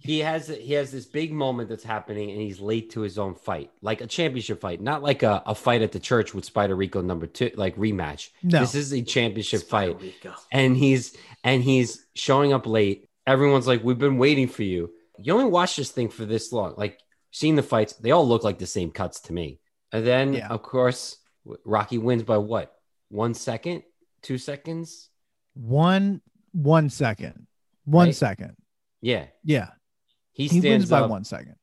[0.00, 3.34] He has he has this big moment that's happening and he's late to his own
[3.34, 6.74] fight like a championship fight not like a, a fight at the church with spider
[6.74, 8.58] rico number two like rematch No.
[8.60, 10.34] this is a championship fight Rico.
[10.50, 13.08] and he's and he's showing up late.
[13.26, 16.74] Everyone's like, "We've been waiting for you." You only watch this thing for this long.
[16.76, 16.98] Like
[17.30, 19.60] seeing the fights, they all look like the same cuts to me.
[19.92, 20.48] And then, Yeah.
[20.48, 21.18] of course,
[21.64, 22.74] Rocky wins by what?
[23.10, 23.84] One second,
[24.22, 25.08] two seconds?
[25.54, 26.20] one
[26.52, 27.46] one second,
[27.84, 28.14] one Right?
[28.14, 28.56] second.
[29.02, 29.68] Yeah, Yeah,
[30.32, 31.10] he he stands wins by up.
[31.10, 31.56] one second.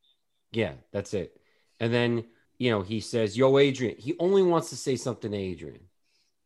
[0.52, 1.32] Yeah, that's it.
[1.80, 2.26] And then
[2.58, 5.80] you know he says, "Yo, Adrian." He only wants to say something to Adrian.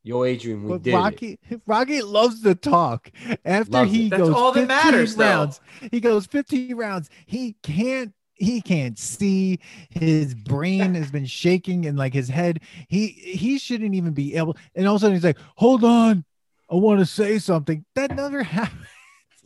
[0.06, 0.98] Yo, Adrian, we But did it.
[0.98, 3.10] Rocky, Rocky loves to talk.
[3.46, 4.10] After Loves he it.
[4.10, 5.24] That's goes all that 15 matters, though.
[5.26, 5.62] rounds,
[5.92, 7.10] he goes 15 rounds.
[7.26, 8.14] He can't.
[8.36, 9.60] He can't see.
[9.90, 12.60] His brain has been shaking and like his head.
[12.90, 14.58] He he shouldn't even be able.
[14.76, 16.26] And all of a sudden he's like, "Hold on,
[16.70, 18.86] I want to say something." That never happened.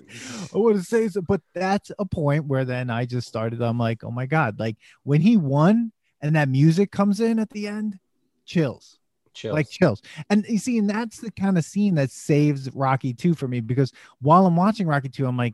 [0.54, 3.62] I want to say so, but that's a point where then I just started.
[3.62, 4.60] I'm like, oh my god!
[4.60, 8.00] Like when he won and that music comes in at the end,
[8.46, 9.00] chills
[9.38, 9.54] Chills.
[9.54, 10.02] like chills.
[10.30, 13.60] And you see, and that's the kind of scene that saves Rocky 2 for me
[13.60, 15.54] because while I'm watching Rocky 2, I'm like,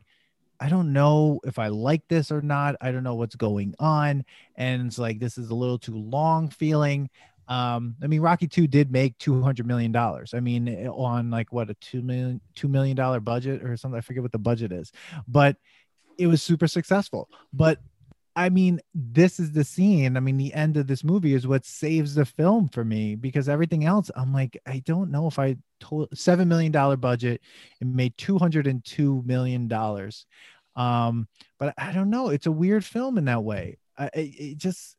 [0.58, 2.76] I don't know if I like this or not.
[2.80, 4.24] I don't know what's going on.
[4.56, 7.10] And it's like this is a little too long feeling.
[7.48, 10.34] Um, I mean, Rocky 2 did make 200 million dollars.
[10.34, 13.98] I mean, eh, on like what a two million two million dollar budget or something.
[13.98, 14.92] I forget what the budget is,
[15.28, 15.56] but
[16.18, 17.28] it was super successful.
[17.52, 17.78] But
[18.36, 20.16] I mean, this is the scene.
[20.16, 23.48] I mean, the end of this movie is what saves the film for me because
[23.48, 27.40] everything else, I'm like, I don't know if I told seven million dollar budget
[27.80, 30.26] and made two hundred and two million dollars.
[30.76, 32.30] Um, but I don't know.
[32.30, 33.78] It's a weird film in that way.
[33.96, 34.96] I it, it just,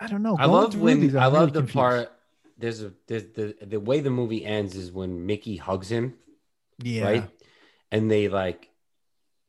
[0.00, 0.36] I don't know.
[0.38, 1.74] I love when these, I love the confused.
[1.74, 2.12] part.
[2.58, 6.14] There's a there's the the way the movie ends is when Mickey hugs him,
[6.82, 7.04] Yeah.
[7.04, 7.30] right?
[7.90, 8.70] And they like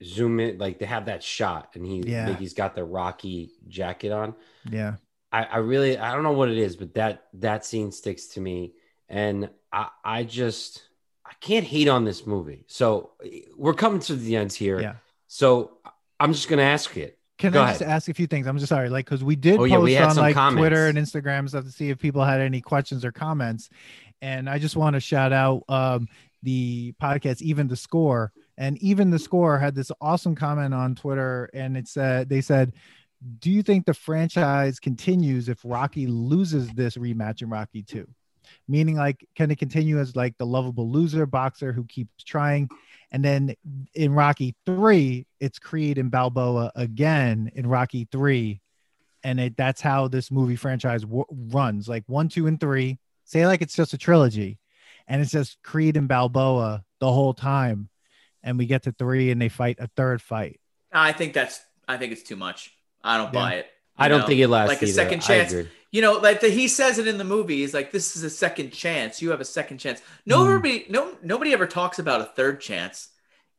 [0.03, 2.26] zoom in, like they have that shot, and he Yeah.
[2.27, 4.35] Mickey's got the Rocky jacket on.
[4.69, 4.95] Yeah.
[5.31, 8.41] I, I really I don't know what it is, but that that scene sticks to
[8.41, 8.73] me,
[9.09, 10.84] and I I just
[11.26, 12.65] I can't hate on this movie.
[12.67, 13.11] So
[13.55, 14.80] we're coming to the ends here.
[14.80, 14.95] Yeah.
[15.27, 15.77] So
[16.19, 17.14] I'm just gonna ask it.
[17.38, 18.48] Can Go I just ask a few things?
[18.48, 20.98] I'm just sorry, like because we did Oh, post yeah, we on like Twitter and.
[20.98, 23.70] Instagram and stuff to see if people had any questions or comments.
[24.22, 26.07] And I just want to shout out um,
[26.44, 31.49] the podcast, even the score, and even the score had this awesome comment on Twitter,
[31.53, 32.72] and it said they said,
[33.40, 38.07] "Do you think the franchise continues if Rocky loses this rematch in Rocky Two?
[38.68, 42.70] Meaning, like, can it continue as like the lovable loser boxer who keeps trying?"
[43.11, 43.56] And then
[43.94, 48.61] in Rocky three, it's Creed and Balboa again in Rocky three,
[49.23, 51.88] and it that's how this movie franchise w- runs.
[51.88, 52.99] Like one, two, and three.
[53.23, 54.60] Say like it's just a trilogy,
[55.07, 57.90] and it's just Creed and Balboa the whole time,
[58.44, 60.60] and we get to three, and they fight a third fight.
[60.91, 61.61] I think that's.
[61.88, 62.72] I think it's too much.
[63.03, 63.40] I don't Yeah.
[63.40, 63.68] buy it.
[63.98, 64.94] I You don't know, think it lasts like a either.
[64.94, 65.69] second I chance.
[65.95, 66.07] Agree.
[66.07, 67.57] You know, like the, he says it in the movie.
[67.57, 69.22] He's like, "This is a second chance.
[69.22, 70.91] You have a second chance." Nobody, hmm.
[70.91, 73.09] no, nobody ever talks about a third chance.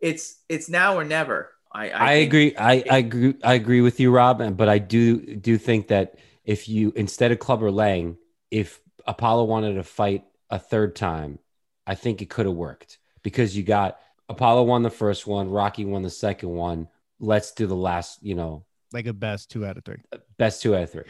[0.00, 1.52] It's it's now or never.
[1.72, 2.56] I I, I, agree.
[2.56, 3.34] I, I agree.
[3.42, 4.56] I agree with you, Rob.
[4.56, 8.16] But I do do think that if you instead of Clubber Lang,
[8.50, 11.38] if Apollo wanted to fight a third time,
[11.86, 13.98] I think it could have worked because you got
[14.28, 16.88] Apollo won the first one, Rocky won the second one.
[17.18, 18.22] Let's do the last.
[18.22, 20.02] You know, Like a best two out of three.
[20.38, 21.04] best two out of three.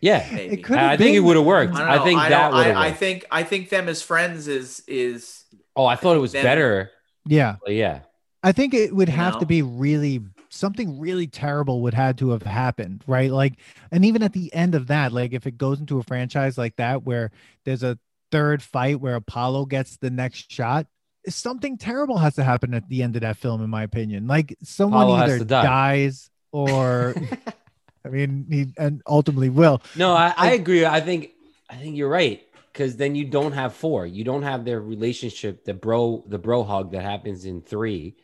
[0.00, 0.54] Yeah, Maybe.
[0.54, 1.74] It could I have think it would have worked.
[1.74, 4.48] I, I, think I that would have I, I think I think them as friends
[4.48, 5.44] is is
[5.76, 6.90] oh, I thought it was Then- better.
[7.26, 8.00] Yeah, But yeah,
[8.42, 12.42] I think it would have to be really something really terrible would had to have
[12.42, 13.30] happened, right?
[13.30, 13.58] Like,
[13.92, 16.76] and even at the end of that, like if it goes into a franchise like
[16.76, 17.30] that where
[17.64, 17.98] there's a
[18.32, 20.86] third fight where Apollo gets the next shot,
[21.28, 24.26] something terrible has to happen at the end of that film, in my opinion.
[24.26, 25.62] Like someone Apollo either die.
[25.62, 27.14] dies or,
[28.04, 29.82] I mean, he and ultimately will.
[29.96, 30.86] No, I, I agree.
[30.86, 31.30] I think
[31.68, 34.06] I think you're right because then you don't have four.
[34.06, 38.16] You don't have their relationship, the bro, the bro hug that happens in three,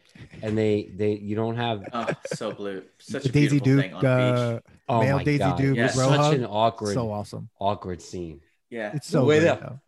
[0.43, 1.85] and they they you don't have.
[1.93, 2.83] oh, so blue.
[2.99, 4.69] Such The a Daisy Duke, thing on the beach.
[4.69, 6.35] uh, Oh Male my Daisy god, Duke with bro such hug.
[6.35, 7.49] an awkward, so awesome.
[7.59, 8.41] awkward scene.
[8.71, 9.61] Yeah, It's so Way good, up.
[9.61, 9.81] though.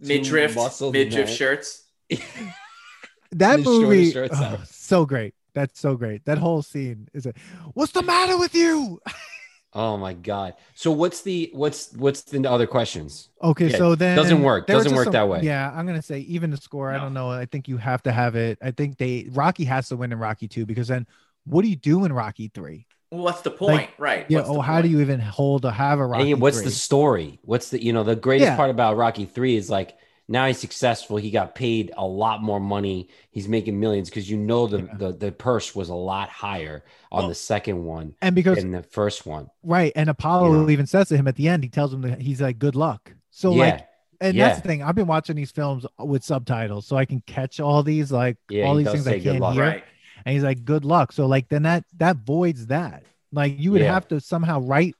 [0.00, 1.84] midriff, muscled midriff shirts.
[3.32, 7.32] that movie shirts oh, so great that's so great that whole scene is a
[7.74, 9.00] what's the matter with you
[9.78, 10.54] Oh my god.
[10.74, 13.28] So what's the what's what's the other questions?
[13.42, 14.66] okay Yeah, so then doesn't work.
[14.66, 15.42] there Doesn't work some- that way.
[15.42, 18.10] yeah i'm gonna say even the score i don't know i think you have to
[18.12, 21.06] have it i think they rocky has to win in rocky 2 because then
[21.44, 24.24] what do you do in rocky 3 Well, what's the point, Like, right?
[24.30, 26.64] yeah What's oh how do you even hold or have a rocky and what's 3?
[26.64, 27.38] the story?
[27.42, 28.56] What's the you know the greatest Yeah.
[28.56, 29.90] part about Rocky Three is like
[30.28, 31.16] now he's successful.
[31.18, 33.08] He got paid a lot more money.
[33.30, 34.94] He's making millions because you know the, Yeah.
[34.98, 38.72] the the purse was a lot higher on Well, the second one and because in
[38.72, 39.48] the first one.
[39.62, 40.70] right and apollo You know.
[40.70, 43.12] even says to him at the end he tells him that he's like good luck
[43.30, 43.88] so yeah, like
[44.20, 44.48] and Yeah.
[44.48, 47.82] that's the thing i've been watching these films with subtitles so i can catch all
[47.84, 48.64] these like yeah.
[48.64, 49.54] all these things say i good can't luck.
[49.54, 49.84] hear Right.
[50.24, 53.80] and he's like good luck so like then that that voids that like you would
[53.82, 53.92] Yeah.
[53.94, 54.94] have to somehow write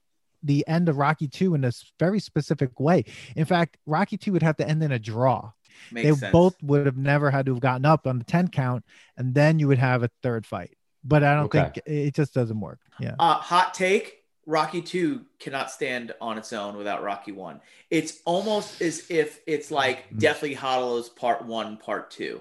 [0.46, 3.04] the end of rocky 2 in a very specific way
[3.34, 5.50] in fact rocky 2 would have to end in a draw
[5.92, 6.32] Makes they sense.
[6.32, 8.84] both would have never had to have gotten up on the 10 count
[9.16, 11.70] and then you would have a third fight but i don't Okay.
[11.74, 16.52] think it just doesn't work yeah Uh, hot take: Rocky Two cannot stand on its
[16.52, 17.60] own without Rocky One.
[17.90, 20.18] It's almost as if it's like Mhm.
[20.20, 22.40] Deathly Hallows Part One, Part Two.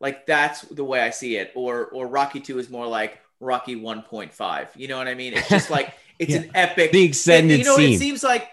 [0.00, 1.52] Like that's the way I see it.
[1.54, 4.70] Or or Rocky Two is more like Rocky One Point Five.
[4.76, 5.34] You know what I mean?
[5.34, 6.92] It's just like it's an epic.
[6.92, 7.94] The extended you know, scene.
[7.94, 8.48] it seems like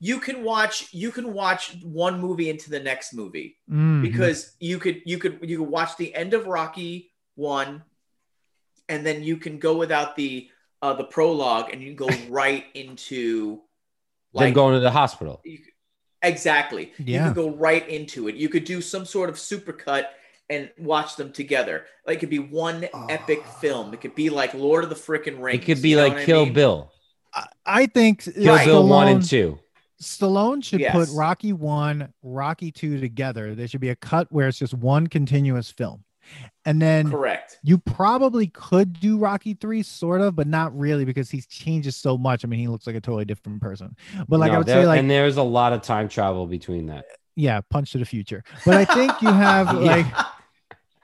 [0.00, 4.02] you can watch you can watch one movie into the next movie Mhm.
[4.02, 7.82] because you could you could you could watch the end of Rocky one,
[8.88, 10.48] and then you can go without the
[10.82, 13.60] uh, the prologue, and you can go right into
[14.34, 15.40] Them going to the hospital.
[15.44, 15.58] you,
[16.22, 16.92] exactly.
[16.98, 17.26] You Yeah.
[17.28, 18.34] could go right into it.
[18.36, 20.06] You could do some sort of supercut
[20.50, 21.84] and watch them together.
[22.06, 23.50] Like it could be one epic ah.
[23.60, 23.92] film.
[23.94, 25.62] It could be like Lord of the Frickin' Rings.
[25.62, 26.54] It could be you know like what I Kill mean?
[26.54, 26.92] Bill.
[27.34, 28.64] I- i think Kill Right.
[28.66, 29.58] Bill one and two.
[30.02, 33.56] Stallone should put Rocky 1, Rocky 2 together.
[33.56, 36.04] There should be a cut where it's just one continuous film.
[36.64, 37.58] And then Correct.
[37.64, 42.16] you probably could do Rocky 3 sort of, but not really because he changes so
[42.16, 42.44] much.
[42.44, 43.96] I mean, he looks like a totally different person.
[44.28, 46.86] But like I would there- say like and there's a lot of time travel between
[46.86, 47.06] that.
[47.34, 48.44] yeah, punch to the future.
[48.64, 49.96] But I think you have Yeah.
[49.96, 50.06] like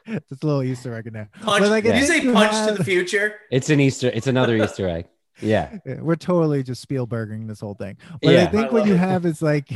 [0.30, 1.30] it's a little Easter egg in there.
[1.42, 1.62] Punch.
[1.62, 3.36] But, like, I Did you say you punch to the future?
[3.50, 4.10] It's an Easter.
[4.12, 5.06] It's another Easter egg.
[5.40, 5.78] Yeah.
[5.84, 7.96] Yeah, We're totally just Spielberging this whole thing.
[8.22, 8.98] But I think I what you it.
[8.98, 9.68] have is like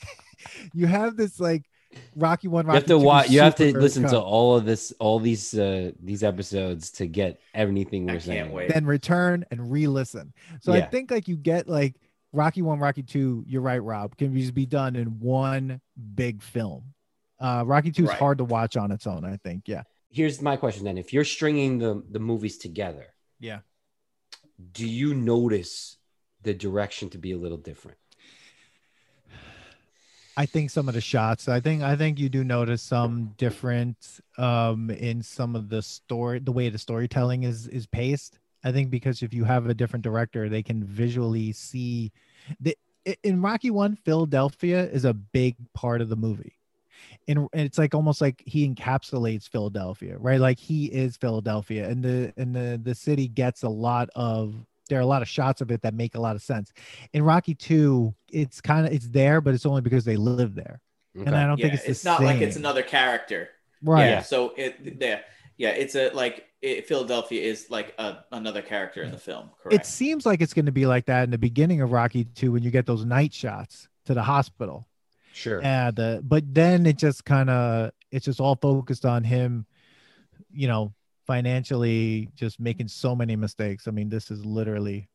[0.72, 1.64] you have this like
[2.14, 3.30] Rocky one, You have to watch.
[3.30, 7.06] You have to super listen to all of this, all these, uh these episodes to
[7.06, 8.52] get everything we're saying.
[8.52, 8.72] wait.
[8.72, 10.32] then return and re-listen.
[10.60, 11.96] So I think like you get like
[12.32, 13.44] Rocky one, Rocky two.
[13.46, 14.16] You're right, Rob.
[14.16, 15.80] Can just be done in one
[16.14, 16.94] big film.
[17.38, 18.18] Uh, Rocky two is Right.
[18.18, 19.24] hard to watch on its own.
[19.24, 19.68] I think.
[19.68, 19.82] Yeah.
[20.10, 23.06] Here's my question then: If you're stringing the the movies together,
[23.38, 23.60] Yeah.
[24.72, 25.98] do you notice
[26.42, 27.98] the direction to be a little different?
[30.38, 31.48] I think some of the shots.
[31.48, 36.38] I think I think you do notice some different um in some of the story,
[36.40, 38.38] the way the storytelling is is paced.
[38.64, 42.12] I think because if you have a different director, they can visually see
[42.60, 42.76] the
[43.22, 46.58] in Rocky One, Philadelphia is a big part of the movie.
[47.28, 50.40] And and it's like almost like he encapsulates Philadelphia, right?
[50.40, 54.54] Like he is Philadelphia, and the and the the city gets a lot of
[54.88, 56.72] there are a lot of shots of it that make a lot of sense.
[57.12, 60.80] In Rocky Two, it's kind of it's there, but it's only because they live there,
[61.24, 63.50] and I don't Yeah, think it's, it's, the not like it's another character.
[63.82, 64.06] right.
[64.06, 64.22] Yeah.
[64.22, 65.24] So it there.
[65.56, 69.50] Yeah, it's a like it, Philadelphia is like a, another character in the film.
[69.62, 69.74] Correct.
[69.74, 72.52] It seems like it's going to be like that in the beginning of Rocky Two
[72.52, 74.86] when you get those night shots to the hospital.
[75.36, 75.60] Sure.
[75.60, 79.66] Yeah, the but then it just kind of it's just all focused on him,
[80.50, 80.94] you know,
[81.26, 83.86] financially just making so many mistakes.
[83.86, 85.10] I mean, this is literally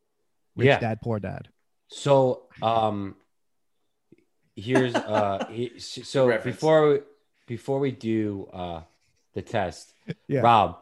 [0.56, 0.80] rich Yeah.
[0.80, 1.50] dad, poor dad.
[1.88, 3.16] So, um,
[4.56, 6.56] here's uh, he- so Reference.
[6.56, 7.00] before
[7.48, 8.82] before we do uh
[9.34, 9.94] the test,
[10.28, 10.42] Yeah.
[10.42, 10.78] Rob,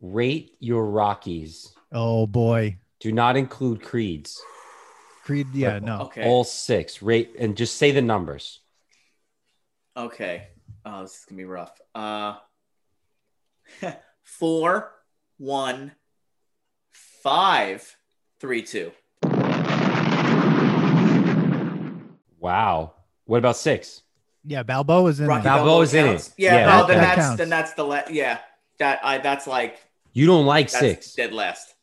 [0.00, 1.74] rate your Rockies.
[1.90, 4.40] Oh boy, Do not include creeds.
[5.24, 5.48] Creed.
[5.52, 6.02] Yeah, no.
[6.02, 6.24] okay.
[6.26, 7.02] All six.
[7.02, 8.60] Rate and just say the numbers.
[9.98, 10.46] Okay.
[10.84, 11.72] Oh, this is gonna be rough.
[11.94, 12.36] Uh,
[14.22, 14.92] four,
[15.38, 15.92] one,
[16.92, 17.96] five,
[18.38, 18.92] three, two.
[22.40, 22.94] Wow.
[23.24, 24.02] What about six?
[24.44, 25.52] Yeah, Balboa's in Rocky there.
[25.56, 26.28] Balboa's in counts?
[26.28, 26.34] it.
[26.38, 26.54] Yeah.
[26.54, 27.38] Yeah, that- then that that's counts.
[27.38, 28.38] then that's the le- yeah
[28.78, 29.78] that I that's like
[30.12, 31.74] You don't like that's six, dead last.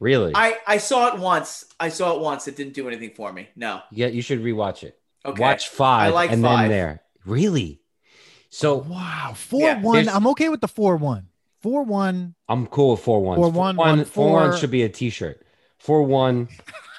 [0.00, 0.32] really?
[0.34, 1.64] I I saw it once.
[1.80, 2.46] I saw it once.
[2.46, 3.48] It didn't do anything for me.
[3.56, 3.80] No.
[3.90, 4.98] yeah, you should rewatch it.
[5.24, 5.40] Okay.
[5.40, 6.68] Watch five I like and five.
[6.68, 7.00] then there.
[7.24, 7.80] Really?
[8.50, 10.08] So oh, Wow, four Yeah, one.
[10.08, 11.28] I'm okay with the four one.
[11.62, 12.34] Four one.
[12.48, 13.36] I'm cool with four one.
[13.36, 14.58] Four one, one four one four.
[14.58, 15.44] should be a T-shirt.
[15.78, 16.48] Four one.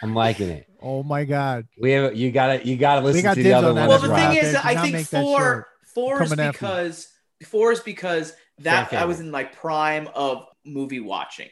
[0.02, 0.68] I'm liking it.
[0.85, 1.65] Oh my God.
[1.81, 3.88] We have you gotta you gotta listen got to the other on one.
[3.88, 7.07] well, the thing is, did I think four four is Coming after because
[7.43, 11.49] four is because that Fan I was in like prime of movie watching.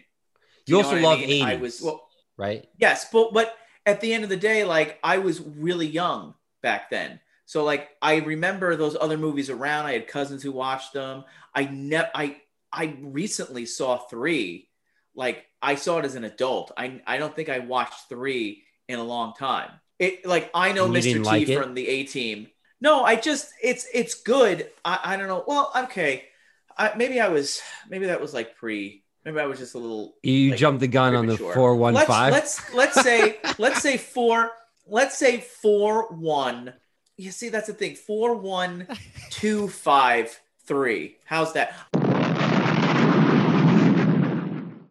[0.67, 1.43] Do You also what I love mean?
[1.43, 2.67] I was well, right?
[2.77, 3.55] yes, but but
[3.87, 7.19] at the end of the day, like I was really young back then.
[7.53, 9.85] So like I remember those other movies around.
[9.85, 11.23] I had cousins who watched them.
[11.53, 12.37] I never I
[12.71, 14.69] I recently saw three.
[15.13, 16.71] Like I saw it as an adult.
[16.75, 19.69] I I don't think I watched three in a long time.
[19.99, 21.03] It like I know you Mr.
[21.03, 22.47] T like from the A Team.
[22.81, 24.71] No, I just it's it's good.
[24.83, 25.43] I I don't know.
[25.45, 26.25] Well, okay.
[26.75, 29.03] I, maybe I was maybe that was like pre.
[29.25, 31.93] Maybe I was just a little You like, jumped the gun on the four one.
[31.93, 34.49] Let's let's say let's say four.
[34.87, 36.73] Let's say four one.
[37.17, 37.95] You see, that's the thing.
[37.95, 38.87] Four one
[39.29, 41.17] two five three.
[41.25, 41.73] How's that?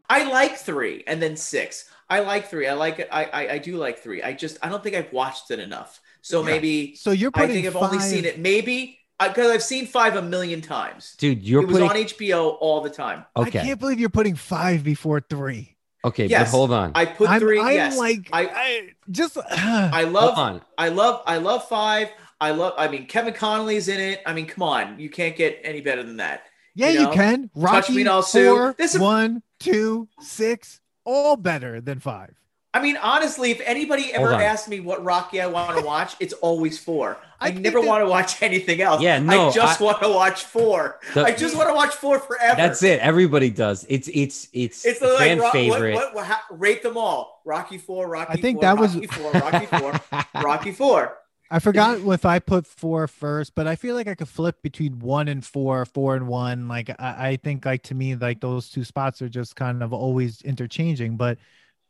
[0.09, 1.89] I like three and then six.
[2.09, 2.69] I like three.
[2.69, 3.09] I like it.
[3.11, 4.23] I, I I do like three.
[4.23, 6.01] I just I don't think I've watched it enough.
[6.21, 6.47] So Yeah.
[6.47, 9.63] maybe So you're I putting think I've five, only seen it maybe uh, because I've
[9.63, 11.17] seen five a million times.
[11.17, 13.25] Dude, you're it was on HBO all the time.
[13.37, 13.59] Okay.
[13.61, 15.77] I can't believe you're putting five before three.
[16.05, 16.51] Okay, but Yes.
[16.51, 16.93] hold on.
[16.95, 17.97] I put I'm, 3 I'm yes.
[17.99, 19.37] like, I- I, just.
[19.51, 20.63] I hold love on.
[20.77, 22.09] I love I love five.
[22.41, 24.21] I love I mean Kevin Connolly's in it.
[24.27, 26.45] I mean, come on, you can't get any better than that.
[26.75, 27.51] yeah, you you, can.
[27.55, 28.49] Rocky, me and I'll sue.
[28.57, 32.35] four, This is- one, two, six, all better than five.
[32.75, 34.41] I mean, honestly, if anybody ever on.
[34.41, 37.19] asks me what Rocky I want to watch, it's always four.
[37.39, 39.03] I I, never that- want to watch anything else.
[39.03, 40.99] Yeah, no, I just I- want to watch four.
[41.13, 42.57] The- I just want to watch four forever.
[42.57, 43.01] That's it.
[43.01, 43.85] Everybody does.
[43.91, 45.95] It's it's it's, It's a the, fan like, Ro- favorite.
[45.95, 47.43] What, what, what, how- rate them all.
[47.45, 48.33] Rocky four, Rocky.
[48.33, 50.01] I think four, that was- Rocky four, Rocky four,
[50.43, 51.19] Rocky four.
[51.51, 54.99] I forgot if I put four first, but I feel like I could flip between
[55.01, 56.67] one and four, four and one.
[56.69, 56.95] Like I,
[57.29, 61.19] I think, like to me, like those two spots are just kind of always interchanging.
[61.19, 61.37] But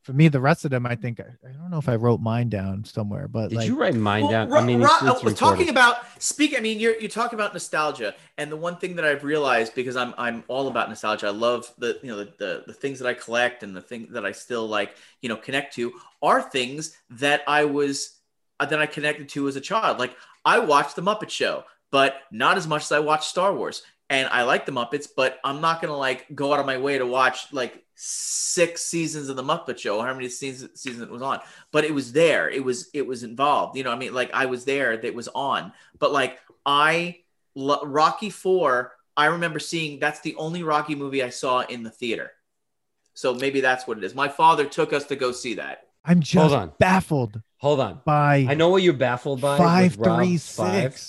[0.03, 2.21] for me, the rest of them, I think I, I don't know if I wrote
[2.21, 4.51] mine down somewhere, but Did like you write mine Well, down?
[4.51, 6.55] Ro- I mean, Ro- it's, it's uh, talking about speak.
[6.57, 9.97] I mean, you're you're talking about nostalgia, and the one thing that I've realized because
[9.97, 11.29] I'm I'm all about nostalgia.
[11.29, 14.13] I love the you know the, the the things that I collect and the things
[14.13, 18.19] that I still like you know connect to are things that I was
[18.59, 19.99] uh, that I connected to as a child.
[20.01, 21.63] Like I watched the Muppet Show,
[21.93, 23.83] but not as much as I watched Star Wars.
[24.11, 26.99] And I like the Muppets, but I'm not gonna like go out of my way
[26.99, 31.11] to watch like six seasons of the Muppet Show, or how many seasons season it
[31.11, 31.39] was on
[31.71, 34.47] but it was there it was it was involved you know i mean like i
[34.47, 37.17] was there that was on but like i
[37.55, 41.91] lo- rocky 4 i remember seeing that's the only rocky movie i saw in the
[41.91, 42.33] theater
[43.15, 46.19] so maybe that's what it is my father took us to go see that I'm
[46.21, 46.73] just Hold on.
[46.81, 48.01] baffled Hold on.
[48.05, 49.53] by I know what you're baffled by.
[49.53, 51.01] with five Rob three five.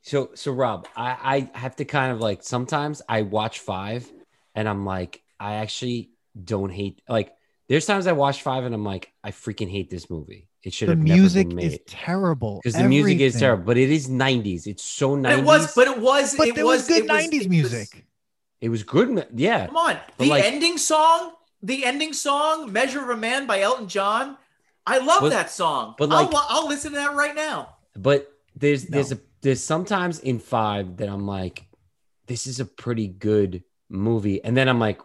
[0.00, 4.10] So so Rob, I, I have to kind of like sometimes I watch five
[4.54, 6.08] and I'm like, I actually
[6.42, 7.34] don't hate like
[7.68, 10.48] there's times I watch five and I'm like, I freaking hate this movie.
[10.64, 11.86] It should The have music never been is made.
[11.86, 14.66] terrible Because the music is terrible, but it is 90s.
[14.66, 15.22] It's so 90s.
[15.22, 17.38] but it was but it was But it there was, good it was- 90s it
[17.38, 18.06] was- music.
[18.60, 19.26] it was good.
[19.34, 19.66] Yeah.
[19.66, 21.32] come on But, the like- ending song
[21.62, 24.36] the ending song measure of a man by elton john
[24.86, 28.32] i love But- that song but, I'll, like- I'll listen to that right now But
[28.56, 28.94] there's No.
[28.96, 31.66] there's a there's sometimes in five that I'm like,
[32.26, 35.00] this is a pretty good movie, and then I'm like,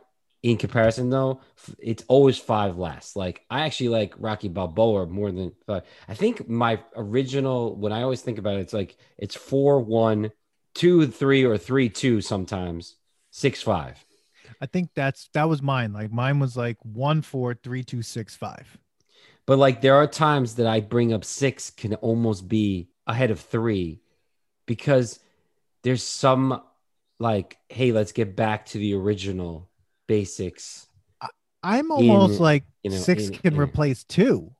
[0.45, 1.41] in comparison though,
[1.80, 3.15] it's always five less.
[3.15, 5.81] Like I actually like Rocky Balboa more than five.
[6.07, 10.31] I think my original when I always think about it, it's like it's four one,
[10.76, 12.95] two three, or three two sometimes,
[13.31, 14.05] six five.
[14.61, 15.93] I think that's that was mine.
[15.93, 18.77] Like mine was like one four three two six five.
[19.47, 23.39] But like there are times that I bring up six can almost be ahead of
[23.39, 23.99] three
[24.67, 25.19] because
[25.81, 26.61] there's some
[27.19, 29.69] like, hey, let's get back to the original
[30.07, 30.88] basics.
[31.64, 34.52] I'm almost In- like you know, six in- can in- replace two.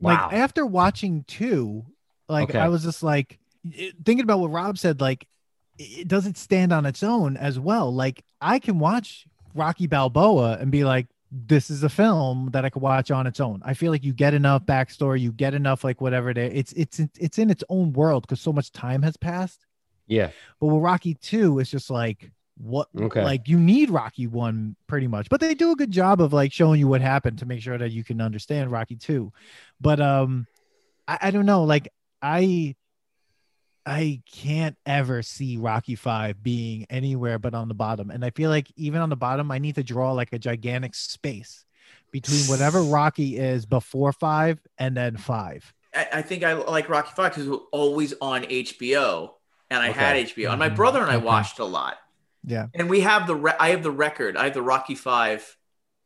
[0.00, 0.12] Wow.
[0.30, 1.86] Like after watching two,
[2.28, 2.58] like Okay.
[2.58, 3.38] I was just like
[3.76, 5.00] eh, thinking about what Rob said.
[5.00, 5.26] Like,
[5.78, 7.92] it does it stand on its own as well?
[7.94, 12.68] Like I can watch Rocky Balboa and be like, this is a film that I
[12.70, 13.62] could watch on its own.
[13.64, 16.50] I feel like you get enough backstory, you get enough like whatever there.
[16.52, 19.64] It's it's it's in its own world because so much time has passed.
[20.06, 20.30] yeah.
[20.60, 23.22] But with Rocky two, it's just like what Okay.
[23.22, 25.28] like you need Rocky one pretty much.
[25.28, 27.78] But they do a good job of like showing you what happened to make sure
[27.78, 29.32] that you can understand Rocky two.
[29.80, 30.46] But um
[31.08, 31.88] I, I don't know, like
[32.20, 32.76] I
[33.84, 38.10] I can't ever see Rocky Five being anywhere but on the bottom.
[38.10, 40.94] And I feel like even on the bottom, I need to draw like a gigantic
[40.94, 41.64] space
[42.12, 45.72] between whatever Rocky is before five and then five.
[45.94, 49.32] I, I think I like Rocky Five because it was always on HBO,
[49.70, 50.76] and I had HBO, and my Mhm.
[50.76, 51.24] brother and I Okay.
[51.26, 51.96] watched a lot.
[52.44, 52.66] Yeah.
[52.74, 54.36] And we have the re- I have the record.
[54.36, 55.56] I have the Rocky Five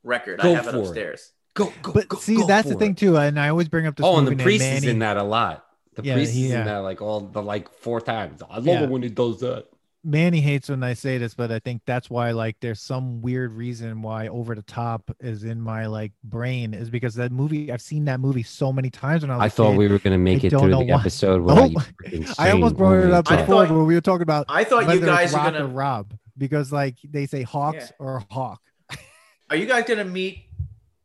[0.02, 0.40] record.
[0.40, 0.80] I have it for it.
[0.82, 1.32] upstairs.
[1.54, 3.16] Go, go, But go, see, go that's the for thing too.
[3.16, 4.76] And I always bring up this Oh, and the named priest Manny.
[4.76, 5.64] is in that a lot.
[5.94, 6.60] The Yeah, priest he- is yeah.
[6.60, 8.42] in that like all the like four times.
[8.50, 8.82] I love Yeah.
[8.82, 9.64] it when he does that.
[10.04, 13.52] Manny hates when I say this, but I think that's why like there's some weird
[13.54, 17.80] reason why Over the Top is in my like brain is because that movie I've
[17.82, 19.78] seen that movie so many times when I was I a thought kid.
[19.78, 21.00] we were gonna make I it through the why.
[21.00, 24.46] episode without Oh, I almost brought it up before thought- when we were talking about
[24.48, 25.66] I thought you guys it's are Rock or gonna.
[25.74, 27.96] Rob because like they say Hawks Yeah.
[28.06, 28.60] or Hawk.
[29.50, 30.44] Are you guys gonna meet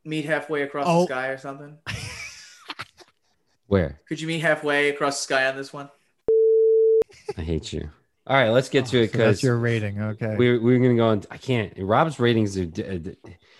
[0.03, 1.02] meet halfway across Oh.
[1.02, 1.78] the sky or something?
[3.68, 3.99] Where?
[4.08, 5.90] Could you meet halfway across the sky on this one?
[7.38, 7.90] I hate you.
[8.28, 10.02] All right, let's get to Oh, it so that's because your rating.
[10.02, 10.36] Okay.
[10.38, 11.24] we're we're gonna go on.
[11.32, 11.74] I can't.
[11.78, 12.66] Rob's ratings are.
[12.66, 13.16] d- uh, d-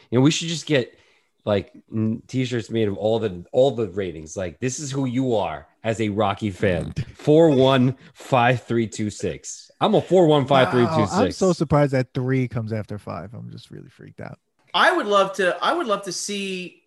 [0.10, 0.98] You know, we should just get
[1.46, 4.38] like n- t-shirts made of all the all the ratings.
[4.38, 6.92] Like this is who you are as a Rocky fan.
[7.16, 9.72] Four one five three two six.
[9.80, 12.98] I'm a four one five three two Wow, I'm so surprised that three comes after
[13.00, 13.34] five.
[13.34, 14.38] I'm just really freaked out.
[14.74, 15.58] I would love to.
[15.64, 16.84] I would love to see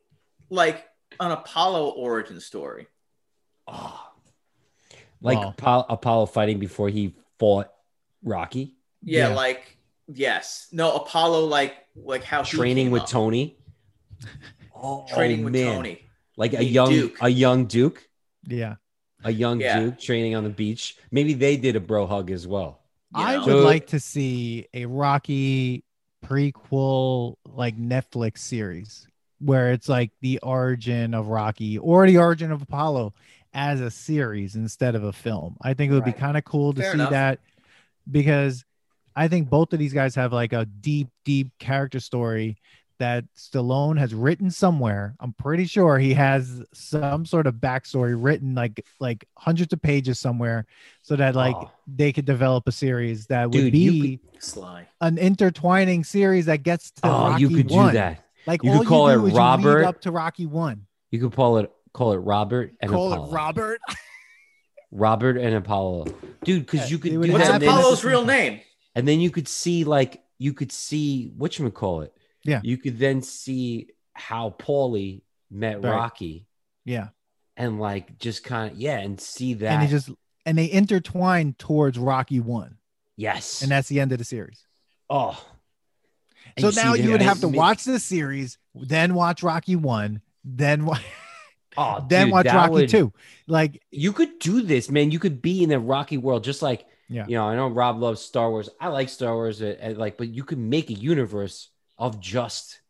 [0.51, 0.86] like
[1.20, 2.86] an Apollo origin story.
[3.66, 4.01] Oh.
[5.20, 5.48] Like Wow.
[5.51, 7.70] Apollo, Apollo fighting before he fought
[8.22, 9.35] Rocky, Yeah, Yeah.
[9.35, 13.09] like yes, no Apollo, like like how he training came with up.
[13.09, 13.56] Tony.
[14.74, 15.74] Oh, training with man.
[15.76, 16.01] Tony.
[16.36, 17.16] like a The young Duke.
[17.20, 18.06] a young Duke,
[18.46, 18.74] Yeah.
[19.22, 19.80] a young Yeah.
[19.80, 20.96] Duke training on the beach.
[21.10, 22.80] Maybe they did a bro hug as well.
[23.16, 23.38] You I know?
[23.40, 25.84] would So- like to see a Rocky
[26.24, 29.06] prequel like Netflix series
[29.38, 33.14] where it's like the origin of Rocky or the origin of Apollo
[33.52, 35.56] as a series instead of a film.
[35.62, 37.10] I think it would be kind of cool to Fair see enough.
[37.10, 37.40] that
[38.10, 38.64] because
[39.14, 42.56] I think both of these guys have like a deep, deep character story
[43.05, 45.14] that Stallone has written somewhere.
[45.20, 50.18] I'm pretty sure he has some sort of backstory written like like hundreds of pages
[50.18, 50.64] somewhere
[51.02, 51.70] so that like Oh.
[51.86, 54.89] they could develop a series that would Dude, be you Sly.
[55.02, 57.89] an intertwining series that gets to Oh, Rocky you could one.
[57.89, 58.24] do that.
[58.47, 59.85] Like You could call you it Robert.
[59.85, 60.86] up to Rocky one.
[61.10, 63.28] You could call it call it Robert and Call Apollo.
[63.28, 63.81] it Robert.
[64.90, 66.06] Robert and Apollo,
[66.44, 66.64] dude.
[66.66, 68.60] Because you could do What's that, have and then- Apollo's real name?
[68.94, 72.12] and then you could see like you could see what you would call it.
[72.44, 72.60] Yeah.
[72.62, 75.90] You could then see how Paulie met Right.
[75.90, 76.46] Rocky
[76.84, 77.08] Yeah,
[77.56, 80.10] and like just kind of yeah, and see that and he just
[80.46, 82.76] and they intertwine towards Rocky one,
[83.16, 84.64] yes, and that's the end of the series.
[85.10, 85.42] oh.
[86.56, 89.74] And So see now you would have to mid- watch the series, then watch Rocky
[89.76, 90.98] one, then wa-
[91.76, 93.12] Oh, then dude, watch Rocky would- two.
[93.48, 95.10] Like You could do this, man.
[95.10, 97.24] You could be in the Rocky world, just like Yeah.
[97.26, 98.68] You know, I know Rob loves Star Wars.
[98.80, 102.80] I like Star Wars, uh, uh, like, but you could make a universe of just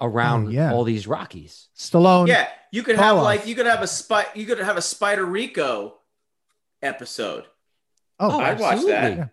[0.00, 0.72] around Oh, yeah.
[0.72, 1.68] all these Rockies.
[1.76, 2.26] Stallone.
[2.28, 4.82] Yeah, you could have Call like you could have a spy you could have a
[4.82, 5.94] Spider Rico
[6.82, 7.44] episode.
[8.18, 9.16] Oh, I'd watch that.
[9.16, 9.26] Yeah.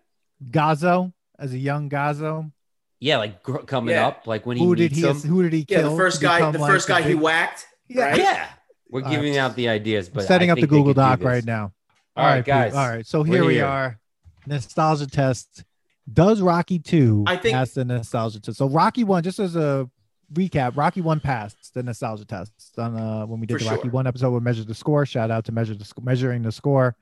[0.50, 2.50] Gazzo as a young Gazzo.
[2.98, 4.08] Yeah, like gr- coming Yeah.
[4.08, 5.02] up, like when he Who did he?
[5.02, 5.18] them.
[5.20, 7.66] Who did he Yeah, the first guy become, the like, first guy he big- whacked.
[7.88, 8.04] Yeah.
[8.04, 8.18] right?
[8.18, 8.46] Yeah,
[8.88, 11.00] we're Uh, giving out the ideas, but setting I up the think they Google could
[11.00, 11.72] do Doc right now.
[12.16, 12.46] All right, Pete.
[12.46, 12.74] guys.
[12.74, 13.06] All right.
[13.06, 13.66] So We're here we here.
[13.66, 13.98] are.
[14.46, 15.64] Nostalgia test.
[16.12, 18.58] Does Rocky 2 I think- pass the nostalgia test?
[18.58, 19.88] So Rocky 1, just as a
[20.32, 23.90] recap, Rocky 1 passed the nostalgia test on uh when we did the Rocky sure.
[23.90, 25.04] 1 episode we measured the score.
[25.06, 26.96] Shout out to measure the measuring the score.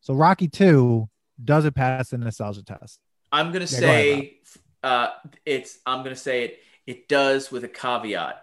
[0.00, 1.08] So Rocky 2,
[1.42, 3.00] does it pass the nostalgia test?
[3.32, 4.38] I'm gonna Yeah, go ahead, say
[4.82, 5.08] uh
[5.46, 8.42] it's I'm gonna say it it does with a caveat.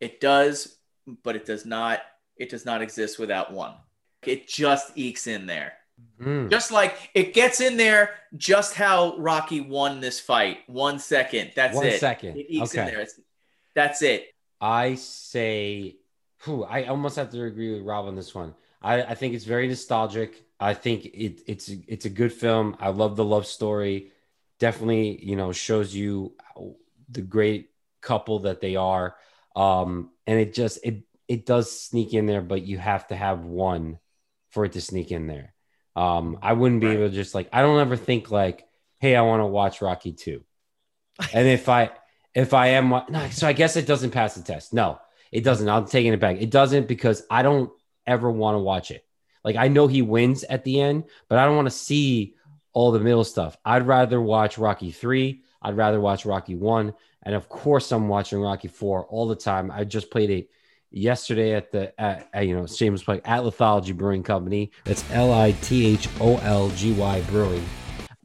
[0.00, 0.76] It does,
[1.22, 2.00] but it does not
[2.36, 3.74] it does not exist without one.
[4.26, 5.74] It just ekes in there.
[6.20, 6.50] Mm.
[6.50, 10.58] Just like it gets in there just how Rocky won this fight.
[10.66, 11.52] One second.
[11.56, 12.00] That's One it.
[12.00, 12.36] second.
[12.36, 12.84] It Okay.
[12.84, 13.00] there.
[13.00, 13.18] It's,
[13.74, 14.26] that's it.
[14.60, 15.96] I say,
[16.44, 18.54] whew, I almost have to agree with Rob on this one.
[18.82, 20.44] I, I think it's very nostalgic.
[20.58, 22.76] I think it, it's it's a good film.
[22.78, 24.12] I love the love story.
[24.58, 26.34] Definitely, you know, shows you
[27.08, 27.70] the great
[28.02, 29.16] couple that they are.
[29.56, 33.44] Um, and it just it it does sneak in there, but you have to have
[33.44, 33.98] one
[34.50, 35.49] for it to sneak in there.
[35.96, 36.96] Um, I wouldn't be Right.
[36.96, 38.66] able to just like I don't ever think like,
[38.98, 40.44] hey, I want to watch Rocky two.
[41.32, 41.90] And if I
[42.34, 44.72] if I am no, so I guess it doesn't pass the test.
[44.72, 44.98] No,
[45.32, 45.68] it doesn't.
[45.68, 46.36] I'm taking it back.
[46.40, 47.70] It doesn't because I don't
[48.06, 49.04] ever want to watch it.
[49.44, 52.36] Like I know he wins at the end, but I don't want to see
[52.72, 53.56] all the middle stuff.
[53.64, 55.42] I'd rather watch Rocky three.
[55.60, 59.70] I'd rather watch Rocky one, and of course I'm watching Rocky four all the time.
[59.70, 60.48] I just played it
[60.90, 64.70] yesterday at the at, at, you know shameless plug at Lithology Brewing Company.
[64.84, 67.64] That's L I T H O L G Y Brewing.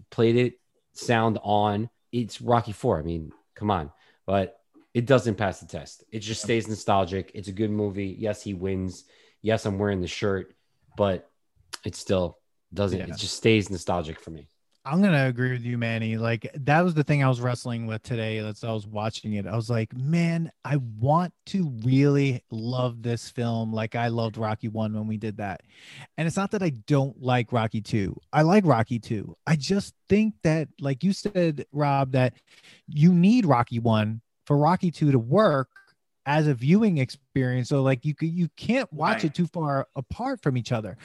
[0.10, 0.60] Played it
[0.94, 1.90] sound on.
[2.12, 3.00] It's Rocky four.
[3.00, 3.92] I mean, come on,
[4.26, 4.60] but
[4.94, 6.04] it doesn't pass the test.
[6.12, 7.32] It just stays nostalgic.
[7.34, 8.16] It's a good movie.
[8.18, 9.04] Yes, he wins.
[9.42, 10.56] Yes, I'm wearing the shirt,
[10.98, 11.30] but
[11.84, 12.40] it still
[12.74, 13.00] doesn't.
[13.00, 13.06] Yeah.
[13.14, 14.48] It just stays nostalgic for me.
[14.88, 16.16] I'm gonna agree with you, Manny.
[16.18, 18.38] Like that was the thing I was wrestling with today.
[18.38, 23.30] As I was watching it, I was like, man, I want to really love this
[23.32, 25.62] film like I loved Rocky One when we did that.
[26.20, 28.16] And it's not that I don't like Rocky Two.
[28.32, 29.36] I like Rocky Two.
[29.48, 32.36] I just think that, like you said, Rob, that
[32.88, 35.70] you need Rocky One for Rocky Two to work
[36.28, 37.70] as a viewing experience.
[37.70, 39.26] So like you you can't watch Right.
[39.26, 40.98] it too far apart from each other.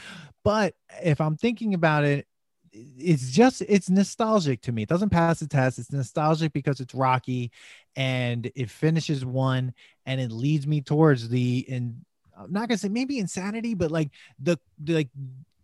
[0.44, 2.26] But if I'm thinking about it
[2.72, 4.82] it's just it's nostalgic to me.
[4.82, 5.78] It doesn't pass the test.
[5.78, 7.50] It's nostalgic because it's Rocky
[7.96, 9.74] and it finishes one
[10.06, 12.04] and it leads me towards the and
[12.38, 15.08] I'm not gonna say maybe insanity, but like the, the like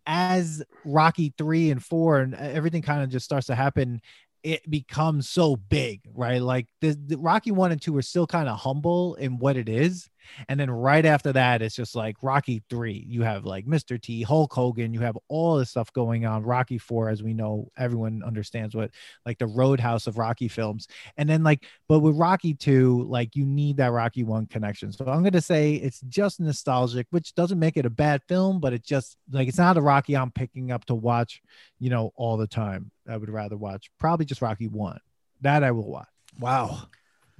[0.06, 4.00] as Rocky three and four and everything kind of just starts to happen,
[4.42, 6.40] it becomes so big, right?
[6.40, 9.68] Like the, the Rocky one and two are still kind of humble in what it
[9.68, 10.08] is.
[10.48, 13.04] And then right after that, it's just like Rocky three.
[13.08, 14.00] You have like Mr.
[14.00, 14.92] T, Hulk Hogan.
[14.92, 16.42] You have all this stuff going on.
[16.42, 18.90] Rocky four, as we know, everyone understands what
[19.24, 20.88] like the roadhouse of Rocky films.
[21.16, 24.92] And then like, but with Rocky two, like you need that Rocky one connection.
[24.92, 28.72] So I'm gonna say it's just nostalgic, which doesn't make it a bad film, but
[28.72, 31.42] it just like it's not a Rocky I'm picking up to watch,
[31.78, 32.90] you know, all the time.
[33.08, 35.00] I would rather watch probably just Rocky one.
[35.42, 36.08] That I will watch.
[36.38, 36.88] Wow,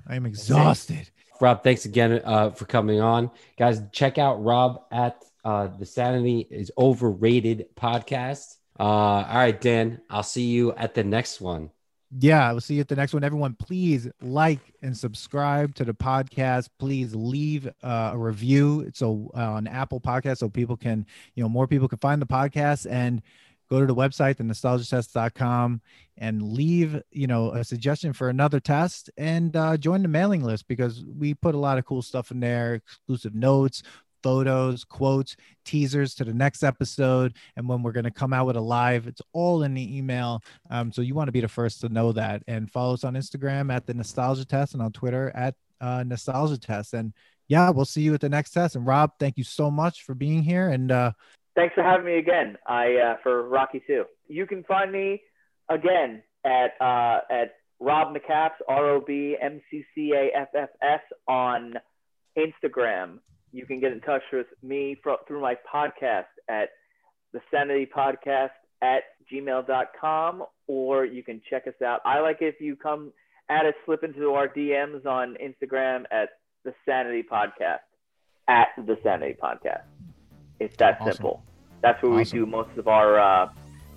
[0.07, 1.11] I am exhausted.
[1.41, 3.81] Rob, thanks again uh, for coming on, guys.
[3.93, 8.57] Check out Rob at uh, the Sanity is Overrated podcast.
[8.79, 10.01] Uh, all right, Dan.
[10.11, 11.71] I'll see you at the next one.
[12.19, 15.93] yeah we'll see you at the next one everyone please like and subscribe to the
[15.93, 21.05] podcast please leave uh, a review so uh, on apple podcast so people can
[21.35, 23.23] you know more people can find the podcast and
[23.71, 25.81] go to the website the nostalgiatest.com
[26.19, 30.67] and leave you know a suggestion for another test and uh, join the mailing list
[30.69, 33.83] because we put a lot of cool stuff in there exclusive notes
[34.23, 38.57] photos quotes teasers to the next episode and when we're going to come out with
[38.57, 41.81] a live it's all in the email um, so you want to be the first
[41.81, 45.31] to know that and follow us on instagram at the nostalgia test and on twitter
[45.37, 46.95] at uh, nostalgia test.
[46.95, 47.13] And
[47.49, 48.77] yeah, we'll see you at the next test.
[48.77, 50.69] And Rob, thank you so much for being here.
[50.69, 51.13] And uh,
[51.57, 52.57] Thanks for having me again.
[52.67, 54.05] I uh, for Rocky too.
[54.29, 55.23] You can find me
[55.71, 60.69] again at uh, at Rob McCaffs R O B M C C A F F
[60.83, 61.75] S on
[62.39, 63.19] Instagram.
[63.53, 66.69] You can get in touch with me fro- through my podcast at
[67.33, 68.51] the Sanity Podcast
[68.83, 69.03] at
[69.33, 72.01] gmail.com or you can check us out.
[72.05, 73.13] I like if you come
[73.49, 76.29] at us, slip into our DMs on Instagram at
[76.65, 77.79] the Sanity Podcast
[78.49, 79.85] at the Sanity Podcast.
[80.61, 81.13] It's that Awesome.
[81.13, 81.43] simple.
[81.83, 83.49] That's where we do most of our uh,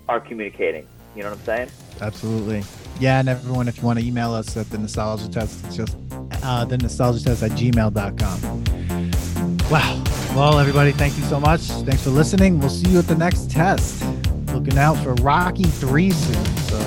[0.08, 0.86] our communicating.
[1.16, 1.70] You know what I'm saying?
[2.00, 2.62] Absolutely.
[3.00, 5.96] Yeah, and everyone, if you want to email us at the nostalgia test, it's just
[6.42, 9.58] uh, the nostalgia test at gmail.com.
[9.70, 10.04] Wow.
[10.36, 11.62] Well, everybody, thank you so much.
[11.62, 12.60] Thanks for listening.
[12.60, 14.04] We'll see you at the next test.
[14.52, 16.44] Looking out for Rocky 3 soon.
[16.44, 16.78] So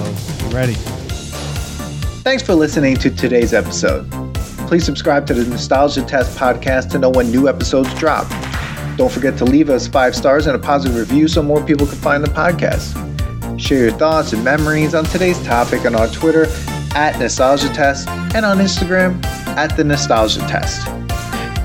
[0.48, 0.74] be ready.
[2.24, 4.10] Thanks for listening to today's episode.
[4.68, 8.28] Please subscribe to the Nostalgia Test podcast to know when new episodes drop.
[8.98, 11.98] Don't forget to leave us five stars and a positive review so more people can
[11.98, 12.94] find the podcast.
[13.60, 16.46] Share your thoughts and memories on today's topic on our Twitter
[16.96, 19.24] at Nostalgia Test and on Instagram
[19.56, 20.88] at The Nostalgia Test.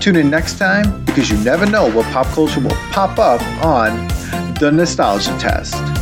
[0.00, 4.08] Tune in next time because you never know what pop culture will pop up on
[4.58, 5.97] The Nostalgia Test.